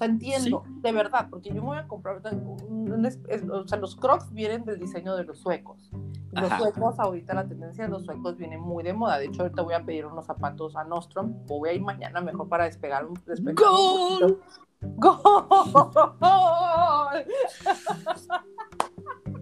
sea, 0.00 0.08
entiendo, 0.08 0.64
de 0.66 0.92
verdad, 0.92 1.28
porque 1.30 1.50
yo 1.50 1.56
me 1.56 1.60
voy 1.60 1.78
a 1.78 1.86
comprar, 1.86 2.16
o 2.16 2.20
sea, 2.20 3.78
los 3.78 3.96
crocs 3.96 4.32
vienen 4.32 4.64
del 4.64 4.78
diseño 4.78 5.14
de 5.14 5.24
los 5.24 5.38
suecos. 5.38 5.90
Los 6.32 6.48
suecos, 6.54 6.98
ahorita 6.98 7.34
la 7.34 7.46
tendencia 7.46 7.84
de 7.84 7.90
los 7.90 8.04
suecos 8.04 8.36
viene 8.36 8.56
muy 8.56 8.82
de 8.82 8.92
moda. 8.92 9.18
De 9.18 9.26
hecho, 9.26 9.42
ahorita 9.42 9.62
voy 9.62 9.74
a 9.74 9.84
pedir 9.84 10.06
unos 10.06 10.24
zapatos 10.26 10.74
a 10.76 10.84
Nostrom, 10.84 11.34
o 11.48 11.58
voy 11.58 11.68
a 11.68 11.72
ir 11.74 11.82
mañana 11.82 12.20
mejor 12.20 12.48
para 12.48 12.64
despegar 12.64 13.04
un, 13.04 13.14
despegar 13.26 13.56
¡Gol! 13.56 14.40
¡Gol! 14.80 15.14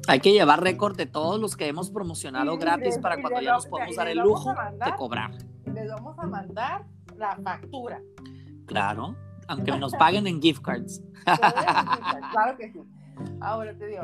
Hay 0.09 0.21
que 0.21 0.33
llevar 0.33 0.63
récord 0.63 0.97
de 0.97 1.07
todos 1.07 1.39
los 1.39 1.57
que 1.57 1.69
hemos 1.69 1.91
promocionado 1.91 2.59
gratis 2.59 2.99
para 2.99 3.21
cuando 3.21 3.41
ya 3.41 3.53
nos 3.53 3.67
podamos 3.67 3.95
dar 3.95 4.09
el 4.09 4.19
lujo 4.19 4.53
de 4.53 4.97
cobrar. 4.97 5.31
Les 5.73 5.89
vamos 5.89 6.19
a 6.19 6.27
mandar 6.27 6.87
la 7.17 7.37
factura. 7.37 8.03
Claro 8.67 9.15
aunque 9.49 9.77
nos 9.77 9.93
paguen 9.95 10.27
en 10.27 10.41
gift 10.41 10.63
cards. 10.63 11.03
claro 11.25 12.57
que 12.57 12.73
sí. 12.73 12.81
Ahora 13.41 13.77
te 13.77 13.87
digo, 13.89 14.03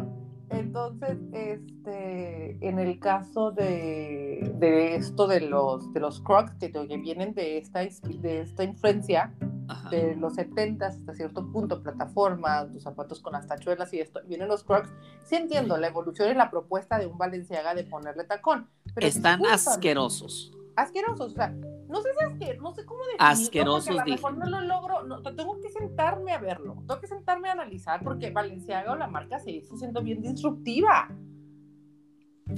Entonces, 0.51 1.19
este, 1.33 2.59
en 2.67 2.79
el 2.79 2.99
caso 2.99 3.53
de, 3.53 4.53
de 4.59 4.97
esto 4.97 5.27
de 5.27 5.41
los, 5.41 5.93
de 5.93 6.01
los 6.01 6.21
crocs 6.21 6.53
que, 6.59 6.73
que 6.73 6.97
vienen 6.99 7.35
de 7.35 7.59
esta, 7.59 7.81
de 7.81 8.41
esta 8.41 8.65
influencia 8.65 9.33
Ajá. 9.69 9.89
de 9.91 10.15
los 10.17 10.35
70 10.35 10.87
hasta 10.87 11.15
cierto 11.15 11.51
punto, 11.51 11.83
plataformas, 11.83 12.71
los 12.73 12.83
zapatos 12.83 13.21
con 13.21 13.33
las 13.33 13.47
tachuelas 13.47 13.93
y 13.95 14.01
esto, 14.01 14.21
vienen 14.27 14.49
los 14.49 14.65
crocs, 14.65 14.91
sí 15.25 15.37
entiendo 15.37 15.77
la 15.79 15.87
evolución 15.89 16.31
y 16.31 16.35
la 16.35 16.51
propuesta 16.51 16.99
de 16.99 17.07
un 17.07 17.17
Valenciaga 17.17 17.75
de 17.75 17.85
ponerle 17.85 18.25
tacón. 18.25 18.69
Pero 18.95 19.07
Están 19.07 19.41
discúlpame, 19.41 19.71
asquerosos. 19.71 20.53
Asquerosos, 20.77 21.33
o 21.33 21.35
sea, 21.35 21.49
no 21.89 22.01
sé 22.03 22.09
si 22.19 22.25
asquerosos, 22.25 22.63
no 22.63 22.75
sé 22.75 22.85
cómo 22.85 23.01
definirlo, 23.05 23.27
Asquerosos, 23.27 23.87
porque 23.87 24.01
a 24.01 24.05
lo 24.07 24.11
mejor 24.13 24.37
no 24.39 24.47
lo 24.47 24.61
logro, 24.63 25.03
no, 25.05 25.23
tengo 25.23 25.61
que 25.61 25.71
sentarme 25.71 26.33
a 26.33 26.39
verlo, 26.39 26.75
tengo 26.87 27.01
que 27.01 27.07
sentarme 27.07 27.49
a 27.49 27.53
analizar, 27.53 28.03
porque 28.03 28.31
Valenciaga 28.31 28.93
o 28.93 28.97
la 28.97 29.07
marca 29.07 29.39
se 29.39 29.57
está 29.59 29.77
siendo 29.77 30.03
bien 30.03 30.23
disruptiva. 30.23 31.09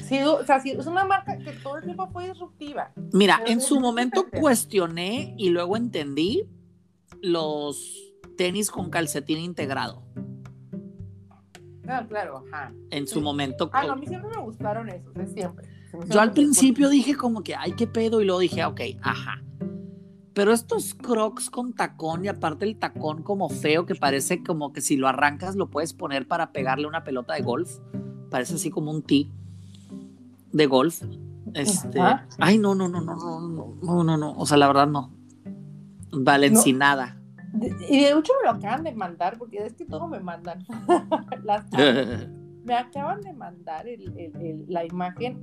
Sí, 0.02 0.20
o 0.22 0.44
sea, 0.44 0.58
sí, 0.60 0.70
es 0.72 0.86
una 0.86 1.04
marca 1.04 1.38
que 1.38 1.52
todo 1.52 1.76
el 1.76 1.84
tiempo 1.84 2.08
fue 2.08 2.28
disruptiva. 2.28 2.92
Mira, 3.12 3.36
Pero 3.38 3.50
en 3.52 3.60
su 3.60 3.78
momento 3.78 4.22
fíjate. 4.24 4.40
cuestioné 4.40 5.34
y 5.38 5.50
luego 5.50 5.76
entendí 5.76 6.48
los 7.22 7.94
tenis 8.36 8.70
con 8.70 8.90
calcetín 8.90 9.38
integrado. 9.38 10.02
Ah, 11.88 12.04
claro, 12.08 12.42
ajá. 12.48 12.72
En 12.90 13.06
su 13.06 13.20
Sí. 13.20 13.24
momento. 13.24 13.70
Ah, 13.72 13.84
no, 13.86 13.92
a 13.92 13.96
mí 13.96 14.06
siempre 14.06 14.28
me 14.34 14.42
gustaron 14.42 14.88
esos, 14.88 15.14
es 15.16 15.32
siempre. 15.32 15.68
Yo 15.92 15.98
al 16.00 16.06
hicieron 16.08 16.34
principio 16.34 16.88
dije 16.88 17.16
como 17.16 17.42
que, 17.42 17.54
ay, 17.54 17.72
qué 17.72 17.86
pedo, 17.86 18.20
y 18.20 18.24
luego 18.24 18.40
dije, 18.40 18.64
ok, 18.64 18.80
ajá. 19.02 19.42
Pero 20.34 20.52
estos 20.52 20.92
crocs 20.94 21.48
con 21.48 21.72
tacón 21.72 22.24
y 22.24 22.28
aparte 22.28 22.66
el 22.66 22.76
tacón 22.78 23.22
como 23.22 23.48
feo 23.48 23.86
que 23.86 23.94
parece 23.94 24.42
como 24.42 24.72
que 24.72 24.82
si 24.82 24.96
lo 24.98 25.08
arrancas 25.08 25.56
lo 25.56 25.70
puedes 25.70 25.94
poner 25.94 26.28
para 26.28 26.52
pegarle 26.52 26.86
una 26.86 27.04
pelota 27.04 27.32
de 27.34 27.40
golf. 27.42 27.78
Parece 28.30 28.56
así 28.56 28.68
como 28.68 28.90
un 28.90 29.02
tee 29.02 29.30
de 30.52 30.66
golf. 30.66 31.02
Este, 31.54 31.98
Ajá. 32.00 32.26
ay, 32.38 32.58
no, 32.58 32.74
no, 32.74 32.86
no, 32.88 33.00
no, 33.00 33.14
no, 33.16 33.40
no, 33.48 33.74
no, 33.82 34.04
no, 34.04 34.16
no, 34.18 34.32
o 34.36 34.44
sea, 34.44 34.58
la 34.58 34.66
verdad 34.66 34.86
no. 34.88 35.10
Valencinada. 36.12 37.16
De- 37.52 37.68
Y 37.88 38.00
de 38.00 38.08
hecho 38.10 38.32
me 38.42 38.50
lo 38.50 38.50
acaban 38.50 38.84
de 38.84 38.94
mandar, 38.94 39.38
porque 39.38 39.64
es 39.64 39.72
que 39.74 39.84
todo 39.86 40.06
me 40.06 40.20
mandan. 40.20 40.64
Las 41.44 41.64
me 42.64 42.74
acaban 42.74 43.22
de 43.22 43.32
mandar 43.32 43.86
el- 43.88 44.12
el- 44.18 44.36
el- 44.36 44.64
la 44.68 44.84
imagen 44.84 45.42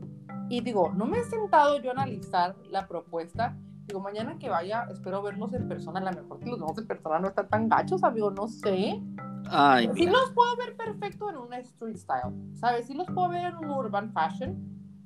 y 0.49 0.61
digo, 0.61 0.91
no 0.95 1.05
me 1.05 1.19
he 1.19 1.23
sentado 1.23 1.79
yo 1.81 1.89
a 1.91 1.93
analizar 1.93 2.55
la 2.69 2.87
propuesta. 2.87 3.55
Digo, 3.87 3.99
mañana 3.99 4.37
que 4.39 4.49
vaya, 4.49 4.87
espero 4.91 5.21
verlos 5.21 5.53
en 5.53 5.67
persona. 5.67 5.99
A 5.99 6.11
lo 6.11 6.21
mejor 6.21 6.39
que 6.39 6.45
los 6.49 6.59
vemos 6.59 6.77
en 6.77 6.87
persona 6.87 7.19
no 7.19 7.27
están 7.29 7.49
tan 7.49 7.69
gachos, 7.69 8.03
amigo, 8.03 8.31
no 8.31 8.47
sé. 8.47 9.01
Ay, 9.49 9.89
Sí 9.95 10.05
los 10.05 10.31
puedo 10.31 10.55
ver 10.55 10.75
perfecto 10.77 11.29
en 11.29 11.37
una 11.37 11.57
street 11.59 11.97
style, 11.97 12.33
¿sabes? 12.55 12.87
Sí 12.87 12.93
los 12.93 13.07
puedo 13.07 13.29
ver 13.29 13.45
en 13.45 13.57
un 13.57 13.69
urban 13.71 14.11
fashion, 14.13 14.57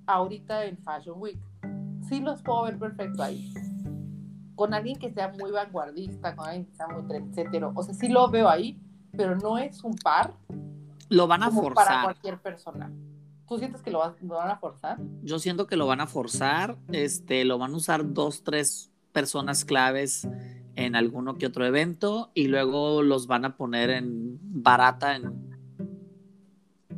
ahorita 0.06 0.66
en 0.66 0.78
Fashion 0.78 1.20
Week. 1.20 1.40
Sí 2.08 2.20
los 2.20 2.42
puedo 2.44 2.64
ver 2.64 2.78
perfecto 2.78 3.24
ahí. 3.24 3.52
Con 4.56 4.74
alguien 4.74 4.98
que 5.00 5.12
sea 5.12 5.30
muy 5.40 5.52
vanguardista, 5.52 6.36
con 6.36 6.46
alguien 6.48 6.66
que 6.66 6.74
sea 6.76 6.88
muy 6.88 7.04
trendsettero. 7.08 7.72
O 7.76 7.84
sea, 7.84 7.94
sí 7.94 8.08
lo 8.10 8.30
veo 8.30 8.48
ahí, 8.48 8.80
pero 9.12 9.36
no 9.36 9.58
es 9.58 9.84
un 9.84 9.96
par 9.96 10.34
Lo 11.10 11.28
van 11.28 11.44
a 11.44 11.48
como 11.48 11.64
para 11.74 11.74
forzar. 11.88 12.04
cualquier 12.04 12.40
persona. 12.40 12.92
¿Tú 13.48 13.58
sientes 13.58 13.82
que 13.82 13.92
lo, 13.92 14.00
van 14.00 14.50
a 14.50 14.58
forzar? 14.58 14.98
Yo 15.24 15.40
siento 15.40 15.68
que 15.68 15.78
lo 15.78 15.88
van 15.88 16.02
a 16.02 16.08
forzar, 16.08 16.78
este, 16.92 17.46
lo 17.46 17.58
van 17.58 17.74
a 17.74 17.78
usar 17.78 18.14
dos, 18.14 18.44
tres 18.44 18.92
personas 19.14 19.64
claves 19.64 20.28
en 20.76 20.96
alguno 20.96 21.38
que 21.38 21.48
otro 21.48 21.66
evento 21.66 22.30
y 22.34 22.48
luego 22.48 23.02
los 23.02 23.26
van 23.28 23.46
a 23.46 23.56
poner 23.56 23.90
en 23.90 24.38
barata 24.42 25.16
en 25.16 25.58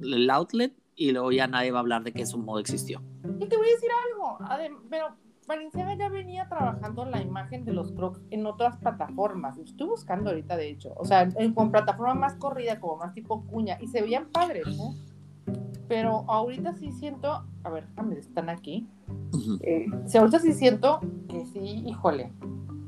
el 0.02 0.30
outlet 0.30 0.74
y 0.96 1.12
luego 1.12 1.32
ya 1.32 1.48
nadie 1.48 1.72
va 1.72 1.80
a 1.80 1.82
hablar 1.82 2.04
de 2.04 2.12
que 2.12 2.26
su 2.26 2.38
modo 2.38 2.60
existió. 2.60 3.02
Y 3.40 3.46
te 3.48 3.56
voy 3.56 3.68
a 3.68 3.72
decir 3.72 3.90
algo, 4.12 4.40
adem- 4.40 4.82
pero 4.90 5.16
Valenciaga 5.48 5.96
ya 5.96 6.10
venía 6.10 6.48
trabajando 6.48 7.06
la 7.06 7.22
imagen 7.22 7.64
de 7.66 7.74
los 7.74 7.92
Crocs 7.92 8.22
en 8.30 8.46
otras 8.46 8.78
plataformas. 8.78 9.58
Lo 9.58 9.64
estoy 9.64 9.88
buscando 9.88 10.30
ahorita, 10.30 10.56
de 10.58 10.70
hecho. 10.70 10.94
O 10.96 11.06
sea, 11.06 11.24
en, 11.24 11.54
con 11.54 11.72
plataforma 11.72 12.14
más 12.14 12.36
corrida, 12.36 12.80
como 12.80 12.98
más 12.98 13.14
tipo 13.14 13.46
cuña, 13.48 13.78
y 13.82 13.88
se 13.88 14.02
veían 14.02 14.28
padres, 14.30 14.68
¿no? 14.78 14.94
Pero 15.88 16.24
ahorita 16.28 16.74
sí 16.76 16.92
siento, 16.92 17.44
a 17.64 17.70
ver, 17.70 17.88
déjame, 17.90 18.20
están 18.20 18.50
aquí. 18.50 18.88
Eh, 19.62 19.88
sí, 20.06 20.18
ahorita 20.18 20.40
sí 20.40 20.54
siento 20.54 21.00
que 21.28 21.46
sí, 21.48 21.84
híjole, 21.88 22.32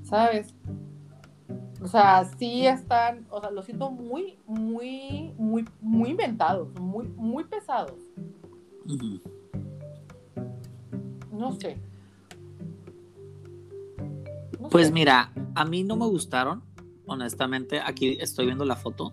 ¿sabes? 0.03 0.53
O 1.81 1.87
sea, 1.87 2.25
sí 2.37 2.67
están, 2.67 3.25
o 3.31 3.41
sea, 3.41 3.49
lo 3.49 3.63
siento 3.63 3.89
muy, 3.89 4.37
muy, 4.45 5.33
muy, 5.37 5.65
muy 5.81 6.11
inventados, 6.11 6.69
muy, 6.79 7.07
muy 7.07 7.43
pesados. 7.45 7.99
No 11.31 11.51
sé. 11.53 11.77
No 14.59 14.69
Pues 14.69 14.87
sé. 14.87 14.93
mira, 14.93 15.31
a 15.55 15.65
mí 15.65 15.83
no 15.83 15.95
me 15.95 16.05
gustaron, 16.05 16.61
honestamente. 17.07 17.79
Aquí 17.83 18.17
estoy 18.19 18.45
viendo 18.45 18.63
la 18.65 18.75
foto. 18.75 19.11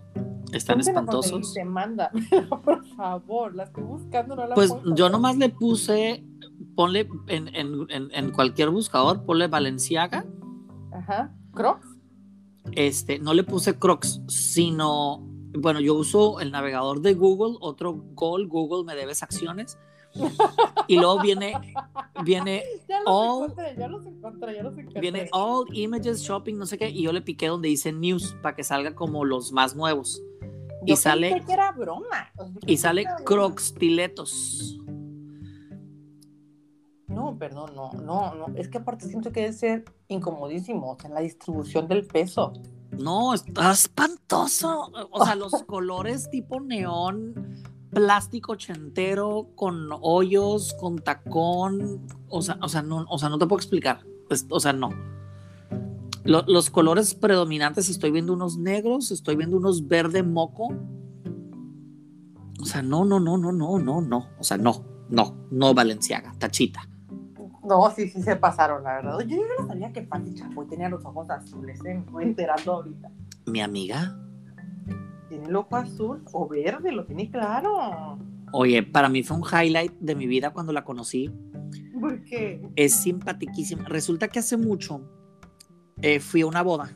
Están 0.51 0.77
¿Dónde 0.79 0.93
la 0.93 0.99
espantosos. 0.99 1.53
por 2.63 2.85
favor. 2.95 3.55
La 3.55 3.63
estoy 3.63 3.83
buscando, 3.83 4.35
no 4.35 4.47
la 4.47 4.55
Pues 4.55 4.71
puedo 4.73 4.95
yo 4.95 5.09
nomás 5.09 5.37
le 5.37 5.49
puse, 5.49 6.23
ponle 6.75 7.07
en, 7.27 7.47
en- 7.55 7.85
en- 7.89 8.09
en 8.13 8.31
cualquier 8.31 8.69
buscador, 8.69 9.23
ponle 9.25 9.47
Valenciaga. 9.47 10.25
Ajá. 10.91 11.33
¿Crocs? 11.53 11.87
Este, 12.73 13.19
no 13.19 13.33
le 13.33 13.43
puse 13.43 13.77
Crocs, 13.77 14.21
sino, 14.27 15.19
bueno, 15.57 15.79
yo 15.79 15.95
uso 15.95 16.39
el 16.39 16.51
navegador 16.51 17.01
de 17.01 17.13
Google, 17.15 17.57
otro 17.61 17.93
Gol, 18.13 18.47
Google 18.47 18.83
me 18.85 18.95
debes 18.95 19.23
acciones. 19.23 19.77
Y 20.87 20.95
luego 20.97 21.21
viene, 21.21 21.53
viene, 22.25 22.63
Ya 22.87 22.97
los 22.99 23.07
All- 23.07 23.43
encontré, 23.51 23.75
ya 23.77 23.87
los 23.87 24.05
encontré, 24.05 24.55
ya 24.55 24.63
los 24.63 24.77
encontré. 24.77 25.01
viene 25.01 25.29
All 25.31 25.65
Images 25.71 26.21
Shopping, 26.21 26.55
no 26.57 26.65
sé 26.65 26.77
qué, 26.79 26.89
y 26.89 27.03
yo 27.03 27.13
le 27.13 27.21
piqué 27.21 27.47
donde 27.47 27.69
dice 27.69 27.91
News 27.93 28.35
para 28.41 28.55
que 28.55 28.63
salga 28.63 28.95
como 28.95 29.23
los 29.25 29.51
más 29.51 29.75
nuevos. 29.75 30.21
Yo 30.85 30.93
y 30.93 30.97
sale- 30.97 31.29
pensé 31.31 31.45
que 31.45 31.53
era 31.53 31.71
broma. 31.71 32.29
O 32.37 32.45
sea, 32.45 32.53
yo 32.53 32.59
Y 32.65 32.77
sale. 32.77 33.05
No, 37.07 37.37
perdón, 37.39 37.71
no, 37.75 37.91
no, 37.93 38.35
no. 38.35 38.45
Es 38.55 38.67
que 38.67 38.77
aparte 38.77 39.07
siento 39.07 39.31
que 39.31 39.41
debe 39.41 39.53
ser 39.53 39.85
incomodísimo 40.09 40.91
o 40.91 40.97
sea, 40.99 41.09
en 41.09 41.15
la 41.15 41.21
distribución 41.21 41.87
del 41.87 42.05
peso. 42.05 42.53
No, 42.91 43.33
está 43.33 43.71
espantoso. 43.71 44.91
O 45.11 45.25
sea, 45.25 45.35
los 45.35 45.51
colores 45.67 46.29
tipo 46.29 46.59
neón, 46.59 47.63
plástico 47.89 48.51
ochentero, 48.53 49.49
con 49.55 49.89
hoyos, 50.01 50.75
con 50.79 50.99
tacón. 50.99 52.05
O 52.27 52.41
sea, 52.43 52.59
o 52.61 52.69
sea, 52.69 52.83
no, 52.83 53.05
o 53.09 53.17
sea, 53.17 53.29
no 53.29 53.39
te 53.39 53.47
puedo 53.47 53.57
explicar. 53.59 54.05
Pues, 54.27 54.45
o 54.49 54.59
sea, 54.59 54.73
no. 54.73 54.89
Lo- 56.23 56.43
los 56.47 56.69
colores 56.69 57.15
predominantes, 57.15 57.89
estoy 57.89 58.11
viendo 58.11 58.33
unos 58.33 58.57
negros, 58.57 59.11
estoy 59.11 59.35
viendo 59.35 59.57
unos 59.57 59.87
verde 59.87 60.21
moco. 60.23 60.67
O 62.61 62.65
sea, 62.65 62.81
no, 62.81 63.05
no, 63.05 63.19
no, 63.19 63.37
no, 63.37 63.51
no, 63.51 63.79
no, 63.79 64.01
no. 64.01 64.25
O 64.37 64.43
sea, 64.43 64.57
no, 64.57 64.83
no, 65.09 65.47
no 65.49 65.73
Valenciaga, 65.73 66.33
tachita. 66.37 66.81
No, 67.63 67.89
sí, 67.91 68.09
sí 68.09 68.21
se 68.21 68.35
pasaron, 68.35 68.83
la 68.83 68.95
verdad. 68.95 69.19
Yo, 69.21 69.37
yo 69.37 69.43
no 69.59 69.67
sabía 69.67 69.91
que 69.93 70.01
Pati 70.01 70.33
Chapoy 70.33 70.67
tenía 70.67 70.89
los 70.89 71.05
ojos 71.05 71.29
azules, 71.29 71.79
¿eh? 71.85 71.93
me 71.93 71.99
estoy 72.01 72.23
enterando 72.23 72.73
ahorita. 72.73 73.11
Mi 73.45 73.61
amiga, 73.61 74.17
Tiene 75.29 75.45
el 75.45 75.55
ojo 75.55 75.75
azul 75.75 76.23
o 76.33 76.47
verde, 76.47 76.91
lo 76.91 77.05
tiene 77.05 77.29
claro. 77.29 78.17
oye, 78.51 78.81
para 78.83 79.07
mí 79.09 79.23
fue 79.23 79.37
un 79.37 79.43
highlight 79.43 79.93
de 79.99 80.15
mi 80.15 80.25
vida 80.27 80.51
cuando 80.51 80.73
la 80.73 80.83
conocí. 80.83 81.31
¿Por 81.99 82.23
qué? 82.23 82.61
es 82.75 82.95
simpaticísima. 82.95 83.83
Resulta 83.85 84.27
que 84.29 84.39
hace 84.39 84.57
mucho 84.57 85.01
eh, 86.01 86.19
fui 86.19 86.41
a 86.41 86.45
una 86.45 86.61
boda 86.61 86.91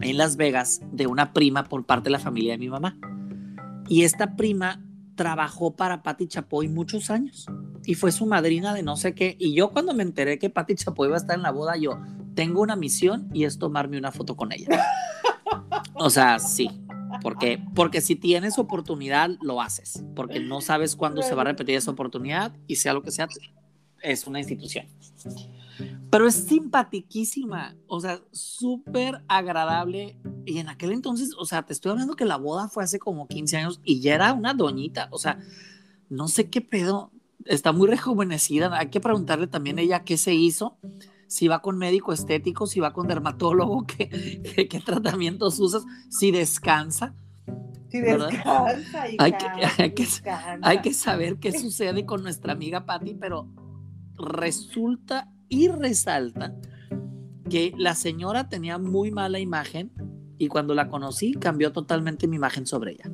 en 0.00 0.18
Las 0.18 0.36
Vegas 0.36 0.80
de 0.92 1.06
una 1.06 1.32
prima 1.32 1.64
por 1.64 1.84
parte 1.84 2.04
de 2.04 2.10
la 2.10 2.18
familia 2.18 2.52
de 2.52 2.58
mi 2.58 2.68
mamá. 2.68 2.98
Y 3.88 4.02
esta 4.02 4.36
prima 4.36 4.82
trabajó 5.14 5.74
para 5.76 6.02
Patti 6.02 6.28
Chapoy 6.28 6.68
muchos 6.68 7.10
años 7.10 7.46
y 7.84 7.94
fue 7.94 8.12
su 8.12 8.26
madrina 8.26 8.74
de 8.74 8.82
no 8.82 8.96
sé 8.96 9.14
qué. 9.14 9.36
Y 9.38 9.54
yo 9.54 9.70
cuando 9.70 9.94
me 9.94 10.02
enteré 10.02 10.38
que 10.38 10.50
Patti 10.50 10.74
Chapoy 10.74 11.08
iba 11.08 11.16
a 11.16 11.20
estar 11.20 11.36
en 11.36 11.42
la 11.42 11.52
boda, 11.52 11.76
yo 11.76 12.00
tengo 12.34 12.60
una 12.60 12.76
misión 12.76 13.28
y 13.32 13.44
es 13.44 13.58
tomarme 13.58 13.98
una 13.98 14.12
foto 14.12 14.36
con 14.36 14.52
ella. 14.52 14.68
O 15.98 16.10
sea, 16.10 16.38
sí. 16.38 16.68
Porque, 17.22 17.62
porque 17.74 18.02
si 18.02 18.16
tienes 18.16 18.58
oportunidad, 18.58 19.30
lo 19.40 19.62
haces. 19.62 20.04
Porque 20.14 20.40
no 20.40 20.60
sabes 20.60 20.94
cuándo 20.94 21.22
se 21.22 21.34
va 21.34 21.40
a 21.40 21.46
repetir 21.46 21.76
esa 21.76 21.90
oportunidad 21.90 22.54
y 22.66 22.76
sea 22.76 22.92
lo 22.92 23.02
que 23.02 23.10
sea, 23.10 23.28
es 24.02 24.26
una 24.26 24.38
institución. 24.40 24.86
Pero 26.10 26.26
es 26.28 26.34
simpatiquísima, 26.34 27.76
o 27.86 28.00
sea, 28.00 28.20
súper 28.30 29.22
agradable. 29.28 30.16
Y 30.46 30.58
en 30.58 30.68
aquel 30.68 30.92
entonces, 30.92 31.30
o 31.38 31.44
sea, 31.44 31.64
te 31.64 31.72
estoy 31.72 31.92
hablando 31.92 32.14
que 32.16 32.24
la 32.24 32.36
boda 32.36 32.68
fue 32.68 32.84
hace 32.84 32.98
como 32.98 33.26
15 33.26 33.56
años 33.58 33.80
y 33.84 34.00
ya 34.00 34.14
era 34.14 34.32
una 34.32 34.54
doñita, 34.54 35.08
o 35.10 35.18
sea, 35.18 35.38
no 36.08 36.28
sé 36.28 36.48
qué 36.48 36.60
pedo, 36.60 37.10
está 37.44 37.72
muy 37.72 37.88
rejuvenecida. 37.88 38.76
Hay 38.78 38.88
que 38.88 39.00
preguntarle 39.00 39.48
también 39.48 39.78
a 39.78 39.82
ella 39.82 40.04
qué 40.04 40.16
se 40.16 40.32
hizo, 40.34 40.78
si 41.26 41.48
va 41.48 41.60
con 41.60 41.76
médico 41.76 42.12
estético, 42.12 42.66
si 42.66 42.78
va 42.80 42.92
con 42.92 43.08
dermatólogo, 43.08 43.84
qué, 43.86 44.08
qué, 44.54 44.68
qué 44.68 44.80
tratamientos 44.80 45.58
usas, 45.58 45.82
si 46.08 46.30
descansa. 46.30 47.14
Hay 49.18 49.32
que- 49.32 49.46
cansa, 49.46 49.82
hay 49.82 49.90
que- 49.94 50.02
descansa. 50.04 50.58
Hay 50.62 50.80
que 50.80 50.94
saber 50.94 51.36
qué 51.38 51.58
sucede 51.58 52.06
con 52.06 52.22
nuestra 52.22 52.52
amiga 52.52 52.86
Patty, 52.86 53.14
pero 53.14 53.48
resulta 54.18 55.30
y 55.48 55.68
resalta 55.68 56.54
que 57.48 57.72
la 57.76 57.94
señora 57.94 58.48
tenía 58.48 58.78
muy 58.78 59.10
mala 59.10 59.38
imagen 59.38 59.92
y 60.38 60.48
cuando 60.48 60.74
la 60.74 60.88
conocí 60.88 61.34
cambió 61.34 61.72
totalmente 61.72 62.26
mi 62.26 62.36
imagen 62.36 62.66
sobre 62.66 62.92
ella. 62.92 63.10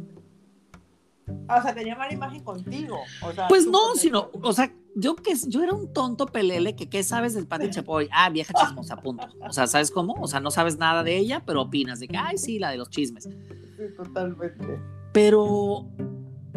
Ah, 1.48 1.58
O 1.58 1.62
sea, 1.62 1.74
tenía 1.74 1.96
mala 1.96 2.12
imagen 2.12 2.42
contigo. 2.42 2.98
O 3.22 3.32
sea, 3.32 3.48
Pues 3.48 3.66
no, 3.66 3.94
sino, 3.94 4.30
o 4.32 4.52
sea, 4.52 4.72
yo 4.94 5.16
que 5.16 5.34
yo 5.48 5.62
era 5.62 5.72
un 5.72 5.92
tonto 5.92 6.26
pelele 6.26 6.74
que 6.76 6.88
qué 6.88 7.02
sabes 7.02 7.34
del 7.34 7.46
Patty 7.46 7.70
Chapoy, 7.70 8.08
ah, 8.12 8.28
vieja 8.30 8.52
chismosa, 8.54 8.96
punto. 8.96 9.26
O 9.40 9.52
sea, 9.52 9.66
¿sabes 9.66 9.90
cómo? 9.90 10.14
O 10.20 10.26
sea, 10.26 10.40
no 10.40 10.50
sabes 10.50 10.78
nada 10.78 11.02
de 11.02 11.16
ella, 11.16 11.42
pero 11.46 11.62
opinas 11.62 12.00
de 12.00 12.08
que, 12.08 12.16
ay, 12.16 12.38
sí, 12.38 12.58
la 12.58 12.70
de 12.70 12.78
los 12.78 12.90
chismes. 12.90 13.24
Sí, 13.24 13.84
totalmente. 13.96 14.80
Pero 15.12 15.86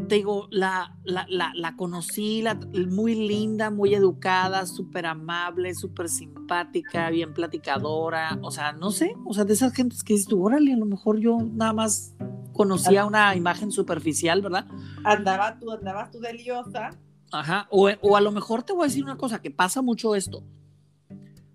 te 0.08 0.16
digo, 0.16 0.48
la, 0.52 0.98
la, 1.04 1.26
la, 1.30 1.52
la 1.56 1.76
conocí, 1.76 2.42
la, 2.42 2.56
muy 2.90 3.16
linda, 3.16 3.70
muy 3.70 3.94
educada, 3.94 4.66
súper 4.66 5.06
amable, 5.06 5.74
súper 5.76 6.10
simpática, 6.10 7.10
bien 7.10 7.34
platicadora. 7.34 8.38
O 8.42 8.52
sea, 8.52 8.74
no 8.74 8.92
sé, 8.92 9.16
o 9.26 9.34
sea, 9.34 9.46
de 9.46 9.54
esas 9.54 9.74
gentes 9.74 10.04
que 10.04 10.14
dices 10.14 10.28
tú, 10.28 10.44
órale, 10.44 10.74
a 10.74 10.78
lo 10.78 10.86
mejor 10.86 11.20
yo 11.20 11.38
nada 11.40 11.74
más 11.74 12.16
conocía 12.54 13.06
una 13.06 13.36
imagen 13.36 13.72
superficial, 13.72 14.42
¿verdad? 14.42 14.68
Andaba 15.04 15.60
tú, 15.60 15.72
andabas 15.72 16.12
tú 16.12 16.20
de 16.20 16.34
liosa. 16.34 16.92
Ajá, 17.32 17.68
o, 17.70 17.90
o 18.02 18.16
a 18.16 18.22
lo 18.22 18.32
mejor 18.32 18.64
te 18.64 18.74
voy 18.74 18.84
a 18.84 18.88
decir 18.88 19.04
una 19.04 19.18
cosa, 19.18 19.42
que 19.42 19.52
pasa 19.52 19.82
mucho 19.82 20.16
esto. 20.16 20.44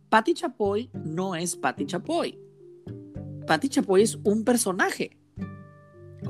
Patti 0.09 0.35
Chapoy 0.35 0.91
no 1.05 1.37
es 1.37 1.57
Patti 1.57 1.87
Chapoy. 1.87 2.39
Patti 3.47 3.69
Chapoy 3.69 4.03
es 4.03 4.19
un 4.25 4.45
personaje. 4.45 5.20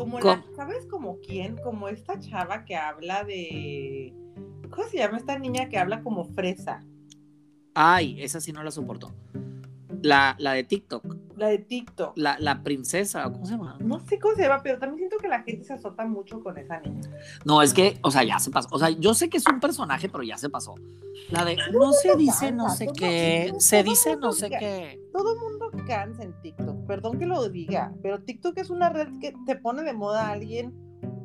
Como 0.00 0.18
la, 0.18 0.42
¿sabes 0.56 0.86
como 0.86 1.18
quién? 1.20 1.58
Como 1.58 1.88
esta 1.88 2.18
chava 2.18 2.64
que 2.64 2.74
habla 2.74 3.22
de. 3.22 4.14
¿Cómo 4.70 4.88
se 4.88 4.96
llama 4.96 5.18
esta 5.18 5.38
niña 5.38 5.68
que 5.68 5.78
habla 5.78 6.02
como 6.02 6.24
fresa? 6.24 6.82
Ay, 7.74 8.22
esa 8.22 8.40
sí 8.40 8.50
no 8.50 8.62
la 8.62 8.70
soportó. 8.70 9.12
La, 10.02 10.34
la 10.38 10.52
de 10.52 10.64
TikTok, 10.64 11.04
La 11.36 11.48
de 11.48 11.58
TikTok. 11.58 12.12
la, 12.16 12.38
la 12.38 12.62
princesa, 12.62 13.22
¿cómo 13.24 13.44
se 13.44 13.52
llama? 13.52 13.76
No 13.80 14.00
sé 14.00 14.18
cómo 14.18 14.34
se 14.34 14.42
llama, 14.42 14.62
pero 14.62 14.78
también 14.78 14.98
siento 14.98 15.18
que 15.18 15.28
la 15.28 15.42
gente 15.42 15.64
se 15.64 15.74
azota 15.74 16.06
mucho 16.06 16.42
con 16.42 16.56
esa 16.58 16.80
niña. 16.80 17.10
No, 17.44 17.60
es 17.62 17.74
que, 17.74 17.98
o 18.02 18.10
sea, 18.10 18.22
ya 18.24 18.38
se 18.38 18.50
pasó. 18.50 18.68
O 18.72 18.78
sea, 18.78 18.90
yo 18.90 19.14
sé 19.14 19.28
que 19.28 19.36
es 19.38 19.44
un 19.46 19.60
personaje, 19.60 20.08
pero 20.08 20.22
ya 20.22 20.36
se 20.38 20.48
pasó. 20.48 20.74
La 21.30 21.44
de 21.44 21.56
no 21.72 21.92
se 21.92 22.16
dice 22.16 22.50
no 22.52 22.70
sé 22.70 22.88
qué, 22.96 23.52
se 23.58 23.82
dice 23.82 24.16
no 24.16 24.32
sé 24.32 24.48
qué. 24.50 25.00
Todo 25.12 25.36
mundo 25.38 25.70
cansa 25.86 26.22
en 26.22 26.32
TikTok. 26.40 26.86
Perdón 26.86 27.18
que 27.18 27.26
lo 27.26 27.48
diga, 27.48 27.92
pero 28.02 28.20
TikTok 28.22 28.56
es 28.58 28.70
una 28.70 28.88
red 28.88 29.08
que 29.20 29.34
te 29.46 29.56
pone 29.56 29.82
de 29.82 29.92
moda 29.92 30.28
a 30.28 30.32
alguien 30.32 30.74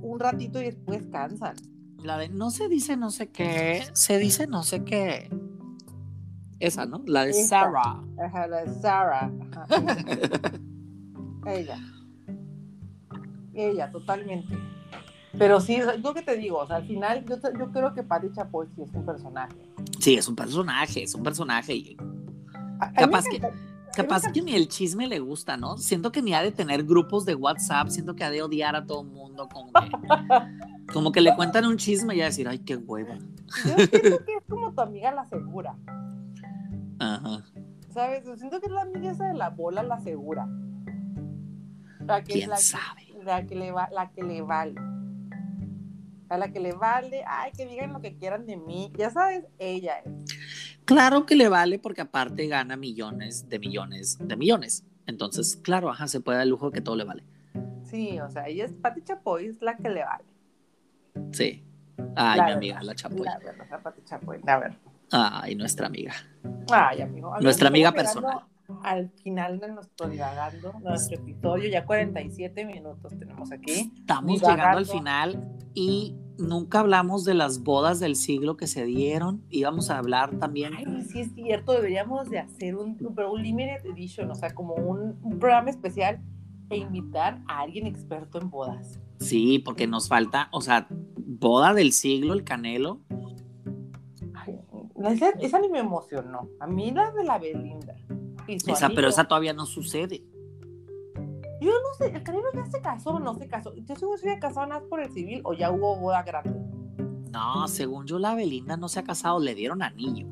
un 0.02 0.20
ratito 0.20 0.60
y 0.62 0.66
después 0.66 1.08
cansan. 1.12 1.56
La 2.04 2.18
de 2.18 2.30
no 2.30 2.52
se 2.52 2.68
dice 2.68 2.98
no 2.98 3.10
sé 3.10 3.28
qué, 3.32 3.84
se 3.94 4.20
dice 4.20 4.46
no 4.48 4.62
sé 4.64 4.84
qué. 4.84 5.30
Esa, 6.66 6.86
¿no? 6.86 7.02
La 7.06 7.26
de. 7.26 7.34
Sarah. 7.34 8.02
Ajá, 8.24 8.48
la 8.48 8.64
de 8.66 8.74
Sarah. 8.82 9.32
Ajá, 9.52 9.66
ella. 11.48 11.78
Ella, 13.54 13.92
totalmente. 13.92 14.58
Pero 15.38 15.60
sí, 15.60 15.80
lo 16.02 16.14
que 16.14 16.22
te 16.22 16.38
digo, 16.38 16.60
o 16.60 16.68
sea, 16.68 16.78
al 16.78 16.88
final 16.88 17.26
yo, 17.26 17.36
yo 17.58 17.72
creo 17.72 17.94
que 17.94 18.04
Patti 18.04 18.32
Chapoy 18.32 18.68
sí 18.76 18.82
es 18.84 18.94
un 18.94 19.06
personaje. 19.06 19.56
Sí, 20.00 20.16
es 20.16 20.28
un 20.28 20.36
personaje, 20.36 21.04
es 21.04 21.14
un 21.14 21.24
personaje. 21.24 21.76
Y 21.76 21.98
A- 22.80 22.92
Capaz 22.94 23.26
que- 23.26 23.42
capaz 23.96 24.24
que 24.32 24.42
ni 24.42 24.56
el 24.56 24.68
chisme 24.68 25.08
le 25.08 25.20
gusta, 25.20 25.56
¿no? 25.58 25.78
Siento 25.78 26.12
que 26.12 26.22
ni 26.22 26.34
ha 26.34 26.42
de 26.42 26.52
tener 26.52 26.84
grupos 26.84 27.26
de 27.26 27.36
WhatsApp, 27.36 27.88
siento 27.90 28.16
que 28.16 28.24
ha 28.26 28.30
de 28.30 28.42
odiar 28.42 28.76
a 28.76 28.86
todo 28.86 29.02
el 29.02 29.08
mundo, 29.08 29.48
como 29.50 29.72
que, 29.72 29.90
como 30.94 31.12
que 31.12 31.22
le 31.22 31.34
cuentan 31.36 31.66
un 31.66 31.78
chisme 31.78 32.16
y 32.16 32.22
a 32.22 32.26
decir, 32.26 32.48
ay, 32.48 32.60
qué 32.60 32.76
hueva. 32.78 33.16
Yo 33.18 33.76
siento 33.76 33.90
que 34.26 34.34
es 34.38 34.44
como 34.50 34.72
tu 34.74 34.82
amiga 34.82 35.12
la 35.14 35.26
segura, 35.26 35.76
Ajá. 37.14 37.44
¿sabes? 37.94 38.26
Yo 38.26 38.36
siento 38.36 38.60
que 38.60 38.66
es 38.66 38.72
la 38.72 38.82
amiga 38.82 39.12
esa 39.12 39.28
de 39.28 39.36
la 39.36 39.50
bola 39.50 39.82
la 39.84 40.00
segura. 40.00 40.48
La 42.02 42.24
que, 42.24 42.34
¿Quién 42.34 42.50
la, 42.50 42.58
sabe? 42.58 43.08
la 43.24 43.46
que 43.46 43.56
le 43.56 43.72
va, 43.72 43.90
la 43.92 44.12
que 44.12 44.24
le 44.24 44.42
vale. 44.42 44.76
A 46.28 46.38
la 46.38 46.52
que 46.52 46.60
le 46.60 46.74
vale, 46.74 47.24
ay, 47.28 47.52
que 47.56 47.66
digan 47.66 47.94
lo 47.94 48.02
que 48.02 48.16
quieran 48.16 48.46
de 48.46 48.58
mí. 48.58 48.92
Ya 48.98 49.10
sabes, 49.12 49.46
ella 49.60 50.00
es. 50.00 50.12
Claro 50.86 51.26
que 51.26 51.36
le 51.36 51.48
vale 51.50 51.80
porque 51.80 52.02
aparte 52.02 52.48
gana 52.48 52.76
millones 52.76 53.48
de 53.48 53.60
millones 53.60 54.18
de 54.20 54.36
millones. 54.36 54.86
Entonces, 55.08 55.56
claro, 55.56 55.90
ajá, 55.90 56.08
se 56.08 56.20
puede 56.20 56.38
dar 56.38 56.44
el 56.44 56.50
lujo 56.50 56.72
que 56.72 56.82
todo 56.82 56.96
le 56.96 57.04
vale. 57.04 57.24
Sí, 57.84 58.20
o 58.20 58.30
sea, 58.30 58.48
ella 58.48 58.66
es 58.66 58.74
Pati 58.74 59.04
Chapoy, 59.04 59.46
es 59.46 59.62
la 59.62 59.78
que 59.78 59.90
le 59.90 60.04
vale. 60.04 60.26
Sí. 61.32 61.64
Ay, 62.16 62.38
La 62.40 62.46
mi 62.48 62.52
amiga, 62.54 62.84
la 62.84 62.94
Chapoy. 62.94 63.22
La 63.24 63.38
verdad, 63.40 63.82
Pati 63.82 64.02
Chapoy, 64.04 64.42
la 64.44 64.60
verdad. 64.60 64.78
Ay, 65.12 65.56
nuestra 65.56 65.88
amiga. 65.88 66.14
Ay, 66.72 67.02
amigo. 67.02 67.28
amigo, 67.30 67.42
Nuestra 67.42 67.68
amiga 67.70 67.92
personal. 67.92 68.40
Al 68.84 69.12
final 69.24 69.60
de 69.60 69.72
nuestro 69.72 70.10
divagando, 70.10 70.74
nuestro 70.80 71.18
episodio, 71.18 71.70
ya 71.70 71.86
47 71.86 72.66
minutos 72.66 73.14
tenemos 73.18 73.52
aquí. 73.52 73.92
Estamos 74.00 74.40
Divagando. 74.42 74.50
llegando 74.50 74.78
al 74.80 74.86
final 74.88 75.58
y 75.76 76.16
nunca 76.40 76.80
hablamos 76.80 77.26
de 77.26 77.36
las 77.36 77.62
bodas 77.62 78.00
del 78.00 78.16
siglo 78.16 78.58
que 78.58 78.66
se 78.66 78.84
dieron. 78.86 79.44
Íbamos 79.52 79.92
a 79.92 80.00
hablar 80.00 80.40
también. 80.40 80.74
Ay, 80.76 81.04
sí 81.04 81.22
es 81.22 81.34
cierto, 81.36 81.74
deberíamos 81.74 82.28
de 82.32 82.40
hacer 82.40 82.76
un, 82.76 82.98
un 83.00 83.42
limited 83.44 83.86
edition, 83.86 84.32
o 84.32 84.36
sea, 84.36 84.50
como 84.56 84.74
un, 84.74 85.20
un 85.22 85.38
programa 85.38 85.70
especial 85.70 86.20
e 86.72 86.78
invitar 86.78 87.42
a 87.48 87.60
alguien 87.60 87.86
experto 87.86 88.42
en 88.42 88.50
bodas. 88.50 89.00
Sí, 89.20 89.60
porque 89.60 89.86
nos 89.86 90.08
falta, 90.08 90.50
o 90.52 90.62
sea, 90.62 90.88
boda 90.90 91.76
del 91.76 91.92
siglo, 91.94 92.34
el 92.34 92.44
Canelo. 92.44 93.00
Esa, 95.04 95.30
esa 95.40 95.60
ni 95.60 95.70
me 95.70 95.80
emocionó. 95.80 96.50
A 96.60 96.68
mí 96.68 96.92
la 96.92 97.12
de 97.12 97.24
la 97.24 97.38
Belinda. 97.38 97.96
y 98.48 98.60
su 98.60 98.72
Esa, 98.72 98.90
pero 98.90 99.08
esa 99.10 99.26
todavía 99.26 99.54
no 99.54 99.66
sucede. 99.66 100.24
Yo 101.62 101.72
no 101.72 101.94
sé, 101.98 102.16
¿el 102.16 102.24
Canelo 102.24 102.52
ya 102.54 102.66
se 102.66 102.82
casó 102.82 103.12
o 103.12 103.20
no 103.20 103.34
se 103.36 103.48
casó? 103.48 103.74
Yo 103.76 103.96
seguro 103.96 104.18
se 104.18 104.30
había 104.30 104.40
casado 104.40 104.68
nada 104.68 104.84
por 104.90 105.02
el 105.02 105.12
civil 105.12 105.42
o 105.44 105.54
ya 105.54 105.72
hubo 105.72 105.96
boda 105.98 106.24
grande. 106.24 106.60
No, 107.32 107.68
según 107.68 108.06
yo, 108.06 108.20
la 108.20 108.36
Belinda 108.36 108.78
no 108.78 108.88
se 108.88 109.00
ha 109.00 109.04
casado, 109.04 109.40
le 109.40 109.56
dieron 109.56 109.82
anillo. 109.82 110.28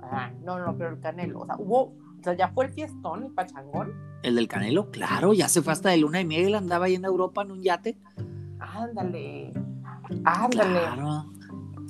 Ah, 0.00 0.30
no, 0.42 0.58
no, 0.58 0.76
pero 0.76 0.90
el 0.90 1.00
Canelo, 1.00 1.40
o 1.40 1.46
sea, 1.46 1.56
hubo, 1.58 1.82
o 1.82 2.22
sea, 2.22 2.34
ya 2.34 2.48
fue 2.48 2.66
el 2.66 2.72
fiestón, 2.72 3.24
el 3.24 3.32
pachangón. 3.32 3.92
El 4.22 4.34
del 4.34 4.48
Canelo, 4.48 4.90
claro, 4.90 5.34
ya 5.34 5.48
se 5.48 5.62
fue 5.62 5.72
hasta 5.72 5.90
de 5.90 5.98
luna 5.98 6.18
de 6.18 6.24
miel, 6.24 6.54
andaba 6.54 6.86
ahí 6.86 6.94
en 6.94 7.04
Europa 7.04 7.42
en 7.42 7.52
un 7.52 7.62
yate. 7.62 7.96
Ándale, 8.58 9.52
ándale. 10.24 10.80
Claro. 10.80 11.26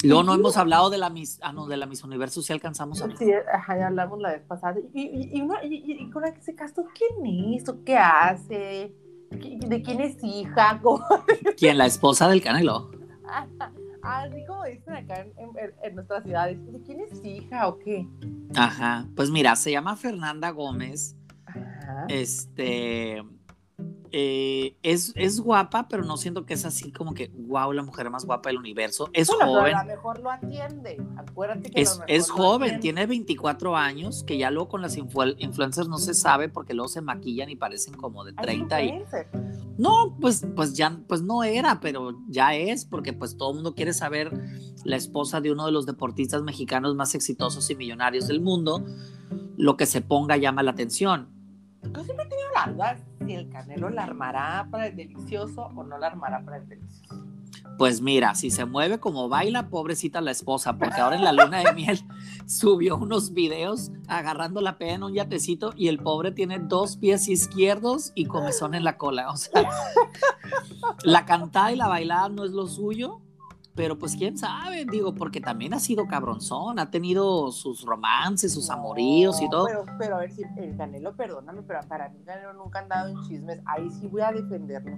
Luego 0.04 0.22
no 0.22 0.34
hemos 0.34 0.56
hablado 0.56 0.90
de 0.90 0.98
la 0.98 1.10
Miss, 1.10 1.38
ah, 1.42 1.52
no, 1.52 1.66
de 1.66 1.76
la 1.76 1.86
Miss 1.86 2.04
Universo, 2.04 2.40
si 2.42 2.52
alcanzamos 2.52 3.00
a 3.00 3.04
hablar. 3.04 3.18
Sí, 3.18 3.30
ajá, 3.52 3.78
ya 3.78 3.86
hablamos 3.88 4.20
la 4.20 4.30
vez 4.32 4.42
pasada. 4.42 4.76
Y, 4.94 5.02
y, 5.02 5.38
y, 5.38 5.40
una- 5.42 5.64
y- 5.64 5.74
y- 5.74 6.02
y 6.02 6.10
con 6.10 6.22
la 6.22 6.32
que 6.32 6.40
se 6.40 6.54
casó, 6.54 6.84
¿quién 6.96 7.54
es? 7.54 7.68
¿O 7.68 7.82
qué 7.84 7.96
hace? 7.96 8.94
¿Qué- 9.30 9.58
¿De 9.66 9.82
quién 9.82 10.00
es 10.00 10.16
hija? 10.22 10.78
¿Cómo? 10.82 11.04
¿Quién? 11.56 11.78
La 11.78 11.86
esposa 11.86 12.28
del 12.28 12.42
Canelo. 12.42 12.90
Así 14.02 14.46
como 14.46 14.64
dicen 14.64 14.94
acá 14.94 15.20
en, 15.22 15.32
en- 15.36 15.74
en 15.82 15.94
nuestras 15.96 16.22
ciudades, 16.22 16.58
¿de 16.72 16.80
quién 16.82 17.00
es 17.00 17.22
hija 17.24 17.68
o 17.68 17.78
qué? 17.78 18.06
Ajá. 18.54 19.06
Pues 19.16 19.30
mira, 19.30 19.56
se 19.56 19.72
llama 19.72 19.96
Fernanda 19.96 20.50
Gómez. 20.50 21.16
Ajá. 21.44 22.06
Este. 22.08 23.22
Eh, 24.12 24.76
es, 24.82 25.12
es 25.16 25.40
guapa, 25.40 25.88
pero 25.88 26.04
no 26.04 26.16
siento 26.16 26.44
que 26.46 26.54
es 26.54 26.64
así 26.64 26.92
como 26.92 27.14
que, 27.14 27.30
wow, 27.36 27.72
la 27.72 27.82
mujer 27.82 28.08
más 28.10 28.24
guapa 28.24 28.48
del 28.50 28.58
universo. 28.58 29.08
Es 29.12 29.28
Bueno, 29.28 29.44
pero 29.46 29.60
joven. 29.60 29.74
a 29.76 29.82
lo 29.84 29.88
mejor 29.88 30.20
lo 30.20 30.30
atiende. 30.30 31.02
Acuérdate 31.16 31.70
que 31.70 31.80
a 31.80 31.84
lo 31.84 31.90
Es, 31.90 31.94
mejor 31.98 32.10
es 32.10 32.28
lo 32.28 32.34
joven, 32.34 32.80
tiene 32.80 33.06
24 33.06 33.76
años, 33.76 34.24
que 34.24 34.38
ya 34.38 34.50
luego 34.50 34.68
con 34.68 34.82
las 34.82 34.96
influ- 34.98 35.34
influencers 35.38 35.88
no 35.88 35.98
se 35.98 36.14
sabe 36.14 36.48
porque 36.48 36.74
luego 36.74 36.88
se 36.88 37.00
maquillan 37.00 37.50
y 37.50 37.56
parecen 37.56 37.94
como 37.94 38.24
de 38.24 38.32
Ay, 38.36 38.44
30 38.44 38.82
y... 38.82 39.02
No, 39.78 40.16
pues, 40.20 40.44
pues 40.56 40.74
ya, 40.74 40.98
pues 41.06 41.22
no 41.22 41.44
era, 41.44 41.78
pero 41.80 42.18
ya 42.28 42.54
es, 42.54 42.84
porque 42.84 43.12
pues 43.12 43.36
todo 43.36 43.50
el 43.50 43.54
mundo 43.56 43.74
quiere 43.74 43.92
saber 43.92 44.32
la 44.84 44.96
esposa 44.96 45.40
de 45.40 45.52
uno 45.52 45.66
de 45.66 45.72
los 45.72 45.86
deportistas 45.86 46.42
mexicanos 46.42 46.96
más 46.96 47.14
exitosos 47.14 47.70
y 47.70 47.76
millonarios 47.76 48.26
del 48.26 48.40
mundo, 48.40 48.84
lo 49.56 49.76
que 49.76 49.86
se 49.86 50.00
ponga 50.00 50.36
llama 50.36 50.62
la 50.64 50.72
atención. 50.72 51.28
Yo 51.82 52.04
siempre 52.04 52.26
he 52.26 52.28
tenido 52.28 52.48
la 52.54 52.72
duda 52.72 52.96
si 53.24 53.34
el 53.34 53.48
Canelo 53.48 53.90
la 53.90 54.04
armará 54.04 54.68
para 54.70 54.88
el 54.88 54.96
delicioso 54.96 55.62
o 55.74 55.84
no 55.84 55.98
la 55.98 56.08
armará 56.08 56.44
para 56.44 56.58
el 56.58 56.68
delicioso. 56.68 57.28
Pues 57.76 58.00
mira, 58.00 58.34
si 58.34 58.50
se 58.50 58.64
mueve 58.64 58.98
como 58.98 59.28
baila, 59.28 59.68
pobrecita 59.68 60.20
la 60.20 60.32
esposa, 60.32 60.76
porque 60.78 61.00
ahora 61.00 61.14
en 61.14 61.22
la 61.22 61.32
luna 61.32 61.60
de 61.62 61.72
miel 61.74 62.00
subió 62.46 62.96
unos 62.96 63.32
videos 63.32 63.92
agarrando 64.08 64.60
la 64.60 64.78
peda 64.78 64.94
en 64.94 65.04
un 65.04 65.14
yatecito 65.14 65.72
y 65.76 65.86
el 65.86 65.98
pobre 65.98 66.32
tiene 66.32 66.58
dos 66.58 66.96
pies 66.96 67.28
izquierdos 67.28 68.10
y 68.16 68.24
comezón 68.24 68.74
en 68.74 68.82
la 68.82 68.96
cola. 68.96 69.30
O 69.30 69.36
sea, 69.36 69.68
la 71.04 71.24
cantada 71.24 71.70
y 71.70 71.76
la 71.76 71.86
bailada 71.86 72.28
no 72.28 72.44
es 72.44 72.50
lo 72.50 72.66
suyo, 72.66 73.20
pero 73.78 73.96
pues 73.96 74.16
quién 74.16 74.36
sabe, 74.36 74.84
digo, 74.90 75.14
porque 75.14 75.40
también 75.40 75.72
ha 75.72 75.78
sido 75.78 76.08
cabronzón, 76.08 76.80
ha 76.80 76.90
tenido 76.90 77.52
sus 77.52 77.82
romances, 77.84 78.52
sus 78.52 78.70
amoríos 78.70 79.40
y 79.40 79.48
todo. 79.48 79.66
Pero, 79.66 79.84
pero 80.00 80.16
a 80.16 80.18
ver 80.18 80.32
si 80.32 80.42
el 80.56 80.76
Canelo, 80.76 81.14
perdóname, 81.14 81.62
pero 81.62 81.78
para 81.86 82.08
mí 82.08 82.18
el 82.18 82.24
Canelo 82.24 82.54
nunca 82.54 82.80
ha 82.80 82.82
andado 82.82 83.08
en 83.08 83.22
chismes. 83.28 83.60
Ahí 83.66 83.88
sí 83.90 84.08
voy 84.08 84.22
a 84.22 84.32
defenderlo. 84.32 84.96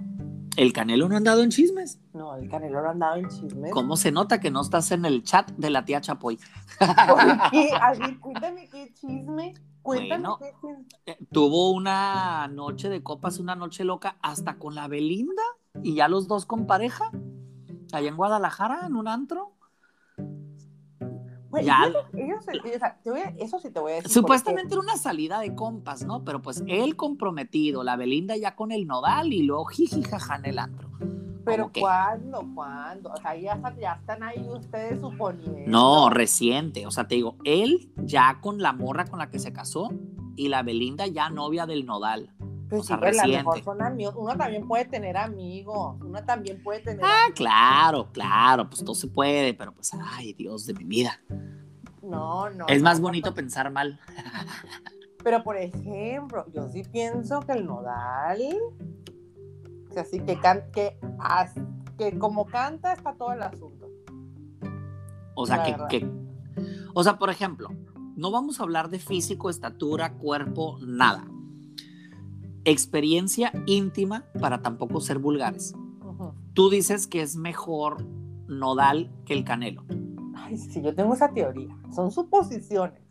¿El 0.57 0.73
Canelo 0.73 1.07
no 1.07 1.13
ha 1.13 1.17
andado 1.19 1.43
en 1.43 1.51
chismes? 1.51 1.99
No, 2.13 2.35
el 2.35 2.49
Canelo 2.49 2.81
no 2.81 2.87
ha 2.87 2.91
andado 2.91 3.17
en 3.17 3.29
chismes. 3.29 3.71
¿Cómo 3.71 3.95
se 3.97 4.11
nota 4.11 4.39
que 4.39 4.49
no 4.49 4.61
estás 4.61 4.91
en 4.91 5.05
el 5.05 5.23
chat 5.23 5.51
de 5.51 5.69
la 5.69 5.85
tía 5.85 6.01
Chapoy? 6.01 6.39
¿Por 6.79 7.51
qué? 7.51 7.69
A 7.79 7.93
ver, 7.93 8.19
cuéntame 8.19 8.67
qué 8.67 8.91
chisme. 8.95 9.53
Cuéntame 9.83 10.23
Bueno. 10.23 10.39
qué 10.39 10.51
chisme. 10.59 10.85
Eh, 11.05 11.17
Tuvo 11.31 11.69
una 11.69 12.47
noche 12.47 12.89
de 12.89 13.03
copas, 13.03 13.37
una 13.37 13.55
noche 13.55 13.83
loca, 13.83 14.17
hasta 14.23 14.57
con 14.57 14.73
la 14.73 14.87
Belinda 14.87 15.43
y 15.83 15.93
ya 15.93 16.07
los 16.07 16.27
dos 16.27 16.47
con 16.47 16.65
pareja, 16.65 17.11
allá 17.93 18.09
en 18.09 18.15
Guadalajara, 18.17 18.85
en 18.87 18.95
un 18.95 19.07
antro. 19.07 19.53
Ya. 21.63 21.83
ellos- 21.85 22.05
ellos- 22.13 22.45
o 22.75 22.79
sea, 22.79 22.97
te 23.03 23.11
voy 23.11 23.19
a- 23.19 23.33
eso 23.37 23.59
sí 23.59 23.69
te 23.71 23.79
voy 23.81 23.91
a 23.91 23.95
decir. 23.95 24.09
Supuestamente 24.09 24.73
era 24.73 24.81
una 24.81 24.95
salida 24.95 25.39
de 25.41 25.53
compas, 25.53 26.05
¿no? 26.05 26.23
Pero 26.23 26.41
pues 26.41 26.63
él 26.65 26.95
comprometido, 26.95 27.83
la 27.83 27.97
Belinda 27.97 28.37
ya 28.37 28.55
con 28.55 28.71
el 28.71 28.87
nodal 28.87 29.33
y 29.33 29.43
luego 29.43 29.65
jiji 29.65 30.01
jaja 30.03 30.37
en 30.37 30.45
el 30.45 30.59
antro. 30.59 30.89
Pero. 31.43 31.69
¿cuándo? 31.77 32.47
¿Cuándo? 32.55 33.11
O 33.11 33.17
sea, 33.17 33.35
ya, 33.35 33.59
ya 33.79 33.93
están 33.93 34.23
ahí 34.23 34.47
ustedes 34.47 35.01
suponiendo. 35.01 35.69
No, 35.69 36.09
reciente. 36.09 36.87
O 36.87 36.91
sea, 36.91 37.07
te 37.09 37.15
digo, 37.15 37.35
él 37.43 37.91
ya 37.97 38.39
con 38.39 38.59
la 38.59 38.71
morra 38.71 39.05
con 39.05 39.19
la 39.19 39.29
que 39.29 39.39
se 39.39 39.51
casó 39.51 39.89
y 40.37 40.47
la 40.47 40.63
Belinda 40.63 41.05
ya 41.07 41.29
novia 41.29 41.65
del 41.65 41.85
nodal. 41.85 42.33
Pues 42.71 42.85
sí, 42.87 42.93
a 42.93 42.97
lo 42.97 43.01
mejor 43.27 43.63
son 43.63 43.81
amigos. 43.81 44.15
Uno 44.17 44.37
también 44.37 44.65
puede 44.65 44.85
tener 44.85 45.17
amigos. 45.17 45.97
Uno 46.01 46.23
también 46.23 46.63
puede 46.63 46.79
tener. 46.79 47.03
Ah, 47.03 47.27
claro, 47.35 48.09
claro, 48.13 48.69
pues 48.69 48.81
todo 48.83 48.95
se 48.95 49.09
puede, 49.09 49.53
pero 49.53 49.73
pues, 49.73 49.91
ay, 50.13 50.31
Dios 50.33 50.65
de 50.65 50.73
mi 50.75 50.85
vida. 50.85 51.19
No, 52.01 52.49
no. 52.49 52.65
Es 52.67 52.81
más 52.81 52.99
no, 52.99 53.07
bonito 53.07 53.33
pensar 53.33 53.69
mal. 53.71 53.99
Pero 55.21 55.43
por 55.43 55.57
ejemplo, 55.57 56.45
yo 56.53 56.69
sí 56.69 56.83
pienso 56.83 57.41
que 57.41 57.51
el 57.51 57.65
nodal. 57.65 58.39
O 59.89 59.93
sea, 59.93 60.05
sí 60.05 60.21
que, 60.21 60.39
can- 60.39 60.71
que, 60.71 60.97
as- 61.19 61.59
que 61.97 62.17
como 62.17 62.45
canta 62.45 62.93
está 62.93 63.13
todo 63.15 63.33
el 63.33 63.43
asunto. 63.43 63.87
O 65.35 65.45
sea, 65.45 65.61
que- 65.89 66.09
o 66.93 67.03
sea, 67.03 67.17
por 67.19 67.29
ejemplo, 67.29 67.69
no 68.15 68.31
vamos 68.31 68.59
a 68.59 68.63
hablar 68.63 68.89
de 68.89 68.99
físico, 68.99 69.49
estatura, 69.49 70.13
cuerpo, 70.13 70.79
nada. 70.81 71.25
Experiencia 72.65 73.51
íntima 73.65 74.25
para 74.39 74.61
tampoco 74.61 75.01
ser 75.01 75.19
vulgares. 75.19 75.73
Tú 76.53 76.69
dices 76.69 77.07
que 77.07 77.21
es 77.21 77.35
mejor 77.35 78.05
Nodal 78.47 79.11
que 79.25 79.33
el 79.33 79.43
Canelo. 79.43 79.83
Ay, 80.35 80.57
sí, 80.57 80.81
yo 80.81 80.93
tengo 80.93 81.13
esa 81.13 81.31
teoría. 81.31 81.75
Son 81.93 82.11
suposiciones. 82.11 83.01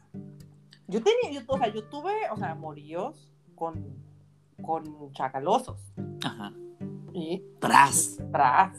Yo 0.86 1.00
tenía, 1.02 1.40
yo, 1.40 1.40
o 1.46 1.56
sea, 1.56 1.72
yo 1.72 1.84
tuve, 1.84 2.12
o 2.32 2.36
sea, 2.36 2.54
moríos 2.54 3.32
con, 3.54 3.82
con 4.62 5.12
chacalosos. 5.12 5.80
Ajá. 6.24 6.52
Y 7.12 7.42
Tras, 7.60 8.18
tras. 8.30 8.76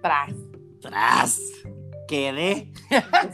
Tras. 0.00 0.34
tras. 0.80 1.40
Quedé. 2.12 2.70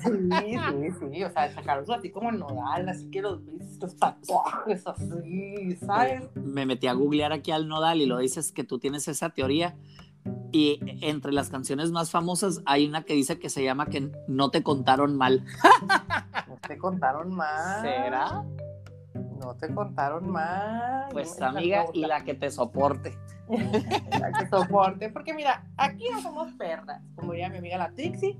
Sí, 0.04 0.12
sí, 0.30 1.10
sí. 1.12 1.24
O 1.24 1.30
sea, 1.32 1.52
chacalosos 1.52 1.96
así 1.96 2.12
como 2.12 2.30
nodal, 2.30 2.88
así 2.88 3.10
que 3.10 3.20
los, 3.20 3.40
los 3.80 3.96
tatuajes 3.96 4.86
así, 4.86 5.76
¿sabes? 5.84 6.28
Me 6.36 6.64
metí 6.64 6.86
a 6.86 6.92
googlear 6.92 7.32
aquí 7.32 7.50
al 7.50 7.66
Nodal 7.66 8.00
y 8.00 8.06
lo 8.06 8.18
dices 8.18 8.52
que 8.52 8.62
tú 8.62 8.78
tienes 8.78 9.08
esa 9.08 9.30
teoría. 9.30 9.74
Y 10.52 10.78
entre 11.00 11.32
las 11.32 11.48
canciones 11.48 11.90
más 11.90 12.12
famosas 12.12 12.62
hay 12.66 12.86
una 12.86 13.02
que 13.02 13.14
dice 13.14 13.40
que 13.40 13.48
se 13.48 13.64
llama 13.64 13.86
que 13.86 14.12
no 14.28 14.52
te 14.52 14.62
contaron 14.62 15.16
mal. 15.16 15.44
No 16.46 16.56
te 16.68 16.78
contaron 16.78 17.34
más. 17.34 17.84
No 19.38 19.54
te 19.54 19.72
contaron 19.72 20.30
más. 20.30 21.12
Pues 21.12 21.40
amiga, 21.40 21.86
y 21.92 22.06
la 22.06 22.24
que 22.24 22.34
te 22.34 22.50
soporte. 22.50 23.18
la 23.48 24.32
que 24.32 24.48
soporte, 24.48 25.10
porque 25.10 25.32
mira, 25.32 25.64
aquí 25.76 26.04
no 26.12 26.20
somos 26.20 26.52
perras, 26.52 27.02
como 27.14 27.32
diría 27.32 27.48
mi 27.48 27.58
amiga 27.58 27.78
la 27.78 27.92
Trixie, 27.92 28.38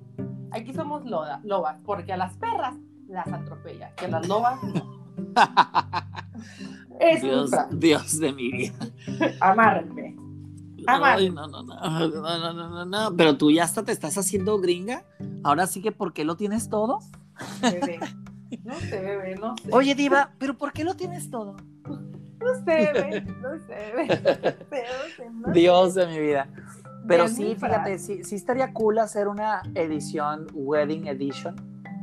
aquí 0.51 0.75
somos 0.75 1.05
loda, 1.07 1.41
lobas, 1.45 1.79
porque 1.85 2.13
a 2.13 2.17
las 2.17 2.35
perras 2.35 2.75
las 3.07 3.27
atropella, 3.33 3.95
que 3.95 4.05
a 4.05 4.09
las 4.09 4.29
lobas 4.29 4.63
no. 4.63 4.99
es 7.01 7.23
Dios, 7.23 8.19
de 8.19 8.33
mi 8.33 8.51
vida. 8.51 8.75
Amarme. 9.41 10.17
Amarme. 10.87 11.31
No, 11.31 11.47
no, 11.49 11.63
no, 11.63 11.75
no, 11.75 12.09
no, 12.09 12.53
no, 12.53 12.69
no, 12.69 12.85
no, 12.85 13.17
pero 13.17 13.37
tú 13.37 13.51
ya 13.51 13.65
hasta 13.65 13.83
te 13.83 13.93
estás 13.93 14.17
haciendo 14.19 14.59
gringa. 14.59 15.05
Ahora 15.43 15.67
sí 15.67 15.81
que, 15.81 15.93
¿por 15.93 16.13
qué 16.13 16.25
lo 16.25 16.37
tienes 16.37 16.69
todo? 16.69 17.01
No 18.65 18.75
sé, 18.75 19.01
bebé, 19.01 19.35
no 19.37 19.55
sé. 19.57 19.69
Oye, 19.73 19.95
Diva, 19.95 20.31
¿pero 20.39 20.57
por 20.57 20.73
qué 20.73 20.85
lo 20.85 20.95
tienes 20.95 21.31
todo? 21.31 21.57
No 21.87 22.55
sé, 22.65 22.91
bebé, 22.93 23.21
no 23.43 23.59
sé, 23.59 23.93
bebé. 23.95 24.07
No 24.09 24.17
sé, 24.69 24.85
no 24.85 25.17
sé, 25.17 25.31
no 25.31 25.47
sé. 25.49 25.53
Dios 25.53 25.95
de 25.95 26.07
mi 26.07 26.19
vida. 26.19 26.49
Pero 27.07 27.27
sí, 27.29 27.55
fíjate, 27.55 27.99
sí, 27.99 28.23
sí 28.25 28.35
estaría 28.37 28.73
cool 28.73 28.99
hacer 28.99 29.29
una 29.29 29.63
edición, 29.75 30.47
wedding 30.53 31.07
edition. 31.09 31.57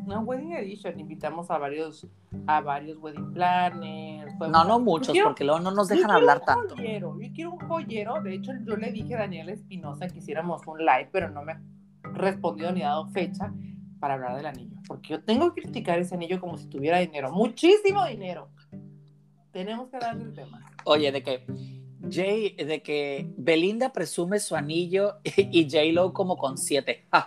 No, 0.08 0.20
Wedding 0.22 0.52
Edition. 0.54 1.00
Invitamos 1.00 1.50
a 1.50 1.58
varios, 1.58 2.06
a 2.46 2.62
varios 2.62 3.00
wedding 3.00 3.34
planners. 3.34 4.32
No, 4.34 4.38
podemos- 4.38 4.68
no 4.68 4.80
muchos, 4.80 5.12
quiero- 5.14 5.30
porque 5.30 5.44
luego 5.44 5.60
no 5.62 5.72
nos 5.72 5.90
yo 5.90 5.96
dejan 5.96 6.12
quiero 6.12 6.20
hablar 6.20 6.40
un 6.42 6.46
tanto. 6.46 6.76
Joyero, 6.76 7.20
yo 7.20 7.28
quiero 7.34 7.52
un 7.54 7.60
joyero. 7.62 8.22
De 8.22 8.36
hecho, 8.36 8.52
yo 8.66 8.78
le 8.78 8.92
dije 8.92 9.16
a 9.16 9.20
Daniel 9.22 9.50
Espinosa 9.50 10.08
que 10.08 10.20
hiciéramos 10.20 10.62
un 10.68 10.78
live, 10.80 11.10
pero 11.12 11.30
no 11.32 11.42
me 11.44 11.54
ha 11.54 11.62
respondido 12.04 12.72
ni 12.72 12.82
dado 12.82 13.08
fecha 13.08 13.52
para 14.00 14.16
hablar 14.16 14.36
del 14.38 14.46
anillo. 14.46 14.78
Porque 14.88 15.10
yo 15.10 15.24
tengo 15.24 15.54
que 15.54 15.62
criticar 15.64 16.00
ese 16.00 16.16
anillo 16.16 16.40
como 16.40 16.58
si 16.58 16.68
tuviera 16.68 17.00
dinero. 17.00 17.32
Muchísimo 17.32 18.06
dinero. 18.06 18.50
Tenemos 19.52 19.90
que 19.90 19.96
hablar 19.98 20.18
del 20.18 20.34
tema. 20.34 20.66
Oye, 20.84 21.12
de 21.12 21.24
que 21.24 21.46
Jay, 22.10 22.56
de 22.56 22.82
que 22.84 23.34
Belinda 23.38 23.92
presume 23.94 24.40
su 24.40 24.56
anillo 24.56 25.20
y 25.24 25.64
J-Lo 25.70 26.14
como 26.14 26.38
con 26.38 26.58
siete. 26.58 27.08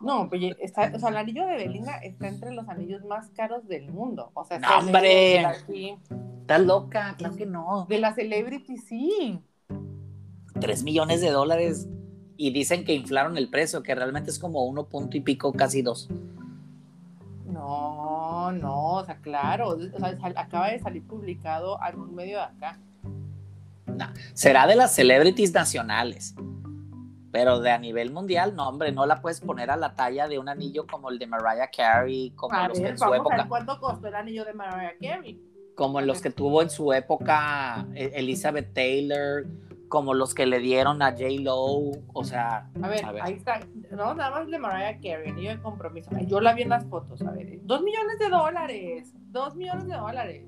No, 0.00 0.28
pues 0.28 0.54
está, 0.60 0.92
o 0.94 0.98
sea, 1.00 1.08
el 1.08 1.16
anillo 1.16 1.44
de 1.44 1.56
Belinda 1.56 1.96
está 1.96 2.28
entre 2.28 2.52
los 2.52 2.68
anillos 2.68 3.04
más 3.04 3.30
caros 3.30 3.66
del 3.66 3.90
mundo. 3.90 4.30
O 4.32 4.44
sea, 4.44 4.60
No, 4.60 4.78
hombre. 4.78 5.40
Estás 5.40 6.60
loca, 6.60 7.16
claro 7.18 7.34
que 7.34 7.46
no. 7.46 7.84
de 7.88 7.98
la 7.98 8.14
celebrity, 8.14 8.76
sí. 8.76 9.40
Tres 10.60 10.84
millones 10.84 11.20
de 11.20 11.30
dólares 11.30 11.88
y 12.40 12.52
dicen 12.52 12.84
que 12.84 12.94
inflaron 12.94 13.36
el 13.36 13.50
precio, 13.50 13.82
que 13.82 13.94
realmente 13.94 14.30
es 14.30 14.38
como 14.38 14.64
uno 14.64 14.84
punto 14.84 15.16
y 15.16 15.20
pico, 15.20 15.52
casi 15.52 15.82
dos. 15.82 16.08
No, 17.44 18.52
no, 18.52 18.94
o 18.94 19.04
sea, 19.04 19.16
claro. 19.16 19.70
O 19.70 19.78
sea, 19.98 20.16
acaba 20.36 20.70
de 20.70 20.78
salir 20.78 21.04
publicado 21.04 21.76
un 21.96 22.14
medio 22.14 22.38
de 22.38 22.44
acá. 22.44 22.78
Será 24.34 24.68
de 24.68 24.76
las 24.76 24.94
celebrities 24.94 25.52
nacionales, 25.52 26.36
pero 27.32 27.58
de 27.58 27.72
a 27.72 27.78
nivel 27.78 28.12
mundial, 28.12 28.54
no, 28.54 28.68
hombre, 28.68 28.92
no 28.92 29.04
la 29.04 29.20
puedes 29.20 29.40
poner 29.40 29.72
a 29.72 29.76
la 29.76 29.94
talla 29.96 30.28
de 30.28 30.38
un 30.38 30.48
anillo 30.48 30.86
como 30.86 31.10
el 31.10 31.18
de 31.18 31.26
Mariah 31.26 31.70
Carey, 31.76 32.30
como 32.36 32.54
A 32.54 32.68
los 32.68 32.78
que 32.78 32.84
ver, 32.84 32.92
en 32.92 32.98
su 32.98 33.04
vamos 33.04 33.18
a 33.18 33.18
ver 33.18 33.40
época, 33.40 33.48
cuánto 33.48 33.80
costó 33.80 34.06
el 34.06 34.14
anillo 34.14 34.44
de 34.44 34.54
Mariah 34.54 34.94
Carey. 35.00 35.42
como 35.74 35.98
en 35.98 36.06
los 36.06 36.22
que 36.22 36.30
tuvo 36.30 36.62
en 36.62 36.70
su 36.70 36.92
época 36.92 37.88
eh, 37.94 38.12
Elizabeth 38.14 38.72
Taylor, 38.72 39.44
como 39.88 40.14
los 40.14 40.34
que 40.34 40.46
le 40.46 40.58
dieron 40.58 41.02
a 41.02 41.12
J 41.12 41.24
Lo, 41.40 41.54
o 42.12 42.24
sea, 42.24 42.68
A 42.82 42.88
ver, 42.88 43.04
A 43.04 43.12
ver. 43.12 43.22
ahí 43.22 43.34
está. 43.34 43.60
No, 43.90 44.14
nada 44.14 44.30
más 44.30 44.48
de 44.48 44.58
Mariah 44.58 44.96
Carey, 44.96 45.30
anillo 45.30 45.50
de 45.50 45.60
compromiso. 45.62 46.10
Yo 46.26 46.40
la 46.40 46.52
vi 46.54 46.62
en 46.62 46.68
las 46.70 46.84
fotos, 46.86 47.22
a 47.22 47.30
ver. 47.32 47.58
Dos 47.62 47.82
millones 47.82 48.18
de 48.18 48.28
dólares. 48.28 49.14
Dos 49.30 49.54
millones 49.56 49.86
de 49.86 49.94
dólares. 49.94 50.46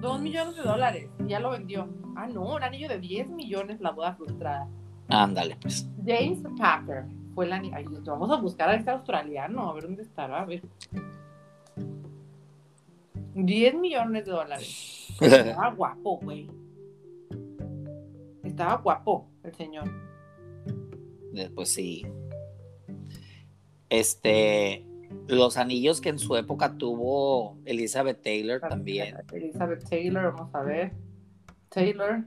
Dos 0.00 0.20
millones 0.20 0.56
de 0.56 0.62
dólares. 0.62 1.08
Ya 1.26 1.40
lo 1.40 1.50
vendió. 1.50 1.88
Ah, 2.16 2.26
no, 2.26 2.54
un 2.54 2.62
anillo 2.62 2.88
de 2.88 2.98
10 2.98 3.28
millones, 3.30 3.80
la 3.80 3.90
boda 3.90 4.14
frustrada. 4.14 4.68
ándale, 5.08 5.56
pues. 5.60 5.88
James 6.04 6.40
Packer 6.58 7.04
fue 7.34 7.46
el 7.46 7.52
anillo. 7.52 7.74
Ay, 7.76 7.84
vamos 8.04 8.30
a 8.30 8.36
buscar 8.40 8.68
a 8.68 8.74
este 8.74 8.90
australiano, 8.90 9.68
a 9.68 9.72
ver 9.74 9.84
dónde 9.84 10.02
estará. 10.02 10.42
A 10.42 10.44
ver. 10.44 10.62
10 13.34 13.74
millones 13.74 14.24
de 14.26 14.30
dólares. 14.30 15.03
Estaba 15.20 15.74
guapo, 15.74 16.18
güey. 16.20 16.50
Estaba 18.42 18.76
guapo 18.76 19.28
el 19.42 19.54
señor. 19.54 19.90
Pues 21.54 21.72
sí. 21.72 22.06
Este, 23.88 24.86
los 25.28 25.56
anillos 25.56 26.00
que 26.00 26.08
en 26.10 26.18
su 26.18 26.36
época 26.36 26.76
tuvo 26.76 27.58
Elizabeth 27.64 28.22
Taylor 28.22 28.60
también. 28.60 29.16
Elizabeth 29.32 29.88
Taylor, 29.88 30.32
vamos 30.32 30.54
a 30.54 30.62
ver. 30.62 30.92
Taylor. 31.68 32.24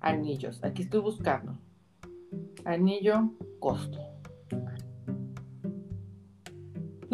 Anillos. 0.00 0.62
Aquí 0.62 0.82
estoy 0.82 1.00
buscando. 1.00 1.58
Anillo, 2.64 3.32
costo. 3.60 4.13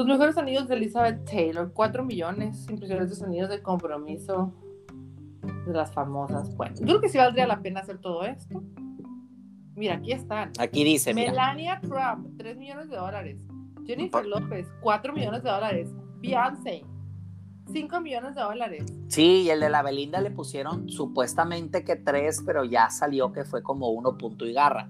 Los 0.00 0.06
mejores 0.06 0.38
anillos 0.38 0.66
de 0.66 0.76
Elizabeth 0.76 1.26
Taylor, 1.26 1.70
4 1.74 2.02
millones. 2.06 2.66
Impresionantes 2.70 3.22
anillos 3.22 3.50
de 3.50 3.60
compromiso 3.60 4.50
de 5.66 5.74
las 5.74 5.92
famosas. 5.92 6.56
Bueno, 6.56 6.74
yo 6.78 6.86
creo 6.86 7.00
que 7.02 7.10
sí 7.10 7.18
valdría 7.18 7.46
la 7.46 7.60
pena 7.60 7.80
hacer 7.80 7.98
todo 7.98 8.24
esto. 8.24 8.62
Mira, 9.74 9.96
aquí 9.96 10.12
están. 10.12 10.52
Aquí 10.58 10.84
dice, 10.84 11.12
mira, 11.12 11.32
Melania 11.32 11.80
Trump, 11.82 12.28
3 12.38 12.56
millones 12.56 12.88
de 12.88 12.96
dólares. 12.96 13.46
Jennifer 13.84 14.24
López, 14.24 14.72
4 14.80 15.12
millones 15.12 15.42
de 15.42 15.50
dólares. 15.50 15.90
Beyoncé, 16.22 16.82
5 17.70 18.00
millones 18.00 18.34
de 18.34 18.40
dólares. 18.40 18.84
Sí, 19.08 19.42
y 19.42 19.50
el 19.50 19.60
de 19.60 19.68
la 19.68 19.82
Belinda 19.82 20.22
le 20.22 20.30
pusieron 20.30 20.88
supuestamente 20.88 21.84
que 21.84 21.96
3, 21.96 22.44
pero 22.46 22.64
ya 22.64 22.88
salió 22.88 23.34
que 23.34 23.44
fue 23.44 23.62
como 23.62 23.90
uno 23.90 24.16
punto 24.16 24.46
y 24.46 24.54
garra. 24.54 24.88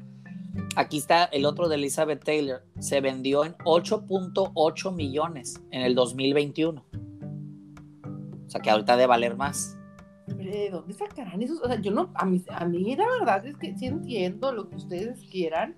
Aquí 0.76 0.98
está 0.98 1.24
el 1.24 1.44
otro 1.46 1.68
de 1.68 1.76
Elizabeth 1.76 2.24
Taylor. 2.24 2.62
Se 2.78 3.00
vendió 3.00 3.44
en 3.44 3.54
8.8 3.58 4.94
millones 4.94 5.60
en 5.70 5.82
el 5.82 5.94
2021. 5.94 6.84
O 8.02 8.50
sea 8.50 8.60
que 8.60 8.70
ahorita 8.70 8.96
de 8.96 9.06
valer 9.06 9.36
más. 9.36 9.76
¿De 10.26 10.70
dónde 10.70 10.94
sacarán 10.94 11.42
esos? 11.42 11.60
O 11.60 11.66
sea, 11.66 11.80
yo 11.80 11.90
no, 11.90 12.10
a 12.14 12.24
mí, 12.24 12.42
a 12.48 12.64
mí 12.64 12.96
la 12.96 13.06
verdad 13.18 13.46
es 13.46 13.56
que 13.56 13.76
sí 13.76 13.86
entiendo 13.86 14.52
lo 14.52 14.68
que 14.68 14.76
ustedes 14.76 15.20
quieran, 15.30 15.76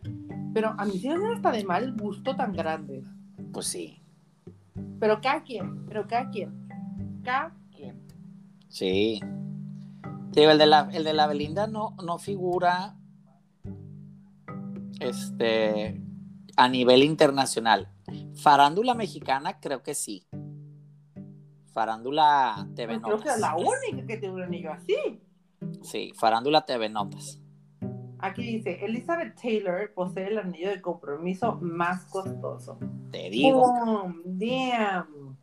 pero 0.55 0.75
a 0.79 0.85
mí 0.85 0.99
sí 0.99 1.09
me 1.09 1.35
hasta 1.35 1.53
de 1.53 1.65
mal 1.65 1.95
gusto 1.95 2.37
tan 2.37 2.53
grande. 2.53 3.03
Pues 3.53 3.67
sí. 3.67 4.03
Pero 5.01 5.21
cada 5.21 5.43
quien, 5.43 5.85
pero 5.87 6.07
cada 6.07 6.31
quien. 6.31 6.69
Cada 7.25 7.55
quien. 7.75 8.01
Sí. 8.69 9.21
Digo, 10.33 10.51
el 10.51 10.59
de 10.59 10.67
la, 10.67 10.89
el 10.93 11.05
de 11.05 11.13
la 11.13 11.27
Belinda 11.27 11.67
no, 11.67 11.95
no 12.03 12.19
figura 12.19 12.97
este, 15.03 16.01
a 16.57 16.69
nivel 16.69 17.03
internacional. 17.03 17.89
Farándula 18.35 18.95
mexicana, 18.95 19.61
creo 19.61 19.83
que 19.83 19.95
sí. 19.95 20.27
Farándula 21.73 22.69
TV 22.75 23.01
Pues 23.01 23.05
creo 23.05 23.21
que 23.21 23.29
es 23.31 23.41
la 23.41 23.57
única 23.57 24.07
que 24.07 24.17
tiene 24.19 24.35
un 24.35 24.43
anillo 24.43 24.73
así. 24.73 25.23
Sí, 25.83 26.13
Farándula 26.15 26.65
TV 26.67 26.89
Notas. 26.89 27.41
Aquí 28.19 28.43
dice, 28.43 28.85
Elizabeth 28.85 29.35
Taylor 29.41 29.93
posee 29.95 30.29
el 30.29 30.39
anillo 30.39 30.71
de 30.71 30.81
compromiso 30.81 31.59
más 31.61 32.05
costoso. 32.05 32.79
Te 33.11 33.31
digo. 33.31 33.63
¡Pum! 33.85 34.23
¡Damn! 34.25 35.37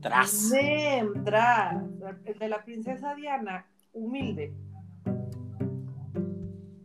Tras. 0.00 0.50
¡Damn! 0.50 1.24
¡Tras! 1.24 1.82
El 2.26 2.38
de 2.38 2.48
la 2.48 2.62
princesa 2.64 3.14
Diana, 3.14 3.66
humilde. 3.94 4.54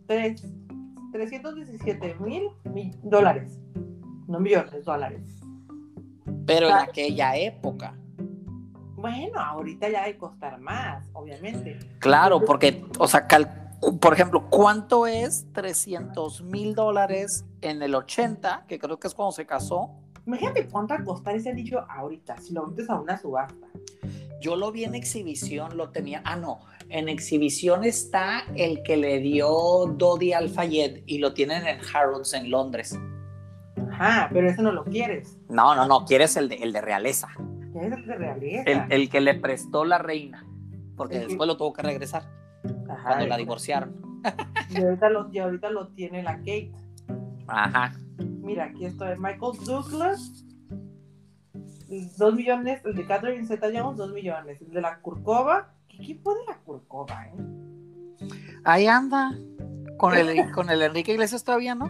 Tres, 0.05 0.45
317 1.11 2.15
mil 2.19 2.49
dólares. 3.03 3.59
No 4.27 4.39
millones, 4.39 4.83
dólares. 4.83 5.39
Pero 6.45 6.67
en 6.67 6.75
aquella 6.75 7.35
época. 7.35 7.95
Bueno, 8.95 9.39
ahorita 9.39 9.89
ya 9.89 10.05
debe 10.05 10.17
costar 10.17 10.59
más, 10.59 11.07
obviamente. 11.13 11.77
Claro, 11.99 12.43
porque, 12.43 12.83
o 12.97 13.07
sea, 13.07 13.27
por 14.01 14.13
ejemplo, 14.13 14.49
¿cuánto 14.49 15.05
es 15.05 15.45
300 15.53 16.41
mil 16.43 16.73
dólares 16.73 17.45
en 17.61 17.81
el 17.81 17.93
80, 17.93 18.65
que 18.67 18.79
creo 18.79 18.99
que 18.99 19.07
es 19.07 19.13
cuando 19.13 19.31
se 19.33 19.45
casó? 19.45 19.91
Imagínate 20.25 20.67
cuánto 20.67 20.95
va 20.95 21.01
a 21.01 21.03
costar 21.03 21.35
ese 21.35 21.51
anillo 21.51 21.85
ahorita, 21.89 22.37
si 22.37 22.53
lo 22.53 22.65
metes 22.65 22.89
a 22.89 22.99
una 22.99 23.17
subasta. 23.17 23.66
Yo 24.39 24.55
lo 24.55 24.71
vi 24.71 24.83
en 24.83 24.95
exhibición, 24.95 25.77
lo 25.77 25.89
tenía. 25.89 26.21
Ah, 26.25 26.35
no. 26.35 26.59
En 26.89 27.09
exhibición 27.09 27.83
está 27.83 28.45
el 28.55 28.81
que 28.83 28.97
le 28.97 29.19
dio 29.19 29.47
Dodi 29.97 30.33
al 30.33 30.49
Fayed 30.49 31.03
y 31.05 31.17
lo 31.17 31.33
tienen 31.33 31.67
en 31.67 31.79
Harrods 31.93 32.33
en 32.33 32.49
Londres. 32.49 32.97
Ajá, 33.91 34.29
pero 34.31 34.49
ese 34.49 34.61
no 34.61 34.71
lo 34.71 34.83
quieres. 34.85 35.37
No, 35.49 35.75
no, 35.75 35.87
no. 35.87 36.05
Quieres 36.05 36.37
el 36.37 36.49
de, 36.49 36.55
el 36.55 36.71
de 36.71 36.81
realeza. 36.81 37.29
Quieres 37.73 37.93
el 37.93 38.05
de 38.05 38.15
realeza. 38.15 38.63
El, 38.65 38.91
el 38.91 39.09
que 39.09 39.21
le 39.21 39.33
prestó 39.33 39.85
la 39.85 39.97
reina. 39.97 40.45
Porque 40.95 41.17
El 41.17 41.27
después 41.27 41.47
lo 41.47 41.57
tuvo 41.57 41.73
que 41.73 41.83
regresar 41.83 42.23
Ajá, 42.89 43.09
cuando 43.09 43.27
la 43.27 43.37
divorciaron. 43.37 43.95
Y 44.69 44.83
ahorita, 44.83 45.09
lo, 45.09 45.29
y 45.31 45.39
ahorita 45.39 45.69
lo 45.69 45.87
tiene 45.89 46.21
la 46.23 46.37
Kate. 46.39 46.73
Ajá. 47.47 47.93
Mira, 48.17 48.65
aquí 48.65 48.85
estoy. 48.85 49.15
Michael 49.17 49.53
Douglas, 49.65 50.45
2 51.87 52.35
millones. 52.35 52.81
El 52.85 52.95
de 52.95 53.05
Catherine 53.05 53.45
Zeta 53.45 53.67
Jones, 53.73 53.97
2 53.97 54.13
millones. 54.13 54.61
El 54.61 54.71
de 54.71 54.81
la 54.81 54.99
Kurkova, 54.99 55.73
¿qué 55.87 55.97
equipo 55.97 56.33
de 56.33 56.45
la 56.45 56.57
Kurkova, 56.59 57.27
eh? 57.27 58.27
Ahí 58.63 58.87
anda. 58.87 59.37
Con 59.97 60.13
el, 60.13 60.51
con 60.53 60.69
el 60.69 60.81
Enrique 60.81 61.13
Iglesias 61.13 61.43
todavía, 61.43 61.75
¿no? 61.75 61.89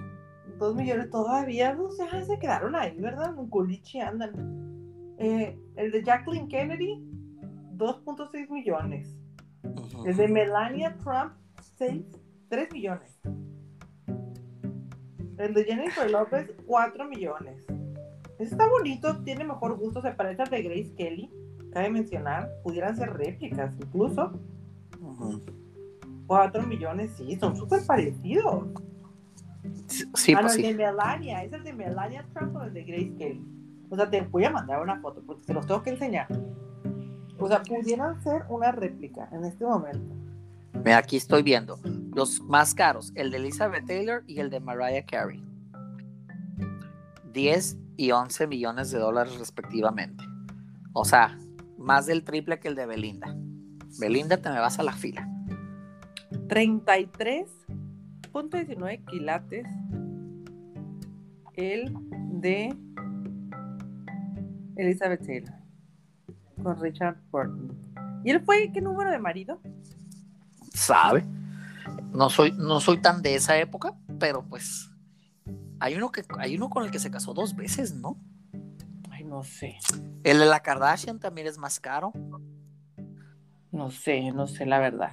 2 0.60 0.76
millones 0.76 1.10
todavía, 1.10 1.74
no 1.74 1.92
sé, 1.92 2.04
ah, 2.12 2.22
se 2.24 2.40
quedaron 2.40 2.76
ahí, 2.76 3.00
¿verdad? 3.00 3.36
En 3.38 3.48
culichi 3.48 4.00
andan. 4.00 4.34
Eh, 5.20 5.60
el 5.76 5.92
de 5.92 6.04
Jacqueline 6.04 6.48
Kennedy, 6.48 7.04
2.6 7.76 8.50
millones. 8.50 9.16
El 10.06 10.16
de 10.16 10.28
Melania 10.28 10.96
Trump, 10.98 11.34
6, 11.78 12.06
3 12.50 12.72
millones. 12.72 13.20
El 15.38 15.54
de 15.54 15.64
Jennifer 15.64 16.10
López, 16.10 16.52
4 16.66 17.06
millones. 17.06 17.66
Está 18.40 18.68
bonito, 18.68 19.18
tiene 19.24 19.44
mejor 19.44 19.78
gusto, 19.78 20.02
se 20.02 20.12
parece 20.12 20.44
al 20.44 20.50
de 20.50 20.62
Grace 20.62 20.94
Kelly. 20.96 21.32
Cabe 21.72 21.90
mencionar, 21.90 22.50
pudieran 22.64 22.96
ser 22.96 23.14
réplicas 23.14 23.74
incluso. 23.80 24.40
4 26.28 26.64
millones, 26.64 27.12
sí, 27.18 27.36
son 27.40 27.56
súper 27.56 27.86
parecidos. 27.86 28.68
Sí, 29.88 30.34
ah, 30.34 30.42
no, 30.42 30.42
pues 30.42 30.56
el 30.56 30.62
sí. 30.62 30.68
de 30.68 30.74
Melania, 30.76 31.44
es 31.44 31.54
el 31.54 31.64
de 31.64 31.74
Melania 31.74 32.26
Trump 32.34 32.56
o 32.56 32.64
el 32.64 32.74
de 32.74 32.84
Grace 32.84 33.14
Kelly. 33.18 33.46
O 33.90 33.96
sea, 33.96 34.10
te 34.10 34.22
voy 34.22 34.44
a 34.44 34.50
mandar 34.50 34.82
una 34.82 35.00
foto 35.00 35.22
porque 35.26 35.44
te 35.44 35.54
los 35.54 35.66
tengo 35.66 35.82
que 35.82 35.92
enseñar. 35.92 36.28
O 37.40 37.48
sea, 37.48 37.62
pudieran 37.62 38.22
ser 38.24 38.44
una 38.50 38.72
réplica 38.72 39.30
en 39.32 39.46
este 39.46 39.64
momento. 39.66 40.16
Mira, 40.74 40.98
aquí 40.98 41.18
estoy 41.18 41.44
viendo. 41.44 41.80
Los 42.14 42.42
más 42.42 42.74
caros, 42.74 43.12
el 43.16 43.32
de 43.32 43.38
Elizabeth 43.38 43.86
Taylor 43.86 44.24
y 44.28 44.40
el 44.40 44.50
de 44.50 44.60
Mariah 44.60 45.06
Carey. 45.06 45.44
10 47.34 47.78
y 47.98 48.12
11 48.12 48.48
millones 48.48 48.92
de 48.92 49.00
dólares 49.00 49.38
respectivamente. 49.40 50.24
O 50.94 51.04
sea, 51.06 51.40
más 51.78 52.06
del 52.06 52.24
triple 52.24 52.60
que 52.60 52.68
el 52.68 52.76
de 52.76 52.86
Belinda. 52.86 53.36
Belinda, 54.00 54.38
te 54.38 54.50
me 54.50 54.60
vas 54.60 54.78
a 54.80 54.84
la 54.84 54.94
fila. 54.94 55.28
33.19 56.48 59.06
quilates 59.06 59.66
el 61.56 61.94
de 62.40 62.76
Elizabeth 64.76 65.26
Taylor 65.26 65.54
con 66.62 66.80
Richard 66.82 67.18
Burton. 67.32 67.72
¿Y 68.24 68.30
él 68.32 68.42
fue 68.42 68.72
qué 68.72 68.82
número 68.82 69.12
de 69.12 69.20
marido? 69.20 69.62
¿Sabe? 70.74 71.24
No 72.12 72.30
soy, 72.30 72.52
no 72.54 72.80
soy 72.80 73.02
tan 73.02 73.22
de 73.22 73.36
esa 73.36 73.58
época, 73.58 73.94
pero 74.20 74.44
pues 74.44 74.90
hay 75.80 75.96
uno, 75.96 76.12
que, 76.12 76.24
hay 76.40 76.56
uno 76.56 76.70
con 76.70 76.84
el 76.84 76.92
que 76.92 77.00
se 77.00 77.12
casó 77.12 77.34
dos 77.34 77.56
veces, 77.56 77.94
¿no? 77.96 78.18
Ay, 79.12 79.24
no 79.24 79.44
sé. 79.44 79.78
El 80.24 80.40
de 80.40 80.46
la 80.46 80.62
Kardashian 80.62 81.20
también 81.20 81.48
es 81.48 81.58
más 81.58 81.80
caro. 81.80 82.12
No 83.72 83.92
sé, 83.92 84.32
no 84.32 84.48
sé 84.48 84.66
la 84.66 84.80
verdad. 84.80 85.12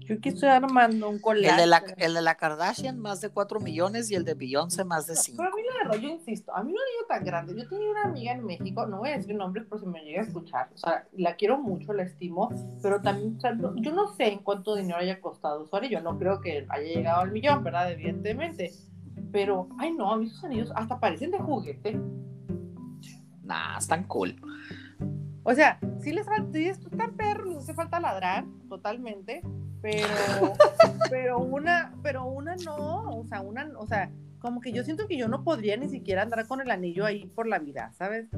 Yo 0.00 0.16
aquí 0.16 0.28
estoy 0.28 0.50
armando 0.50 1.08
un 1.08 1.18
collage. 1.18 1.48
El 1.50 1.56
de, 1.56 1.66
la, 1.66 1.82
el 1.96 2.12
de 2.12 2.20
la 2.20 2.34
Kardashian 2.34 2.98
más 2.98 3.22
de 3.22 3.30
4 3.30 3.58
millones 3.58 4.10
y 4.10 4.14
el 4.14 4.24
de 4.26 4.34
Beyoncé 4.34 4.84
más 4.84 5.06
de 5.06 5.16
5. 5.16 5.38
Pero 5.38 5.50
a 5.50 5.56
mí 5.56 5.62
la 5.62 5.88
verdad, 5.88 6.02
yo 6.02 6.08
insisto, 6.10 6.54
a 6.54 6.62
mí 6.62 6.72
no 6.72 6.78
digo 6.78 7.06
tan 7.08 7.24
grande. 7.24 7.54
Yo 7.56 7.66
tenía 7.66 7.90
una 7.90 8.02
amiga 8.04 8.32
en 8.32 8.44
México, 8.44 8.86
no 8.86 8.98
voy 8.98 9.08
a 9.08 9.16
decir 9.16 9.34
nombres 9.34 9.64
por 9.66 9.80
si 9.80 9.86
me 9.86 10.04
llega 10.04 10.20
a 10.20 10.24
escuchar. 10.26 10.68
O 10.74 10.76
sea, 10.76 11.08
la 11.12 11.36
quiero 11.36 11.56
mucho, 11.58 11.94
la 11.94 12.02
estimo, 12.02 12.50
pero 12.82 13.00
también, 13.00 13.36
o 13.38 13.40
sea, 13.40 13.54
no- 13.54 13.74
yo 13.76 13.92
no 13.92 14.06
sé 14.14 14.28
en 14.28 14.40
cuánto 14.40 14.76
dinero 14.76 14.98
haya 14.98 15.22
costado 15.22 15.66
su 15.66 15.74
anillo. 15.74 16.02
No 16.02 16.18
creo 16.18 16.42
que 16.42 16.66
haya 16.68 16.86
llegado 16.86 17.22
al 17.22 17.32
millón, 17.32 17.64
¿verdad? 17.64 17.90
Evidentemente. 17.90 18.72
Pero, 19.34 19.68
ay 19.78 19.92
no, 19.92 20.12
a 20.12 20.16
mí 20.16 20.28
sus 20.28 20.44
anillos 20.44 20.70
hasta 20.76 21.00
parecen 21.00 21.32
de 21.32 21.40
juguete. 21.40 22.00
Nah, 23.42 23.78
están 23.78 24.04
cool. 24.04 24.36
O 25.42 25.52
sea, 25.52 25.80
sí 25.98 26.12
les 26.12 26.24
falta, 26.24 26.52
sí 26.52 26.68
están 26.68 27.16
perros, 27.16 27.48
les 27.48 27.56
hace 27.56 27.74
falta 27.74 27.98
ladrar, 27.98 28.44
totalmente, 28.68 29.42
pero, 29.82 30.06
pero 31.10 31.38
una, 31.40 31.96
pero 32.00 32.26
una 32.26 32.54
no, 32.54 33.18
o 33.18 33.26
sea, 33.26 33.40
una, 33.40 33.68
o 33.76 33.88
sea, 33.88 34.08
como 34.38 34.60
que 34.60 34.70
yo 34.70 34.84
siento 34.84 35.08
que 35.08 35.16
yo 35.16 35.26
no 35.26 35.42
podría 35.42 35.76
ni 35.76 35.88
siquiera 35.88 36.22
andar 36.22 36.46
con 36.46 36.60
el 36.60 36.70
anillo 36.70 37.04
ahí 37.04 37.26
por 37.26 37.48
la 37.48 37.58
vida, 37.58 37.92
¿sabes? 37.98 38.28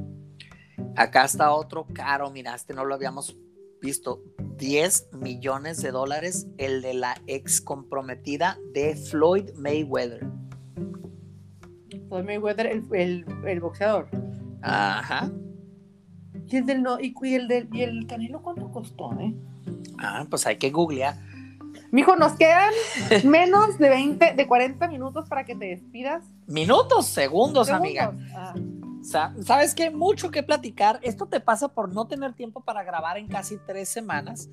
Acá 0.97 1.27
está 1.27 1.53
otro 1.53 1.87
caro, 1.93 2.31
mira, 2.31 2.55
este 2.55 2.73
no 2.73 2.87
lo 2.87 2.95
habíamos 2.95 3.37
visto. 3.83 4.23
10 4.57 5.11
millones 5.13 5.83
de 5.83 5.91
dólares, 5.91 6.47
el 6.57 6.81
de 6.81 6.95
la 6.95 7.21
ex 7.27 7.61
comprometida 7.61 8.59
de 8.73 8.97
Floyd 8.97 9.51
Mayweather. 9.57 10.27
Floyd 12.09 12.25
Mayweather, 12.25 12.67
el, 12.67 12.85
el, 12.93 13.25
el 13.47 13.61
boxeador. 13.61 14.09
Ajá. 14.63 15.31
Y 16.49 16.57
el 16.57 16.67
del 16.67 16.83
no, 16.83 17.01
y, 17.01 17.15
y 17.23 17.35
el 17.35 17.49
del, 17.49 17.69
y 17.73 17.83
el 17.83 18.07
Canelo, 18.07 18.43
¿cuánto 18.43 18.71
costó, 18.71 19.13
eh? 19.21 19.35
Ah, 19.99 20.25
pues 20.29 20.47
hay 20.47 20.57
que 20.57 20.71
googlear. 20.71 21.17
Mijo, 21.91 22.17
nos 22.17 22.33
quedan 22.33 22.73
menos 23.25 23.79
de 23.79 23.89
20, 23.89 24.35
de 24.35 24.47
40 24.47 24.89
minutos 24.89 25.29
para 25.29 25.45
que 25.45 25.55
te 25.57 25.67
despidas. 25.67 26.25
Minutos, 26.47 27.07
segundos, 27.07 27.71
amiga. 27.71 28.11
Segundos. 28.11 28.31
Ah. 28.35 28.55
Sa- 29.03 29.35
¿Sabes 29.43 29.75
qué? 29.75 29.91
Mucho 29.91 30.31
que 30.31 30.43
platicar. 30.43 30.99
Esto 31.03 31.27
te 31.27 31.41
pasa 31.41 31.69
por 31.69 31.93
no 31.93 32.07
tener 32.07 32.35
tiempo 32.35 32.61
para 32.63 32.83
grabar 32.85 33.19
en 33.19 33.29
casi 33.29 33.57
tres 33.67 33.89
semanas. 33.89 34.49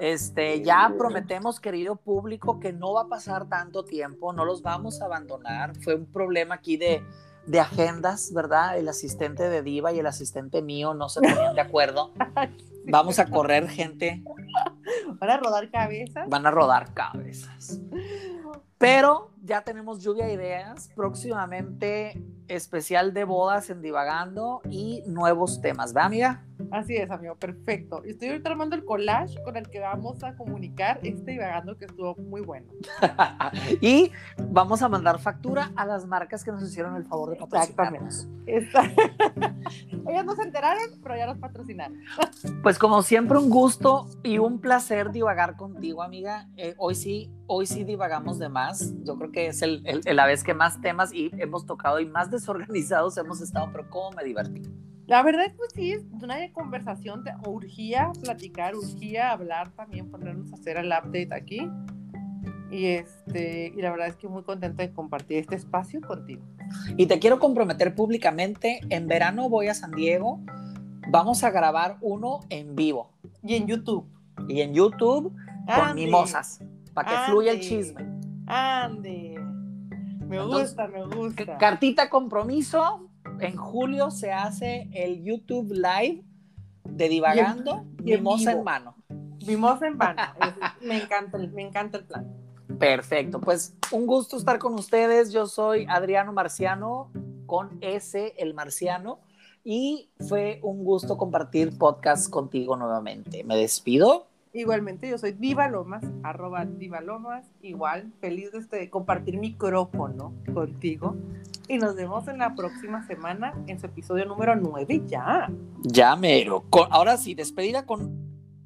Este, 0.00 0.62
ya 0.62 0.92
prometemos, 0.96 1.60
querido 1.60 1.96
público, 1.96 2.60
que 2.60 2.72
no 2.72 2.94
va 2.94 3.02
a 3.02 3.08
pasar 3.08 3.48
tanto 3.48 3.84
tiempo, 3.84 4.32
no 4.32 4.44
los 4.44 4.62
vamos 4.62 5.00
a 5.00 5.06
abandonar. 5.06 5.76
Fue 5.76 5.94
un 5.94 6.06
problema 6.06 6.56
aquí 6.56 6.76
de 6.76 7.02
de 7.46 7.60
agendas, 7.60 8.32
¿verdad? 8.34 8.76
El 8.76 8.88
asistente 8.88 9.48
de 9.48 9.62
Diva 9.62 9.92
y 9.92 10.00
el 10.00 10.06
asistente 10.06 10.62
mío 10.62 10.94
no 10.94 11.08
se 11.08 11.20
ponían 11.20 11.54
de 11.54 11.60
acuerdo. 11.60 12.12
Vamos 12.88 13.18
a 13.18 13.26
correr 13.26 13.68
gente. 13.68 14.22
Van 15.18 15.30
a 15.30 15.36
rodar 15.38 15.70
cabezas. 15.70 16.28
Van 16.28 16.46
a 16.46 16.50
rodar 16.50 16.92
cabezas. 16.94 17.80
Pero 18.78 19.30
ya 19.42 19.62
tenemos 19.62 20.02
lluvia 20.02 20.26
de 20.26 20.34
ideas. 20.34 20.90
Próximamente 20.94 22.22
especial 22.48 23.12
de 23.12 23.24
bodas 23.24 23.70
en 23.70 23.82
Divagando 23.82 24.60
y 24.70 25.02
nuevos 25.06 25.60
temas, 25.60 25.96
¿va, 25.96 26.04
amiga? 26.04 26.44
Así 26.70 26.96
es, 26.96 27.10
amigo, 27.10 27.34
perfecto. 27.34 28.02
Estoy 28.04 28.28
ahorita 28.28 28.50
armando 28.50 28.76
el 28.76 28.84
collage 28.84 29.42
con 29.42 29.56
el 29.56 29.68
que 29.68 29.80
vamos 29.80 30.22
a 30.24 30.36
comunicar 30.36 31.00
este 31.02 31.32
divagando 31.32 31.76
que 31.76 31.84
estuvo 31.84 32.14
muy 32.16 32.40
bueno. 32.40 32.66
y 33.80 34.10
vamos 34.38 34.80
a 34.82 34.88
mandar 34.88 35.18
factura 35.18 35.72
a 35.76 35.84
las 35.84 36.06
marcas 36.06 36.44
que 36.44 36.52
nos 36.52 36.62
hicieron 36.62 36.96
el 36.96 37.04
favor 37.04 37.30
de 37.30 37.36
patrocinarnos. 37.36 38.28
Ellas 38.46 40.24
no 40.24 40.34
se 40.34 40.42
enteraron, 40.42 41.00
pero 41.02 41.16
ya 41.16 41.26
nos 41.26 41.38
patrocinaron. 41.38 41.98
pues 42.62 42.78
como 42.78 43.02
siempre, 43.02 43.38
un 43.38 43.50
gusto 43.50 44.06
y 44.22 44.38
un 44.38 44.60
placer 44.60 45.10
divagar 45.10 45.56
contigo, 45.56 46.02
amiga. 46.02 46.48
Eh, 46.56 46.74
hoy 46.78 46.94
sí, 46.94 47.30
hoy 47.46 47.66
sí 47.66 47.84
divagamos 47.84 48.38
de 48.38 48.48
más. 48.48 48.65
Yo 49.04 49.16
creo 49.16 49.32
que 49.32 49.46
es 49.48 49.62
el, 49.62 49.82
la 50.04 50.26
vez 50.26 50.44
que 50.44 50.54
más 50.54 50.80
temas 50.80 51.12
y 51.12 51.30
hemos 51.38 51.66
tocado 51.66 52.00
y 52.00 52.06
más 52.06 52.30
desorganizados 52.32 53.16
hemos 53.16 53.40
estado, 53.40 53.68
pero 53.72 53.88
cómo 53.90 54.12
me 54.12 54.24
divertí. 54.24 54.62
La 55.06 55.22
verdad 55.22 55.46
es 55.46 55.52
que 55.52 55.74
sí, 55.74 55.92
es 55.92 56.04
una 56.20 56.36
conversación, 56.52 57.22
te 57.22 57.32
urgía 57.48 58.10
platicar, 58.20 58.74
urgía 58.74 59.30
hablar 59.30 59.70
también, 59.70 60.10
ponernos 60.10 60.52
a 60.52 60.56
hacer 60.56 60.78
el 60.78 60.86
update 60.86 61.28
aquí. 61.32 61.70
Y, 62.72 62.86
este, 62.86 63.72
y 63.76 63.80
la 63.80 63.92
verdad 63.92 64.08
es 64.08 64.16
que 64.16 64.26
muy 64.26 64.42
contenta 64.42 64.82
de 64.82 64.92
compartir 64.92 65.38
este 65.38 65.54
espacio 65.54 66.00
contigo. 66.00 66.42
Y 66.96 67.06
te 67.06 67.20
quiero 67.20 67.38
comprometer 67.38 67.94
públicamente, 67.94 68.80
en 68.90 69.06
verano 69.06 69.48
voy 69.48 69.68
a 69.68 69.74
San 69.74 69.92
Diego, 69.92 70.40
vamos 71.08 71.44
a 71.44 71.50
grabar 71.50 71.98
uno 72.00 72.40
en 72.48 72.74
vivo. 72.74 73.12
Y 73.44 73.54
en 73.54 73.68
YouTube. 73.68 74.06
Y 74.48 74.60
en 74.60 74.74
YouTube 74.74 75.32
con 75.66 75.94
mimosas, 75.94 76.60
para 76.94 77.10
que 77.10 77.30
fluya 77.30 77.52
el 77.52 77.60
chisme. 77.60 78.15
Ande. 78.46 79.34
Me 80.26 80.44
gusta, 80.44 80.88
me 80.88 81.04
gusta. 81.04 81.58
Cartita 81.58 82.10
compromiso, 82.10 83.08
en 83.40 83.56
julio 83.56 84.10
se 84.10 84.32
hace 84.32 84.88
el 84.92 85.22
YouTube 85.22 85.72
Live 85.72 86.24
de 86.84 87.08
Divagando, 87.08 87.84
Mimosa 88.02 88.52
en 88.52 88.64
mano. 88.64 88.96
Mimosa 89.46 89.86
en 89.86 89.96
mano. 89.96 90.22
me, 90.80 91.02
encanta, 91.02 91.38
me 91.38 91.62
encanta 91.62 91.98
el 91.98 92.04
plan. 92.04 92.26
Perfecto, 92.78 93.40
pues 93.40 93.76
un 93.92 94.06
gusto 94.06 94.36
estar 94.36 94.58
con 94.58 94.74
ustedes. 94.74 95.32
Yo 95.32 95.46
soy 95.46 95.86
Adriano 95.88 96.32
Marciano, 96.32 97.10
con 97.46 97.78
S, 97.80 98.34
el 98.38 98.54
Marciano, 98.54 99.20
y 99.64 100.10
fue 100.28 100.60
un 100.62 100.84
gusto 100.84 101.16
compartir 101.16 101.76
podcast 101.78 102.30
contigo 102.30 102.76
nuevamente. 102.76 103.44
Me 103.44 103.56
despido. 103.56 104.26
Igualmente, 104.56 105.08
yo 105.10 105.18
soy 105.18 105.32
Diva 105.32 105.68
Lomas, 105.68 106.02
arroba 106.22 106.64
Diva 106.64 107.02
Lomas, 107.02 107.44
igual, 107.60 108.10
feliz 108.22 108.52
de 108.52 108.60
este, 108.60 108.88
compartir 108.88 109.36
micrófono 109.36 110.32
contigo. 110.54 111.14
Y 111.68 111.76
nos 111.76 111.94
vemos 111.94 112.26
en 112.26 112.38
la 112.38 112.54
próxima 112.54 113.06
semana 113.06 113.52
en 113.66 113.78
su 113.78 113.84
episodio 113.84 114.24
número 114.24 114.56
9 114.56 115.02
ya. 115.06 115.52
Ya, 115.82 116.16
mero. 116.16 116.64
ahora 116.90 117.18
sí, 117.18 117.34
despedida 117.34 117.84
con 117.84 118.18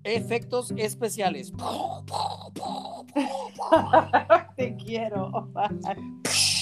efectos 0.04 0.72
especiales. 0.76 1.52
Te 4.56 4.76
quiero. 4.76 5.50